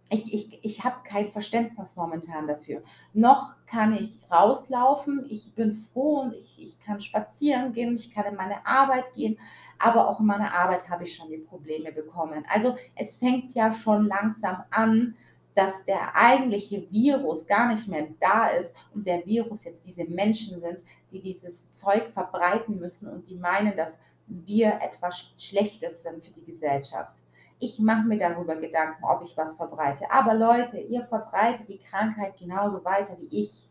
ich, 0.10 0.34
ich, 0.34 0.60
ich 0.64 0.84
habe 0.86 0.98
kein 1.04 1.30
Verständnis 1.30 1.98
momentan 1.98 2.48
dafür. 2.48 2.82
Noch 3.14 3.56
kann 3.66 3.94
ich 3.94 4.20
rauslaufen, 4.32 5.26
ich 5.30 5.54
bin 5.54 5.74
froh 5.74 6.22
und 6.22 6.34
ich, 6.34 6.62
ich 6.62 6.80
kann 6.80 7.02
spazieren 7.02 7.74
gehen, 7.74 7.96
ich 7.96 8.14
kann 8.14 8.26
in 8.26 8.36
meine 8.36 8.66
Arbeit 8.66 9.14
gehen, 9.14 9.38
aber 9.80 10.08
auch 10.08 10.22
in 10.22 10.28
meiner 10.28 10.54
Arbeit 10.54 10.90
habe 10.90 11.04
ich 11.04 11.16
schon 11.16 11.30
die 11.30 11.38
Probleme 11.38 11.92
bekommen. 11.92 12.46
Also 12.50 12.78
es 12.96 13.16
fängt 13.16 13.54
ja 13.54 13.74
schon 13.74 14.08
langsam 14.08 14.64
an, 14.70 15.16
dass 15.56 15.84
der 15.86 16.16
eigentliche 16.16 16.90
Virus 16.92 17.46
gar 17.46 17.70
nicht 17.70 17.88
mehr 17.88 18.08
da 18.20 18.48
ist 18.48 18.76
und 18.94 19.06
der 19.06 19.26
Virus 19.26 19.66
jetzt 19.66 19.86
diese 19.86 20.06
Menschen 20.06 20.60
sind, 20.62 20.84
die 21.12 21.20
dieses 21.20 21.72
Zeug 21.72 22.12
verbreiten 22.14 22.80
müssen 22.80 23.10
und 23.10 23.28
die 23.28 23.36
meinen, 23.36 23.76
dass 23.76 24.00
wir 24.28 24.80
etwas 24.82 25.34
Schlechtes 25.38 26.04
sind 26.04 26.24
für 26.24 26.32
die 26.32 26.46
Gesellschaft. 26.46 27.22
Ich 27.60 27.80
mache 27.80 28.08
mir 28.08 28.18
darüber 28.18 28.56
Gedanken, 28.56 29.04
ob 29.04 29.22
ich 29.24 29.38
was 29.38 29.56
verbreite. 29.56 30.10
Aber 30.10 30.34
Leute, 30.34 30.80
ihr 30.80 31.04
verbreitet 31.06 31.68
die 31.68 31.78
Krankheit 31.78 32.38
genauso 32.38 32.84
weiter 32.84 33.18
wie 33.20 33.40
ich. 33.40 33.68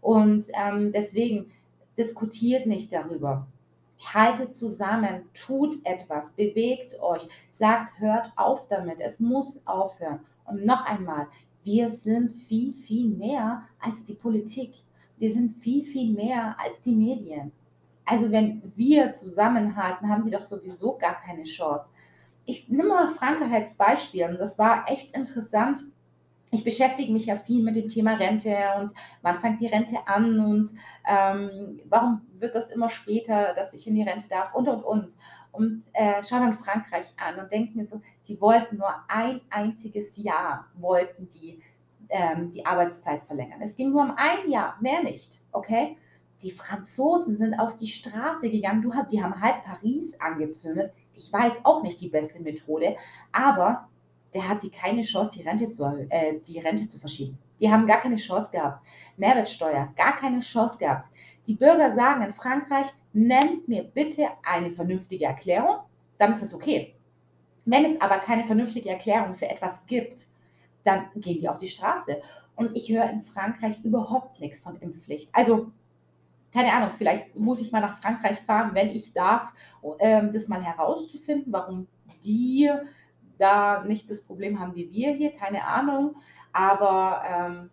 Und 0.00 0.46
ähm, 0.54 0.92
deswegen 0.92 1.50
diskutiert 1.98 2.66
nicht 2.66 2.92
darüber. 2.92 3.46
Haltet 4.12 4.56
zusammen, 4.56 5.28
tut 5.34 5.74
etwas, 5.84 6.32
bewegt 6.32 7.00
euch, 7.00 7.28
sagt, 7.50 7.98
hört 8.00 8.32
auf 8.36 8.66
damit. 8.68 9.00
Es 9.00 9.20
muss 9.20 9.66
aufhören. 9.66 10.20
Und 10.44 10.64
noch 10.64 10.86
einmal, 10.86 11.28
wir 11.62 11.90
sind 11.90 12.32
viel, 12.32 12.72
viel 12.72 13.08
mehr 13.08 13.62
als 13.80 14.04
die 14.04 14.14
Politik. 14.14 14.74
Wir 15.16 15.30
sind 15.30 15.52
viel, 15.52 15.82
viel 15.82 16.12
mehr 16.12 16.56
als 16.58 16.80
die 16.82 16.94
Medien. 16.94 17.52
Also 18.04 18.30
wenn 18.30 18.72
wir 18.76 19.12
zusammenhalten, 19.12 20.08
haben 20.08 20.22
sie 20.22 20.30
doch 20.30 20.44
sowieso 20.44 20.98
gar 20.98 21.20
keine 21.20 21.44
Chance. 21.44 21.88
Ich 22.44 22.68
nehme 22.68 22.90
mal 22.90 23.08
Frankreich 23.08 23.52
als 23.52 23.74
Beispiel 23.74 24.26
und 24.26 24.38
das 24.38 24.58
war 24.58 24.84
echt 24.88 25.16
interessant. 25.16 25.80
Ich 26.50 26.62
beschäftige 26.62 27.12
mich 27.12 27.26
ja 27.26 27.36
viel 27.36 27.62
mit 27.62 27.74
dem 27.74 27.88
Thema 27.88 28.14
Rente 28.14 28.54
und 28.78 28.92
wann 29.22 29.36
fängt 29.36 29.60
die 29.60 29.66
Rente 29.66 29.96
an 30.06 30.38
und 30.38 30.70
ähm, 31.06 31.80
warum 31.88 32.20
wird 32.38 32.54
das 32.54 32.70
immer 32.70 32.90
später, 32.90 33.54
dass 33.54 33.72
ich 33.72 33.86
in 33.86 33.94
die 33.94 34.02
Rente 34.02 34.28
darf 34.28 34.54
und 34.54 34.68
und 34.68 34.84
und 34.84 35.08
und 35.54 35.84
äh, 35.92 36.22
schaue 36.22 36.40
dann 36.40 36.54
Frankreich 36.54 37.12
an 37.16 37.38
und 37.38 37.50
denke 37.50 37.76
mir 37.76 37.86
so, 37.86 38.00
die 38.26 38.40
wollten 38.40 38.76
nur 38.76 38.92
ein 39.08 39.40
einziges 39.50 40.16
Jahr, 40.16 40.66
wollten 40.74 41.28
die 41.28 41.60
ähm, 42.08 42.50
die 42.50 42.64
Arbeitszeit 42.64 43.24
verlängern. 43.24 43.60
Es 43.62 43.76
ging 43.76 43.90
nur 43.90 44.02
um 44.02 44.12
ein 44.16 44.48
Jahr, 44.48 44.76
mehr 44.80 45.02
nicht, 45.02 45.40
okay? 45.52 45.96
Die 46.42 46.50
Franzosen 46.50 47.36
sind 47.36 47.54
auf 47.54 47.76
die 47.76 47.86
Straße 47.86 48.50
gegangen, 48.50 48.82
du, 48.82 48.92
die 49.10 49.22
haben 49.22 49.40
halb 49.40 49.64
Paris 49.64 50.20
angezündet. 50.20 50.92
Ich 51.14 51.32
weiß 51.32 51.64
auch 51.64 51.82
nicht 51.82 52.00
die 52.00 52.08
beste 52.08 52.42
Methode, 52.42 52.96
aber 53.32 53.88
der 54.34 54.48
hat 54.48 54.62
die 54.62 54.70
keine 54.70 55.02
Chance, 55.02 55.38
die 55.38 55.42
Rente 55.42 55.68
zu, 55.68 55.84
äh, 56.10 56.40
die 56.40 56.58
Rente 56.58 56.88
zu 56.88 56.98
verschieben. 56.98 57.38
Die 57.60 57.70
haben 57.70 57.86
gar 57.86 58.00
keine 58.00 58.16
Chance 58.16 58.50
gehabt. 58.50 58.84
Mehrwertsteuer, 59.16 59.92
gar 59.96 60.16
keine 60.16 60.40
Chance 60.40 60.78
gehabt. 60.78 61.08
Die 61.46 61.54
Bürger 61.54 61.92
sagen 61.92 62.22
in 62.22 62.32
Frankreich, 62.32 62.88
nennt 63.14 63.68
mir 63.68 63.84
bitte 63.84 64.28
eine 64.42 64.70
vernünftige 64.70 65.24
Erklärung, 65.24 65.76
dann 66.18 66.32
ist 66.32 66.42
das 66.42 66.52
okay. 66.52 66.94
Wenn 67.64 67.84
es 67.84 68.00
aber 68.00 68.18
keine 68.18 68.44
vernünftige 68.44 68.90
Erklärung 68.90 69.34
für 69.34 69.48
etwas 69.48 69.86
gibt, 69.86 70.26
dann 70.82 71.06
gehen 71.16 71.40
die 71.40 71.48
auf 71.48 71.56
die 71.56 71.68
Straße. 71.68 72.20
Und 72.56 72.76
ich 72.76 72.92
höre 72.92 73.08
in 73.08 73.22
Frankreich 73.22 73.82
überhaupt 73.82 74.40
nichts 74.40 74.60
von 74.60 74.76
Impfpflicht. 74.76 75.30
Also, 75.32 75.72
keine 76.52 76.72
Ahnung, 76.72 76.90
vielleicht 76.96 77.34
muss 77.34 77.60
ich 77.60 77.72
mal 77.72 77.80
nach 77.80 77.98
Frankreich 77.98 78.40
fahren, 78.40 78.72
wenn 78.74 78.90
ich 78.90 79.12
darf, 79.12 79.52
ähm, 79.98 80.32
das 80.32 80.48
mal 80.48 80.62
herauszufinden, 80.62 81.52
warum 81.52 81.86
die 82.24 82.70
da 83.38 83.82
nicht 83.84 84.10
das 84.10 84.22
Problem 84.24 84.60
haben 84.60 84.74
wie 84.74 84.90
wir 84.90 85.12
hier, 85.12 85.32
keine 85.32 85.64
Ahnung. 85.64 86.16
Aber 86.52 87.22
ähm, 87.26 87.70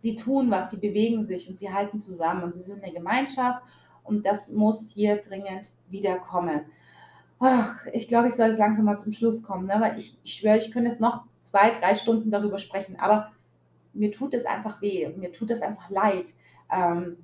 sie 0.00 0.16
tun 0.16 0.50
was, 0.50 0.70
sie 0.70 0.78
bewegen 0.78 1.24
sich 1.24 1.48
und 1.48 1.58
sie 1.58 1.72
halten 1.72 1.98
zusammen 1.98 2.44
und 2.44 2.54
sie 2.54 2.62
sind 2.62 2.82
eine 2.82 2.92
Gemeinschaft 2.92 3.62
und 4.04 4.26
das 4.26 4.48
muss 4.50 4.90
hier 4.90 5.16
dringend 5.16 5.72
wiederkommen. 5.88 6.62
Ach, 7.38 7.86
ich 7.92 8.08
glaube, 8.08 8.28
ich 8.28 8.34
soll 8.34 8.48
jetzt 8.48 8.58
langsam 8.58 8.84
mal 8.84 8.96
zum 8.96 9.12
Schluss 9.12 9.42
kommen, 9.42 9.66
ne? 9.66 9.76
weil 9.78 9.98
ich, 9.98 10.16
ich 10.22 10.34
schwöre, 10.34 10.58
ich 10.58 10.70
könnte 10.70 10.90
jetzt 10.90 11.00
noch 11.00 11.24
zwei, 11.42 11.70
drei 11.70 11.94
Stunden 11.94 12.30
darüber 12.30 12.58
sprechen, 12.58 12.98
aber 12.98 13.32
mir 13.92 14.12
tut 14.12 14.34
es 14.34 14.46
einfach 14.46 14.80
weh, 14.80 15.08
mir 15.16 15.32
tut 15.32 15.50
es 15.50 15.60
einfach 15.60 15.90
leid. 15.90 16.34
Ähm, 16.70 17.16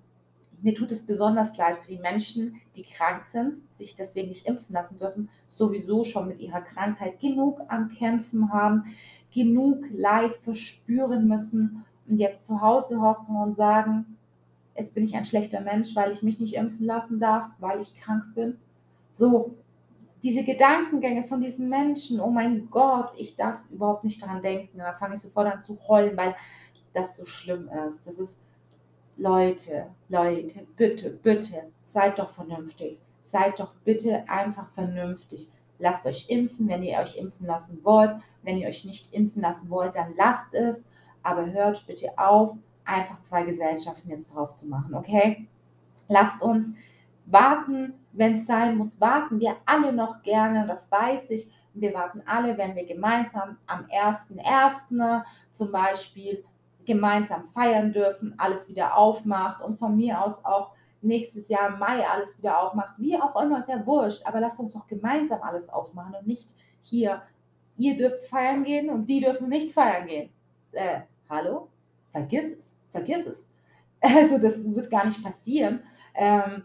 mir 0.60 0.74
tut 0.74 0.90
es 0.90 1.06
besonders 1.06 1.56
leid 1.56 1.78
für 1.78 1.88
die 1.88 1.98
Menschen, 1.98 2.60
die 2.74 2.82
krank 2.82 3.22
sind, 3.22 3.56
sich 3.56 3.94
deswegen 3.94 4.28
nicht 4.28 4.46
impfen 4.46 4.74
lassen 4.74 4.98
dürfen, 4.98 5.30
sowieso 5.46 6.04
schon 6.04 6.26
mit 6.28 6.40
ihrer 6.40 6.62
Krankheit 6.62 7.20
genug 7.20 7.60
am 7.68 7.88
Kämpfen 7.88 8.52
haben, 8.52 8.84
genug 9.32 9.84
Leid 9.92 10.36
verspüren 10.36 11.28
müssen 11.28 11.84
und 12.08 12.18
jetzt 12.18 12.46
zu 12.46 12.60
Hause 12.60 13.00
hocken 13.00 13.36
und 13.36 13.54
sagen, 13.54 14.17
jetzt 14.78 14.94
bin 14.94 15.04
ich 15.04 15.14
ein 15.14 15.24
schlechter 15.24 15.60
Mensch, 15.60 15.94
weil 15.96 16.12
ich 16.12 16.22
mich 16.22 16.38
nicht 16.38 16.54
impfen 16.54 16.86
lassen 16.86 17.18
darf, 17.18 17.46
weil 17.58 17.80
ich 17.80 17.94
krank 17.94 18.34
bin. 18.34 18.58
So, 19.12 19.54
diese 20.22 20.44
Gedankengänge 20.44 21.24
von 21.24 21.40
diesen 21.40 21.68
Menschen, 21.68 22.20
oh 22.20 22.30
mein 22.30 22.70
Gott, 22.70 23.10
ich 23.16 23.36
darf 23.36 23.60
überhaupt 23.70 24.04
nicht 24.04 24.22
daran 24.22 24.42
denken. 24.42 24.78
Da 24.78 24.92
fange 24.92 25.14
ich 25.14 25.20
sofort 25.20 25.52
an 25.52 25.60
zu 25.60 25.78
heulen, 25.88 26.16
weil 26.16 26.34
das 26.94 27.16
so 27.16 27.26
schlimm 27.26 27.68
ist. 27.86 28.06
Das 28.06 28.18
ist, 28.18 28.40
Leute, 29.16 29.86
Leute, 30.08 30.66
bitte, 30.76 31.10
bitte, 31.10 31.64
seid 31.84 32.18
doch 32.18 32.30
vernünftig. 32.30 32.98
Seid 33.22 33.58
doch 33.60 33.74
bitte 33.84 34.28
einfach 34.28 34.68
vernünftig. 34.68 35.48
Lasst 35.78 36.06
euch 36.06 36.28
impfen, 36.28 36.68
wenn 36.68 36.82
ihr 36.82 36.98
euch 36.98 37.16
impfen 37.16 37.46
lassen 37.46 37.84
wollt. 37.84 38.16
Wenn 38.42 38.58
ihr 38.58 38.68
euch 38.68 38.84
nicht 38.84 39.12
impfen 39.12 39.42
lassen 39.42 39.70
wollt, 39.70 39.96
dann 39.96 40.14
lasst 40.16 40.54
es. 40.54 40.88
Aber 41.22 41.50
hört 41.52 41.86
bitte 41.86 42.16
auf, 42.16 42.56
einfach 42.88 43.20
zwei 43.22 43.44
Gesellschaften 43.44 44.08
jetzt 44.08 44.34
drauf 44.34 44.54
zu 44.54 44.68
machen, 44.68 44.94
okay? 44.94 45.46
Lasst 46.08 46.42
uns 46.42 46.74
warten, 47.26 47.94
wenn 48.12 48.32
es 48.32 48.46
sein 48.46 48.76
muss, 48.76 49.00
warten 49.00 49.38
wir 49.40 49.56
alle 49.66 49.92
noch 49.92 50.22
gerne, 50.22 50.66
das 50.66 50.90
weiß 50.90 51.30
ich. 51.30 51.50
Wir 51.74 51.94
warten 51.94 52.22
alle, 52.26 52.56
wenn 52.56 52.74
wir 52.74 52.86
gemeinsam 52.86 53.58
am 53.66 53.84
1.1. 53.84 55.22
zum 55.52 55.70
Beispiel 55.70 56.44
gemeinsam 56.86 57.44
feiern 57.44 57.92
dürfen, 57.92 58.34
alles 58.38 58.68
wieder 58.68 58.96
aufmacht 58.96 59.62
und 59.62 59.78
von 59.78 59.94
mir 59.94 60.24
aus 60.24 60.44
auch 60.44 60.72
nächstes 61.02 61.48
Jahr 61.48 61.68
im 61.68 61.78
Mai 61.78 62.08
alles 62.08 62.38
wieder 62.38 62.60
aufmacht, 62.60 62.94
wie 62.96 63.20
auch 63.20 63.40
immer, 63.40 63.62
ja 63.68 63.86
wurscht, 63.86 64.26
aber 64.26 64.40
lasst 64.40 64.58
uns 64.58 64.72
doch 64.72 64.86
gemeinsam 64.86 65.42
alles 65.42 65.68
aufmachen 65.68 66.14
und 66.14 66.26
nicht 66.26 66.54
hier, 66.80 67.22
ihr 67.76 67.96
dürft 67.96 68.24
feiern 68.24 68.64
gehen 68.64 68.88
und 68.90 69.06
die 69.06 69.20
dürfen 69.20 69.50
nicht 69.50 69.70
feiern 69.72 70.06
gehen. 70.06 70.30
Äh, 70.72 71.02
hallo? 71.28 71.68
Vergiss 72.10 72.56
es, 72.56 72.77
vergiss 72.90 73.26
es. 73.26 73.50
Also 74.00 74.38
das 74.38 74.64
wird 74.64 74.90
gar 74.90 75.06
nicht 75.06 75.24
passieren. 75.24 75.82
Ähm, 76.14 76.62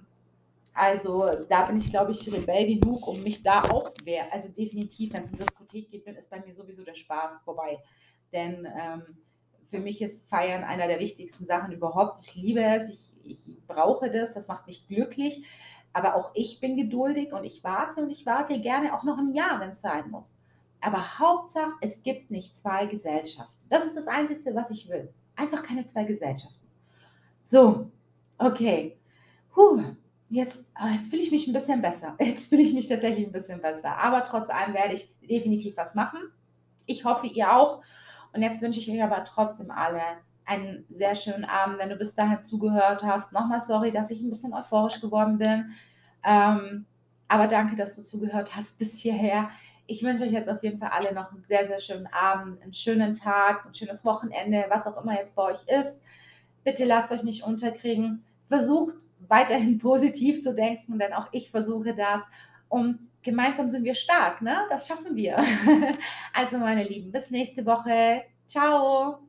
also 0.74 1.28
da 1.50 1.66
bin 1.66 1.78
ich, 1.78 1.89
glaube 1.89 2.12
ich, 2.12 2.32
rebell 2.32 2.80
genug, 2.80 3.08
um 3.08 3.22
mich 3.22 3.43
da 3.43 3.62
auch 3.62 3.91
wehr. 4.04 4.32
Also 4.32 4.54
definitiv, 4.54 5.14
wenn 5.14 5.22
es 5.22 5.32
um 5.32 5.38
Diskothek 5.38 5.89
geht, 5.89 6.06
ist 6.08 6.30
bei 6.30 6.39
mir 6.39 6.54
sowieso 6.54 6.84
der 6.84 6.95
Spaß 6.95 7.41
vorbei. 7.43 7.80
Denn 8.32 8.68
ähm, 8.80 9.18
für 9.70 9.80
mich 9.80 10.02
ist 10.02 10.28
Feiern 10.30 10.64
einer 10.64 10.88
der 10.88 11.00
wichtigsten 11.00 11.45
Sachen 11.45 11.74
überhaupt. 11.74 12.20
Ich 12.22 12.36
liebe 12.36 12.64
es, 12.64 12.89
ich, 12.89 13.12
ich 13.24 13.52
brauche 13.68 14.12
das, 14.12 14.34
das 14.34 14.48
macht 14.48 14.68
mich 14.68 14.88
glücklich. 14.88 15.43
Aber 15.93 16.16
auch 16.16 16.32
ich 16.34 16.60
bin 16.60 16.76
geduldig 16.76 17.34
und 17.34 17.43
ich 17.43 17.64
warte 17.64 18.02
und 18.02 18.10
ich 18.10 18.26
warte 18.26 18.60
gerne 18.60 18.95
auch 18.95 19.04
noch 19.04 19.20
ein 19.20 19.32
Jahr, 19.32 19.60
wenn 19.60 19.70
es 19.70 19.82
sein 19.82 20.10
muss. 20.10 20.36
Aber 20.82 21.20
Hauptsache, 21.20 21.74
es 21.82 22.02
gibt 22.02 22.32
nicht 22.32 22.58
zwei 22.58 22.88
Gesellschaften. 22.88 23.54
Das 23.70 23.86
ist 23.86 23.95
das 23.95 24.08
Einzige, 24.08 24.56
was 24.56 24.72
ich 24.72 24.89
will. 24.89 25.14
Einfach 25.36 25.64
keine 25.64 25.86
zwei 25.86 26.04
Gesellschaften. 26.04 26.68
So, 27.42 27.92
okay. 28.38 28.98
Puh, 29.50 29.84
jetzt, 30.30 30.70
ah, 30.74 30.90
jetzt 30.90 31.10
fühle 31.10 31.22
ich 31.22 31.32
mich 31.32 31.48
ein 31.48 31.54
bisschen 31.54 31.82
besser. 31.82 32.16
Jetzt 32.20 32.50
fühle 32.50 32.64
ich 32.64 32.74
mich 32.74 32.88
tatsächlich 32.88 33.26
ein 33.26 33.32
bisschen 33.32 33.62
besser. 33.62 33.98
Aber 33.98 34.24
trotz 34.24 34.50
allem 34.50 34.74
werde 34.74 34.94
ich 34.94 35.14
definitiv 35.22 35.78
was 35.78 35.94
machen. 35.96 36.20
Ich 36.86 37.06
hoffe, 37.06 37.28
ihr 37.28 37.56
auch. 37.56 37.82
Und 38.34 38.42
jetzt 38.42 38.62
wünsche 38.62 38.80
ich 38.80 38.90
euch 38.90 39.04
aber 39.04 39.24
trotzdem 39.26 39.70
alle 39.70 40.02
einen 40.46 40.86
sehr 40.90 41.16
schönen 41.16 41.46
Abend, 41.46 41.78
wenn 41.78 41.90
du 41.90 41.96
bis 41.96 42.16
dahin 42.16 42.42
zugehört 42.42 43.04
hast. 43.04 43.32
Nochmal 43.32 43.60
sorry, 43.60 43.92
dass 43.92 44.10
ich 44.10 44.22
ein 44.22 44.30
bisschen 44.30 44.54
euphorisch 44.54 45.00
geworden 45.00 45.38
bin. 45.38 45.72
Ähm, 46.24 46.86
aber 47.28 47.48
danke, 47.48 47.76
dass 47.76 47.96
du 47.96 48.02
zugehört 48.02 48.56
hast 48.56 48.78
bis 48.78 48.98
hierher. 49.00 49.50
Ich 49.86 50.04
wünsche 50.04 50.24
euch 50.24 50.32
jetzt 50.32 50.50
auf 50.50 50.64
jeden 50.64 50.80
Fall 50.80 50.90
alle 50.90 51.14
noch 51.14 51.32
einen 51.32 51.44
sehr, 51.44 51.66
sehr 51.66 51.80
schönen 51.80 52.08
Abend, 52.08 52.62
einen 52.62 52.74
schönen 52.74 53.14
Tag, 53.14 53.66
ein 53.66 53.74
schönes 53.74 54.06
Wochenende, 54.06 54.66
was 54.70 54.88
auch 54.88 55.02
immer 55.02 55.18
jetzt 55.18 55.36
bei 55.36 55.44
euch 55.44 55.64
ist. 55.68 56.02
Bitte 56.64 56.86
lasst 56.86 57.12
euch 57.12 57.24
nicht 57.24 57.44
unterkriegen. 57.44 58.24
Versucht 58.48 58.96
weiterhin 59.28 59.78
positiv 59.80 60.42
zu 60.42 60.54
denken, 60.54 61.00
denn 61.00 61.14
auch 61.14 61.28
ich 61.32 61.52
versuche 61.52 61.94
das. 61.94 62.24
Und 62.70 63.00
gemeinsam 63.22 63.70
sind 63.70 63.84
wir 63.84 63.94
stark, 63.94 64.42
ne? 64.42 64.66
Das 64.70 64.88
schaffen 64.88 65.16
wir. 65.16 65.36
Also, 66.34 66.58
meine 66.58 66.84
Lieben, 66.84 67.12
bis 67.12 67.30
nächste 67.30 67.66
Woche. 67.66 68.24
Ciao. 68.48 69.23